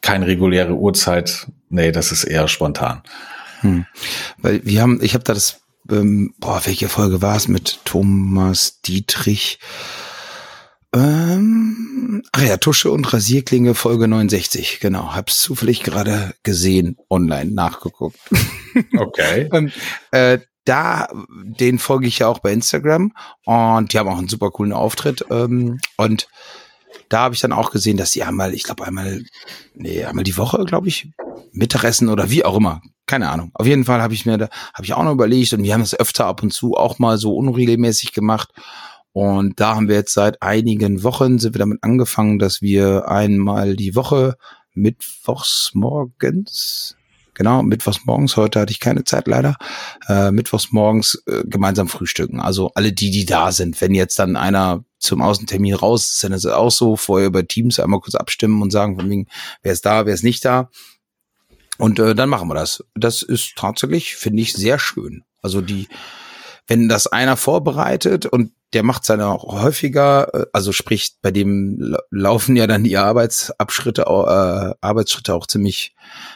keine 0.00 0.26
reguläre 0.26 0.74
Uhrzeit. 0.74 1.46
Nee, 1.68 1.92
das 1.92 2.12
ist 2.12 2.24
eher 2.24 2.48
spontan. 2.48 3.02
Hm. 3.60 3.86
Weil 4.38 4.64
wir 4.64 4.82
haben, 4.82 5.00
ich 5.02 5.14
habe 5.14 5.24
da 5.24 5.34
das, 5.34 5.60
ähm, 5.90 6.34
boah, 6.38 6.60
welche 6.64 6.88
Folge 6.88 7.22
war 7.22 7.36
es 7.36 7.48
mit 7.48 7.80
Thomas 7.84 8.80
Dietrich? 8.82 9.58
Ähm, 10.94 12.22
ach 12.30 12.42
ja, 12.42 12.56
Tusche 12.56 12.90
und 12.90 13.12
Rasierklinge 13.12 13.74
Folge 13.74 14.06
69, 14.06 14.78
genau. 14.80 15.14
Hab's 15.14 15.40
zufällig 15.40 15.82
gerade 15.82 16.34
gesehen, 16.42 16.96
online 17.10 17.52
nachgeguckt. 17.52 18.18
Okay. 18.96 19.48
und, 19.52 19.72
äh, 20.10 20.40
da, 20.64 21.06
den 21.30 21.78
folge 21.78 22.08
ich 22.08 22.18
ja 22.18 22.26
auch 22.26 22.40
bei 22.40 22.52
Instagram 22.52 23.12
und 23.44 23.92
die 23.92 23.98
haben 23.98 24.08
auch 24.08 24.18
einen 24.18 24.26
super 24.26 24.50
coolen 24.50 24.72
Auftritt. 24.72 25.24
Ähm, 25.30 25.78
und 25.96 26.26
da 27.08 27.20
habe 27.20 27.34
ich 27.34 27.40
dann 27.40 27.52
auch 27.52 27.70
gesehen, 27.70 27.96
dass 27.96 28.12
sie 28.12 28.22
einmal, 28.22 28.54
ich 28.54 28.62
glaube 28.62 28.86
einmal, 28.86 29.22
nee, 29.74 30.04
einmal 30.04 30.24
die 30.24 30.36
Woche, 30.36 30.64
glaube 30.64 30.88
ich, 30.88 31.10
Mittagessen 31.52 32.08
oder 32.08 32.30
wie 32.30 32.44
auch 32.44 32.56
immer. 32.56 32.82
Keine 33.06 33.30
Ahnung. 33.30 33.50
Auf 33.54 33.66
jeden 33.66 33.84
Fall 33.84 34.00
habe 34.00 34.14
ich 34.14 34.26
mir 34.26 34.38
da, 34.38 34.48
habe 34.72 34.84
ich 34.84 34.94
auch 34.94 35.02
noch 35.02 35.12
überlegt 35.12 35.52
und 35.52 35.62
wir 35.62 35.74
haben 35.74 35.82
es 35.82 35.98
öfter 35.98 36.26
ab 36.26 36.42
und 36.42 36.52
zu 36.52 36.74
auch 36.74 36.98
mal 36.98 37.18
so 37.18 37.34
unregelmäßig 37.34 38.12
gemacht. 38.12 38.50
Und 39.12 39.60
da 39.60 39.76
haben 39.76 39.88
wir 39.88 39.94
jetzt 39.94 40.14
seit 40.14 40.42
einigen 40.42 41.02
Wochen 41.04 41.38
sind 41.38 41.54
wir 41.54 41.60
damit 41.60 41.78
angefangen, 41.82 42.38
dass 42.38 42.62
wir 42.62 43.08
einmal 43.08 43.76
die 43.76 43.94
Woche 43.94 44.36
mittwochs 44.72 45.70
morgens 45.74 46.96
genau, 47.34 47.62
mittwochs 47.62 48.04
morgens, 48.04 48.36
heute 48.36 48.60
hatte 48.60 48.72
ich 48.72 48.80
keine 48.80 49.04
Zeit 49.04 49.26
leider, 49.26 49.56
äh, 50.08 50.30
mittwochs 50.30 50.72
morgens 50.72 51.22
äh, 51.26 51.42
gemeinsam 51.44 51.88
frühstücken. 51.88 52.40
Also 52.40 52.70
alle 52.74 52.92
die, 52.92 53.10
die 53.10 53.26
da 53.26 53.52
sind. 53.52 53.80
Wenn 53.80 53.94
jetzt 53.94 54.18
dann 54.18 54.36
einer 54.36 54.84
zum 54.98 55.20
Außentermin 55.20 55.74
raus 55.74 56.12
ist, 56.12 56.24
dann 56.24 56.32
ist 56.32 56.44
es 56.44 56.52
auch 56.52 56.70
so, 56.70 56.96
vorher 56.96 57.26
über 57.26 57.46
Teams 57.46 57.78
einmal 57.78 58.00
kurz 58.00 58.14
abstimmen 58.14 58.62
und 58.62 58.70
sagen, 58.70 58.98
von 58.98 59.10
wegen, 59.10 59.26
wer 59.62 59.72
ist 59.72 59.84
da, 59.84 60.06
wer 60.06 60.14
ist 60.14 60.24
nicht 60.24 60.44
da. 60.44 60.70
Und 61.76 61.98
äh, 61.98 62.14
dann 62.14 62.28
machen 62.28 62.48
wir 62.48 62.54
das. 62.54 62.84
Das 62.94 63.22
ist 63.22 63.54
tatsächlich, 63.56 64.16
finde 64.16 64.42
ich, 64.42 64.52
sehr 64.52 64.78
schön. 64.78 65.24
Also 65.42 65.60
die, 65.60 65.88
wenn 66.66 66.88
das 66.88 67.06
einer 67.06 67.36
vorbereitet 67.36 68.26
und 68.26 68.52
der 68.74 68.82
macht 68.82 69.04
seine 69.04 69.26
auch 69.28 69.62
häufiger, 69.62 70.34
äh, 70.34 70.46
also 70.52 70.72
sprich, 70.72 71.16
bei 71.22 71.30
dem 71.30 71.96
laufen 72.10 72.56
ja 72.56 72.66
dann 72.66 72.84
die 72.84 72.96
Arbeitsabschritte, 72.96 74.02
äh, 74.02 74.74
Arbeitsschritte 74.80 75.34
auch 75.34 75.46
ziemlich, 75.46 75.94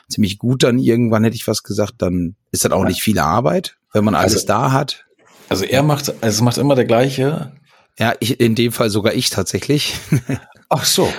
ziemlich 0.09 0.39
gut 0.39 0.63
dann 0.63 0.79
irgendwann, 0.79 1.25
hätte 1.25 1.37
ich 1.37 1.49
was 1.49 1.63
gesagt, 1.63 1.95
dann 1.99 2.37
ist 2.53 2.65
das 2.65 2.73
auch 2.73 2.85
nicht 2.85 3.03
viel 3.03 3.19
Arbeit, 3.19 3.77
wenn 3.93 4.05
man 4.05 4.15
alles 4.15 4.35
also, 4.35 4.47
da 4.47 4.73
hat. 4.73 5.07
Also 5.49 5.65
er 5.65 5.83
macht, 5.83 6.13
also 6.23 6.45
macht 6.45 6.59
immer 6.59 6.75
der 6.75 6.85
gleiche. 6.85 7.53
Ja, 7.99 8.15
ich, 8.21 8.39
in 8.39 8.55
dem 8.55 8.71
Fall 8.71 8.91
sogar 8.91 9.15
ich 9.15 9.31
tatsächlich. 9.31 9.95
Ach 10.69 10.85
so. 10.85 11.13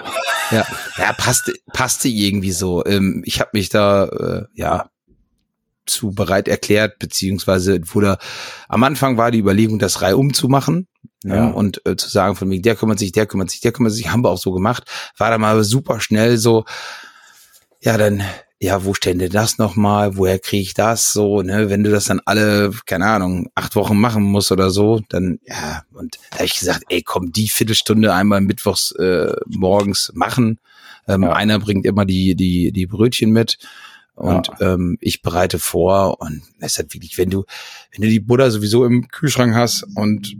Ja, 0.51 0.65
ja 0.97 1.13
passte, 1.13 1.53
passte 1.73 2.07
irgendwie 2.07 2.51
so. 2.51 2.85
Ähm, 2.85 3.21
ich 3.25 3.39
habe 3.41 3.51
mich 3.53 3.69
da, 3.69 4.05
äh, 4.05 4.43
ja, 4.53 4.89
zu 5.89 6.11
bereit 6.11 6.47
erklärt, 6.47 6.99
beziehungsweise 6.99 7.79
wurde 7.93 8.17
am 8.67 8.83
Anfang 8.83 9.17
war 9.17 9.31
die 9.31 9.39
Überlegung, 9.39 9.79
das 9.79 10.01
Reihe 10.01 10.17
umzumachen. 10.17 10.87
Ne, 11.21 11.35
ja. 11.35 11.47
und 11.47 11.85
äh, 11.85 11.97
zu 11.97 12.07
sagen, 12.09 12.37
von 12.37 12.49
wegen, 12.49 12.63
der 12.63 12.77
kümmert 12.77 12.97
sich, 12.97 13.11
der 13.11 13.25
kümmert 13.25 13.49
sich, 13.49 13.59
der 13.59 13.73
kümmert 13.73 13.91
sich, 13.91 14.09
haben 14.09 14.23
wir 14.23 14.29
auch 14.29 14.37
so 14.37 14.53
gemacht, 14.53 14.85
war 15.17 15.29
dann 15.29 15.41
mal 15.41 15.61
super 15.65 15.99
schnell 15.99 16.37
so, 16.37 16.63
ja, 17.81 17.97
dann, 17.97 18.23
ja, 18.57 18.85
wo 18.85 18.93
stände 18.93 19.27
das 19.27 19.57
nochmal, 19.57 20.15
woher 20.15 20.39
kriege 20.39 20.61
ich 20.61 20.73
das 20.73 21.11
so, 21.11 21.41
ne, 21.41 21.69
wenn 21.69 21.83
du 21.83 21.91
das 21.91 22.05
dann 22.05 22.21
alle, 22.23 22.71
keine 22.85 23.07
Ahnung, 23.07 23.49
acht 23.55 23.75
Wochen 23.75 23.97
machen 23.97 24.23
musst 24.23 24.51
oder 24.51 24.69
so, 24.69 25.01
dann, 25.09 25.39
ja, 25.45 25.83
und 25.93 26.19
da 26.31 26.37
habe 26.37 26.45
ich 26.45 26.59
gesagt, 26.59 26.83
ey, 26.89 27.01
komm, 27.01 27.33
die 27.33 27.49
Viertelstunde 27.49 28.13
einmal 28.13 28.39
mittwochs 28.39 28.91
äh, 28.93 29.33
morgens 29.45 30.11
machen. 30.13 30.59
Ähm, 31.07 31.23
ja. 31.23 31.33
Einer 31.33 31.59
bringt 31.59 31.85
immer 31.85 32.05
die, 32.05 32.35
die, 32.35 32.71
die 32.71 32.85
Brötchen 32.85 33.31
mit 33.31 33.57
und 34.19 34.47
ja. 34.59 34.73
ähm, 34.73 34.97
ich 34.99 35.21
bereite 35.21 35.59
vor 35.59 36.19
und 36.19 36.43
es 36.59 36.77
hat 36.77 36.93
wirklich, 36.93 37.17
wenn 37.17 37.29
du, 37.29 37.45
wenn 37.91 38.01
du 38.01 38.09
die 38.09 38.19
Butter 38.19 38.51
sowieso 38.51 38.85
im 38.85 39.07
Kühlschrank 39.07 39.55
hast 39.55 39.85
und 39.95 40.35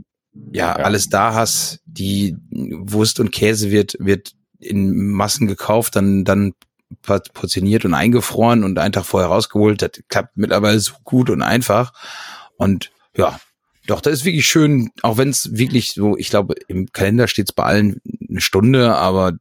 ja, 0.52 0.78
ja, 0.78 0.84
alles 0.84 1.08
da 1.08 1.34
hast, 1.34 1.80
die 1.86 2.36
Wurst 2.50 3.20
und 3.20 3.32
Käse 3.32 3.70
wird, 3.70 3.96
wird 3.98 4.34
in 4.58 5.12
Massen 5.12 5.46
gekauft, 5.46 5.96
dann, 5.96 6.24
dann 6.24 6.52
portioniert 7.02 7.84
und 7.84 7.94
eingefroren 7.94 8.64
und 8.64 8.78
einen 8.78 8.92
Tag 8.92 9.06
vorher 9.06 9.30
rausgeholt. 9.30 9.80
Das 9.80 9.90
klappt 10.08 10.36
mittlerweile 10.36 10.78
so 10.78 10.92
gut 11.04 11.30
und 11.30 11.42
einfach. 11.42 11.92
Und 12.56 12.90
ja, 13.16 13.40
doch, 13.86 14.00
das 14.00 14.12
ist 14.12 14.24
wirklich 14.24 14.46
schön, 14.46 14.90
auch 15.02 15.16
wenn 15.16 15.30
es 15.30 15.56
wirklich 15.56 15.92
so, 15.94 16.16
ich 16.16 16.30
glaube, 16.30 16.54
im 16.68 16.92
Kalender 16.92 17.28
steht 17.28 17.48
es 17.48 17.52
bei 17.54 17.64
allen 17.64 18.00
eine 18.28 18.40
Stunde, 18.40 18.94
aber 18.94 19.32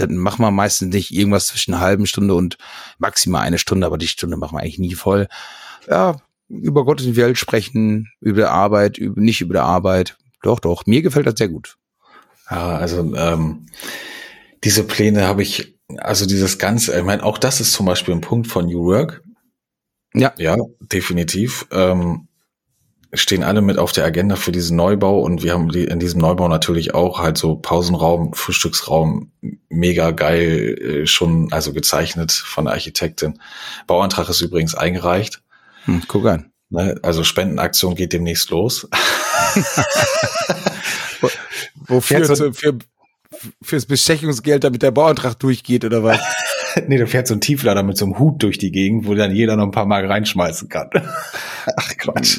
dann 0.00 0.16
machen 0.16 0.42
wir 0.42 0.50
meistens 0.50 0.94
nicht 0.94 1.12
irgendwas 1.12 1.46
zwischen 1.48 1.74
einer 1.74 1.82
halben 1.82 2.06
Stunde 2.06 2.34
und 2.34 2.58
maximal 2.98 3.42
eine 3.42 3.58
Stunde, 3.58 3.86
aber 3.86 3.98
die 3.98 4.08
Stunde 4.08 4.36
machen 4.36 4.56
wir 4.56 4.62
eigentlich 4.62 4.78
nie 4.78 4.94
voll. 4.94 5.28
Ja, 5.88 6.16
über 6.48 6.84
Gott 6.84 7.00
und 7.00 7.06
die 7.06 7.16
Welt 7.16 7.38
sprechen, 7.38 8.10
über 8.20 8.50
Arbeit, 8.50 8.98
über, 8.98 9.20
nicht 9.20 9.40
über 9.40 9.54
die 9.54 9.60
Arbeit. 9.60 10.16
Doch, 10.42 10.60
doch, 10.60 10.86
mir 10.86 11.02
gefällt 11.02 11.26
das 11.26 11.34
sehr 11.36 11.48
gut. 11.48 11.76
Ja, 12.50 12.76
also 12.76 13.14
ähm, 13.14 13.66
diese 14.64 14.84
Pläne 14.84 15.26
habe 15.26 15.42
ich, 15.42 15.78
also 15.98 16.26
dieses 16.26 16.58
Ganze, 16.58 16.96
ich 16.96 17.04
meine, 17.04 17.22
auch 17.22 17.38
das 17.38 17.60
ist 17.60 17.72
zum 17.72 17.86
Beispiel 17.86 18.14
ein 18.14 18.20
Punkt 18.20 18.46
von 18.46 18.66
New 18.66 18.84
Work. 18.84 19.22
Ja. 20.14 20.32
Ja, 20.38 20.56
definitiv. 20.80 21.66
Ähm, 21.70 22.27
stehen 23.14 23.42
alle 23.42 23.62
mit 23.62 23.78
auf 23.78 23.92
der 23.92 24.04
Agenda 24.04 24.36
für 24.36 24.52
diesen 24.52 24.76
Neubau 24.76 25.20
und 25.20 25.42
wir 25.42 25.54
haben 25.54 25.70
die, 25.70 25.84
in 25.84 25.98
diesem 25.98 26.20
Neubau 26.20 26.46
natürlich 26.48 26.94
auch 26.94 27.18
halt 27.18 27.38
so 27.38 27.56
Pausenraum, 27.56 28.34
Frühstücksraum, 28.34 29.32
mega 29.70 30.10
geil 30.10 30.76
äh, 30.78 31.06
schon, 31.06 31.50
also 31.52 31.72
gezeichnet 31.72 32.32
von 32.32 32.66
der 32.66 32.74
Architektin. 32.74 33.40
Bauantrag 33.86 34.28
ist 34.28 34.42
übrigens 34.42 34.74
eingereicht. 34.74 35.40
Hm, 35.84 36.02
guck 36.06 36.26
an. 36.26 36.52
Ne, 36.70 37.00
also 37.02 37.24
Spendenaktion 37.24 37.94
geht 37.94 38.12
demnächst 38.12 38.50
los. 38.50 38.86
Wofür? 41.86 42.26
So, 42.36 42.52
für, 42.52 42.76
fürs 43.62 43.86
Bestechungsgeld, 43.86 44.64
damit 44.64 44.82
der 44.82 44.90
Bauantrag 44.90 45.38
durchgeht 45.38 45.86
oder 45.86 46.02
was? 46.04 46.20
nee, 46.88 46.98
da 46.98 47.06
fährt 47.06 47.26
so 47.26 47.32
ein 47.32 47.40
Tieflader 47.40 47.82
mit 47.82 47.96
so 47.96 48.04
einem 48.04 48.18
Hut 48.18 48.42
durch 48.42 48.58
die 48.58 48.70
Gegend, 48.70 49.06
wo 49.06 49.14
dann 49.14 49.34
jeder 49.34 49.56
noch 49.56 49.64
ein 49.64 49.70
paar 49.70 49.86
Mark 49.86 50.06
reinschmeißen 50.06 50.68
kann. 50.68 50.90
Ach 51.76 51.96
Quatsch 51.96 52.38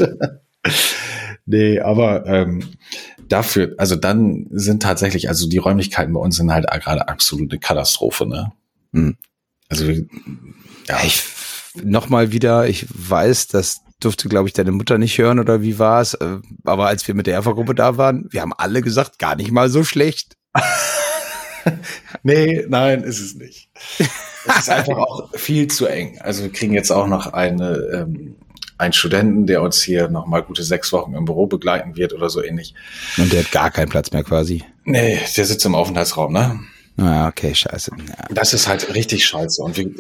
nee, 1.46 1.80
aber 1.80 2.26
ähm, 2.26 2.64
dafür, 3.28 3.76
also 3.78 3.96
dann 3.96 4.48
sind 4.52 4.84
tatsächlich, 4.84 5.30
also 5.30 5.48
die 5.48 5.58
Räumlichkeiten 5.58 6.14
bei 6.14 6.20
uns 6.20 6.38
sind 6.38 6.52
halt 6.52 6.68
gerade 6.82 7.08
absolute 7.08 7.60
Katastrophe, 7.60 8.28
ne? 8.28 8.52
Hm. 8.94 9.18
Also 9.70 9.86
ja. 9.86 11.04
Ich 11.04 11.24
nochmal 11.84 12.32
wieder, 12.32 12.68
ich 12.68 12.88
weiß, 12.90 13.48
dass 13.48 13.82
durfte, 14.00 14.30
glaube 14.30 14.48
ich, 14.48 14.54
deine 14.54 14.72
Mutter 14.72 14.98
nicht 14.98 15.18
hören 15.18 15.40
oder 15.40 15.62
wie 15.62 15.78
war 15.78 16.02
es? 16.02 16.14
Äh, 16.14 16.38
aber 16.64 16.88
als 16.88 17.08
wir 17.08 17.16
mit 17.16 17.28
der 17.28 17.36
Erfa-Gruppe 17.36 17.76
da 17.76 17.98
waren, 17.98 18.28
wir 18.32 18.42
haben 18.42 18.54
alle 18.54 18.82
gesagt, 18.82 19.20
gar 19.20 19.36
nicht 19.36 19.52
mal 19.52 19.70
so 19.70 19.84
schlecht. 19.84 20.38
nee, 22.24 22.66
nein, 22.68 23.04
ist 23.04 23.20
es 23.20 23.36
nicht. 23.36 23.70
Es 24.48 24.60
ist 24.60 24.70
einfach 24.70 24.98
auch 24.98 25.30
viel 25.36 25.68
zu 25.68 25.86
eng. 25.86 26.20
Also 26.22 26.44
wir 26.44 26.52
kriegen 26.52 26.74
jetzt 26.74 26.92
auch 26.92 27.08
noch 27.08 27.28
eine, 27.28 27.76
ähm, 27.94 28.36
einen 28.80 28.94
Studenten, 28.94 29.46
der 29.46 29.62
uns 29.62 29.82
hier 29.82 30.08
noch 30.10 30.26
mal 30.26 30.42
gute 30.42 30.64
sechs 30.64 30.92
Wochen 30.94 31.14
im 31.14 31.26
Büro 31.26 31.48
begleiten 31.48 31.98
wird 31.98 32.14
oder 32.14 32.30
so 32.30 32.42
ähnlich. 32.42 32.74
Und 33.18 33.32
der 33.32 33.44
hat 33.44 33.52
gar 33.52 33.72
keinen 33.72 33.90
Platz 33.90 34.12
mehr 34.12 34.24
quasi. 34.24 34.64
Nee, 34.86 35.20
der 35.36 35.46
sitzt 35.46 35.66
im 35.66 35.76
Aufenthaltsraum, 35.76 36.34
ne? 36.34 36.60
Ah, 36.98 37.28
okay, 37.28 37.54
scheiße. 37.54 37.92
Ja. 38.08 38.26
Das 38.30 38.54
ist 38.54 38.68
halt 38.68 38.94
richtig 38.96 39.26
scheiße. 39.26 39.62
Und 39.62 39.78
wir, 39.78 39.92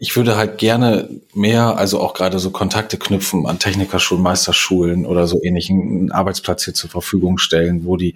ich 0.00 0.16
würde 0.16 0.36
halt 0.36 0.58
gerne 0.58 1.08
mehr, 1.34 1.76
also 1.76 2.00
auch 2.00 2.14
gerade 2.14 2.38
so 2.38 2.50
Kontakte 2.50 2.96
knüpfen 2.96 3.46
an 3.46 3.58
Technikerschulen, 3.58 4.22
Meisterschulen 4.22 5.06
oder 5.06 5.26
so 5.26 5.42
ähnlichen 5.42 5.80
einen 5.80 6.12
Arbeitsplatz 6.12 6.64
hier 6.64 6.74
zur 6.74 6.90
Verfügung 6.90 7.38
stellen, 7.38 7.84
wo 7.84 7.96
die 7.96 8.14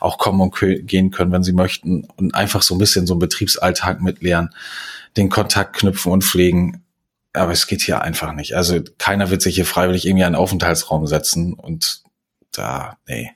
auch 0.00 0.18
kommen 0.18 0.40
und 0.40 0.54
gehen 0.86 1.10
können, 1.10 1.32
wenn 1.32 1.42
sie 1.42 1.52
möchten 1.52 2.06
und 2.16 2.34
einfach 2.34 2.62
so 2.62 2.74
ein 2.74 2.78
bisschen 2.78 3.06
so 3.06 3.14
einen 3.14 3.20
Betriebsalltag 3.20 4.02
mitlernen, 4.02 4.50
den 5.16 5.30
Kontakt 5.30 5.76
knüpfen 5.76 6.12
und 6.12 6.24
pflegen. 6.24 6.82
Aber 7.36 7.52
es 7.52 7.66
geht 7.66 7.82
hier 7.82 8.02
einfach 8.02 8.32
nicht. 8.32 8.54
Also 8.54 8.80
keiner 8.98 9.30
wird 9.30 9.42
sich 9.42 9.54
hier 9.54 9.66
freiwillig 9.66 10.06
irgendwie 10.06 10.24
einen 10.24 10.34
Aufenthaltsraum 10.34 11.06
setzen 11.06 11.52
und 11.54 12.02
da, 12.52 12.96
nee. 13.06 13.30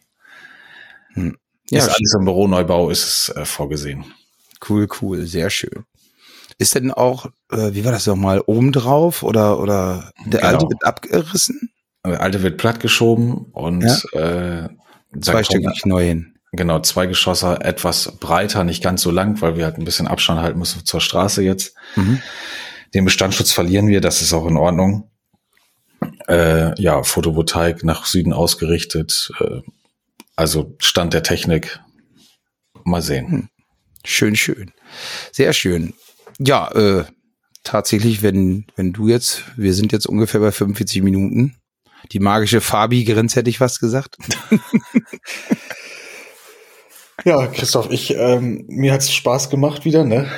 Hm. 1.14 1.36
Ja, 1.70 1.78
ist 1.78 1.88
alles 1.88 2.14
im 2.18 2.24
Büroneubau 2.24 2.90
ist 2.90 3.04
es 3.04 3.36
äh, 3.36 3.44
vorgesehen. 3.44 4.04
Cool, 4.68 4.88
cool, 5.00 5.26
sehr 5.26 5.50
schön. 5.50 5.84
Ist 6.58 6.74
denn 6.74 6.90
auch, 6.90 7.26
äh, 7.50 7.72
wie 7.72 7.84
war 7.84 7.92
das 7.92 8.06
nochmal, 8.06 8.42
obendrauf 8.44 9.22
oder, 9.22 9.58
oder 9.60 10.12
der 10.26 10.40
genau. 10.40 10.52
alte 10.52 10.68
wird 10.68 10.84
abgerissen? 10.84 11.70
Der 12.04 12.20
alte 12.20 12.42
wird 12.42 12.58
plattgeschoben 12.58 13.46
und 13.52 13.82
ja? 14.12 14.64
äh, 14.64 14.68
zweistöckig 15.20 15.84
neu 15.84 16.04
hin. 16.04 16.34
Genau, 16.52 16.80
zwei 16.80 17.06
Geschosse, 17.06 17.60
etwas 17.60 18.18
breiter, 18.18 18.64
nicht 18.64 18.82
ganz 18.82 19.02
so 19.02 19.10
lang, 19.10 19.40
weil 19.40 19.56
wir 19.56 19.64
halt 19.64 19.78
ein 19.78 19.84
bisschen 19.84 20.08
Abstand 20.08 20.40
halten 20.40 20.58
müssen 20.58 20.84
zur 20.84 21.00
Straße 21.00 21.42
jetzt. 21.42 21.74
Mhm. 21.94 22.20
Den 22.94 23.04
Bestandsschutz 23.04 23.52
verlieren 23.52 23.88
wir, 23.88 24.00
das 24.00 24.22
ist 24.22 24.32
auch 24.32 24.46
in 24.46 24.56
Ordnung. 24.56 25.10
Äh, 26.28 26.80
ja, 26.80 27.02
Photovoltaik 27.02 27.84
nach 27.84 28.06
Süden 28.06 28.32
ausgerichtet. 28.32 29.30
Äh, 29.40 29.60
also 30.36 30.74
Stand 30.78 31.12
der 31.12 31.22
Technik. 31.22 31.80
Mal 32.84 33.02
sehen. 33.02 33.30
Hm. 33.30 33.48
Schön, 34.04 34.36
schön. 34.36 34.72
Sehr 35.32 35.52
schön. 35.52 35.94
Ja, 36.38 36.70
äh, 36.72 37.04
tatsächlich, 37.62 38.22
wenn, 38.22 38.66
wenn 38.76 38.92
du 38.92 39.08
jetzt, 39.08 39.44
wir 39.56 39.74
sind 39.74 39.92
jetzt 39.92 40.06
ungefähr 40.06 40.40
bei 40.40 40.52
45 40.52 41.02
Minuten. 41.02 41.56
Die 42.12 42.18
magische 42.18 42.62
Fabi-Grenze 42.62 43.40
hätte 43.40 43.50
ich 43.50 43.58
fast 43.58 43.80
gesagt. 43.80 44.16
ja, 47.24 47.46
Christoph, 47.48 47.90
ich, 47.90 48.14
ähm, 48.14 48.64
mir 48.68 48.94
hat's 48.94 49.12
Spaß 49.12 49.50
gemacht 49.50 49.84
wieder, 49.84 50.04
ne? 50.04 50.30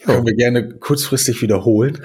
Ja. 0.00 0.14
Können 0.14 0.26
wir 0.26 0.34
gerne 0.34 0.68
kurzfristig 0.68 1.42
wiederholen. 1.42 2.04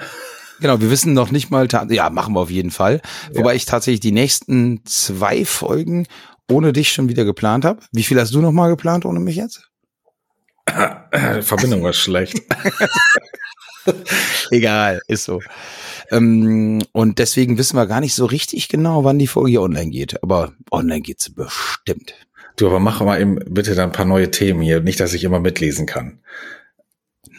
Genau, 0.60 0.80
wir 0.80 0.90
wissen 0.90 1.12
noch 1.12 1.30
nicht 1.30 1.50
mal, 1.50 1.68
ja, 1.90 2.10
machen 2.10 2.34
wir 2.34 2.40
auf 2.40 2.50
jeden 2.50 2.70
Fall. 2.70 3.00
Ja. 3.30 3.40
Wobei 3.40 3.54
ich 3.54 3.66
tatsächlich 3.66 4.00
die 4.00 4.12
nächsten 4.12 4.80
zwei 4.84 5.44
Folgen 5.44 6.06
ohne 6.50 6.72
dich 6.72 6.92
schon 6.92 7.08
wieder 7.08 7.24
geplant 7.24 7.64
habe. 7.64 7.80
Wie 7.92 8.02
viel 8.04 8.20
hast 8.20 8.34
du 8.34 8.40
noch 8.40 8.52
mal 8.52 8.68
geplant 8.68 9.04
ohne 9.04 9.20
mich 9.20 9.36
jetzt? 9.36 9.68
Verbindung 11.40 11.82
war 11.82 11.92
schlecht. 11.92 12.42
Egal, 14.50 15.00
ist 15.06 15.24
so. 15.24 15.40
Ähm, 16.10 16.82
und 16.92 17.18
deswegen 17.18 17.58
wissen 17.58 17.76
wir 17.76 17.86
gar 17.86 18.00
nicht 18.00 18.14
so 18.14 18.26
richtig 18.26 18.68
genau, 18.68 19.04
wann 19.04 19.18
die 19.18 19.26
Folge 19.26 19.60
online 19.60 19.90
geht. 19.90 20.22
Aber 20.22 20.52
online 20.70 21.00
geht 21.00 21.20
sie 21.20 21.32
bestimmt. 21.32 22.14
Du, 22.56 22.66
aber 22.66 22.80
mach 22.80 23.00
mal 23.00 23.20
eben 23.20 23.38
bitte 23.48 23.74
dann 23.74 23.90
ein 23.90 23.92
paar 23.92 24.06
neue 24.06 24.30
Themen 24.30 24.62
hier. 24.62 24.80
Nicht, 24.80 24.98
dass 25.00 25.14
ich 25.14 25.24
immer 25.24 25.40
mitlesen 25.40 25.86
kann. 25.86 26.20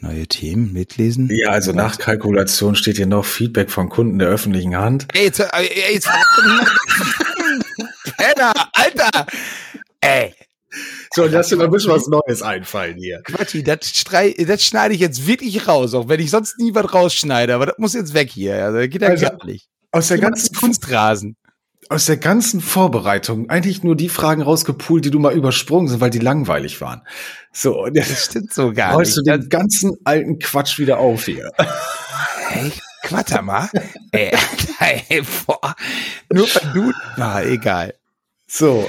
Neue 0.01 0.27
Themen 0.27 0.73
mitlesen? 0.73 1.29
Ja, 1.31 1.49
also 1.49 1.71
nach 1.71 1.97
Kalkulation 1.97 2.75
steht 2.75 2.97
hier 2.97 3.07
noch 3.07 3.25
Feedback 3.25 3.71
von 3.71 3.89
Kunden 3.89 4.19
der 4.19 4.27
öffentlichen 4.27 4.77
Hand. 4.77 5.07
Ey, 5.13 5.25
jetzt, 5.25 5.39
ey, 5.39 5.93
jetzt 5.93 6.09
Penner, 8.17 8.53
Alter! 8.73 9.25
Ey, 10.01 10.33
so, 11.13 11.25
lass 11.25 11.47
dir 11.47 11.55
mal 11.55 11.65
ein 11.65 11.71
bisschen 11.71 11.91
was 11.91 12.07
Neues 12.07 12.41
einfallen 12.41 12.97
hier. 12.97 13.21
Quatschi, 13.23 13.63
das, 13.63 13.79
das 14.03 14.63
schneide 14.63 14.93
ich 14.93 14.99
jetzt 14.99 15.25
wirklich 15.25 15.67
raus, 15.67 15.93
auch 15.93 16.09
wenn 16.09 16.19
ich 16.19 16.29
sonst 16.29 16.59
nie 16.59 16.75
was 16.75 16.93
rausschneide, 16.93 17.55
aber 17.55 17.67
das 17.67 17.77
muss 17.77 17.93
jetzt 17.93 18.13
weg 18.13 18.29
hier. 18.29 18.63
Also, 18.63 18.79
das 18.79 18.89
geht 18.89 19.01
ja 19.01 19.07
also, 19.09 19.25
gar 19.25 19.45
nicht. 19.45 19.67
Aus 19.91 20.09
der 20.09 20.19
ganzen 20.19 20.53
Kunstrasen. 20.55 21.37
Aus 21.89 22.05
der 22.05 22.17
ganzen 22.17 22.61
Vorbereitung 22.61 23.49
eigentlich 23.49 23.83
nur 23.83 23.95
die 23.95 24.09
Fragen 24.09 24.41
rausgepult, 24.41 25.05
die 25.05 25.11
du 25.11 25.19
mal 25.19 25.33
übersprungen 25.33 25.87
sind, 25.87 26.01
weil 26.01 26.09
die 26.09 26.19
langweilig 26.19 26.81
waren. 26.81 27.01
So, 27.51 27.87
das 27.93 28.25
stimmt 28.25 28.53
so 28.53 28.73
gar 28.73 28.99
nicht. 28.99 29.15
du 29.15 29.21
den 29.21 29.49
ganzen 29.49 29.95
alten 30.03 30.39
Quatsch 30.39 30.79
wieder 30.79 30.99
auf 30.99 31.25
hier. 31.25 31.51
Hey, 32.49 32.71
quatter 33.03 33.41
mal. 33.41 33.69
ey, 34.11 34.31
ey, 34.79 35.21
boah. 35.45 35.75
Nur 36.31 36.47
weil 36.47 36.73
du, 36.73 36.91
na, 37.17 37.43
egal. 37.43 37.93
So, 38.47 38.87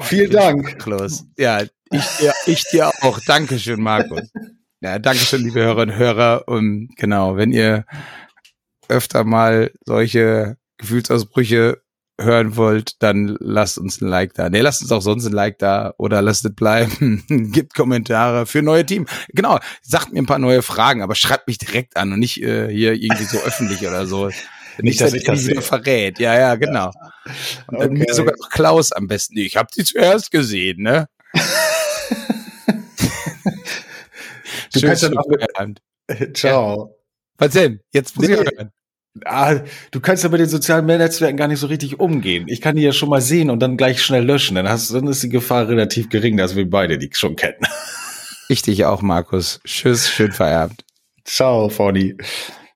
Vielen 0.00 0.30
Dank. 0.30 0.78
Klaus. 0.78 1.24
Ja, 1.36 1.62
ich, 1.90 2.20
ja, 2.20 2.32
ich 2.46 2.64
dir 2.70 2.90
auch. 3.02 3.18
Dankeschön, 3.26 3.80
Markus. 3.80 4.30
Ja, 4.80 4.98
Dankeschön, 4.98 5.42
liebe 5.42 5.60
Hörerinnen 5.60 5.94
und 5.94 6.00
Hörer. 6.00 6.48
Und 6.48 6.90
genau, 6.96 7.36
wenn 7.36 7.52
ihr 7.52 7.84
öfter 8.88 9.24
mal 9.24 9.70
solche 9.84 10.56
Gefühlsausbrüche 10.78 11.81
hören 12.22 12.56
wollt, 12.56 13.02
dann 13.02 13.36
lasst 13.40 13.78
uns 13.78 14.00
ein 14.00 14.08
Like 14.08 14.34
da. 14.34 14.48
Nee, 14.50 14.60
lasst 14.60 14.82
uns 14.82 14.92
auch 14.92 15.02
sonst 15.02 15.26
ein 15.26 15.32
Like 15.32 15.58
da 15.58 15.94
oder 15.98 16.22
lasst 16.22 16.44
es 16.44 16.54
bleiben. 16.54 17.24
Gibt 17.52 17.74
Kommentare 17.74 18.46
für 18.46 18.62
neue 18.62 18.84
Team. 18.86 19.06
Genau, 19.28 19.58
sagt 19.82 20.12
mir 20.12 20.20
ein 20.20 20.26
paar 20.26 20.38
neue 20.38 20.62
Fragen, 20.62 21.02
aber 21.02 21.14
schreibt 21.14 21.48
mich 21.48 21.58
direkt 21.58 21.96
an 21.96 22.12
und 22.12 22.20
nicht 22.20 22.42
äh, 22.42 22.68
hier 22.68 22.94
irgendwie 22.94 23.24
so 23.24 23.38
öffentlich 23.38 23.86
oder 23.86 24.06
so. 24.06 24.30
Nicht, 24.78 25.02
dass 25.02 25.12
ich 25.12 25.24
das 25.24 25.46
wieder 25.46 25.60
verrät. 25.60 26.18
Ja, 26.18 26.34
ja, 26.34 26.54
genau. 26.54 26.92
Und 27.66 27.78
dann 27.78 27.90
okay. 27.90 28.04
mir 28.06 28.14
sogar 28.14 28.34
noch 28.38 28.48
Klaus 28.48 28.90
am 28.90 29.06
besten. 29.06 29.36
Ich 29.36 29.58
habe 29.58 29.68
die 29.76 29.84
zuerst 29.84 30.30
gesehen, 30.30 30.82
ne? 30.82 31.08
du 34.72 34.78
Schön, 34.78 34.88
kannst 34.88 35.02
ja 35.02 35.10
noch 35.10 35.26
Ciao. 36.34 36.86
Ja. 36.86 36.94
Was 37.38 37.52
denn? 37.52 37.80
Jetzt 37.92 38.16
muss 38.16 38.28
nee. 38.28 38.34
ich 38.34 38.40
hören. 38.40 38.72
Ah, 39.24 39.60
du 39.90 40.00
kannst 40.00 40.24
ja 40.24 40.30
mit 40.30 40.40
den 40.40 40.48
sozialen 40.48 40.86
Netzwerken 40.86 41.36
gar 41.36 41.48
nicht 41.48 41.60
so 41.60 41.66
richtig 41.66 42.00
umgehen. 42.00 42.46
Ich 42.48 42.60
kann 42.60 42.76
die 42.76 42.82
ja 42.82 42.92
schon 42.92 43.10
mal 43.10 43.20
sehen 43.20 43.50
und 43.50 43.60
dann 43.60 43.76
gleich 43.76 44.02
schnell 44.02 44.24
löschen. 44.24 44.54
Dann, 44.54 44.68
hast, 44.68 44.92
dann 44.94 45.06
ist 45.06 45.22
die 45.22 45.28
Gefahr 45.28 45.68
relativ 45.68 46.08
gering, 46.08 46.36
dass 46.36 46.56
wir 46.56 46.68
beide 46.68 46.98
die 46.98 47.10
schon 47.12 47.36
kennen. 47.36 47.60
Ich 48.48 48.62
dich 48.62 48.84
auch, 48.84 49.02
Markus. 49.02 49.60
Tschüss, 49.64 50.10
schön 50.10 50.32
vererbt. 50.32 50.84
Ciao, 51.24 51.68
Fordy. 51.68 52.16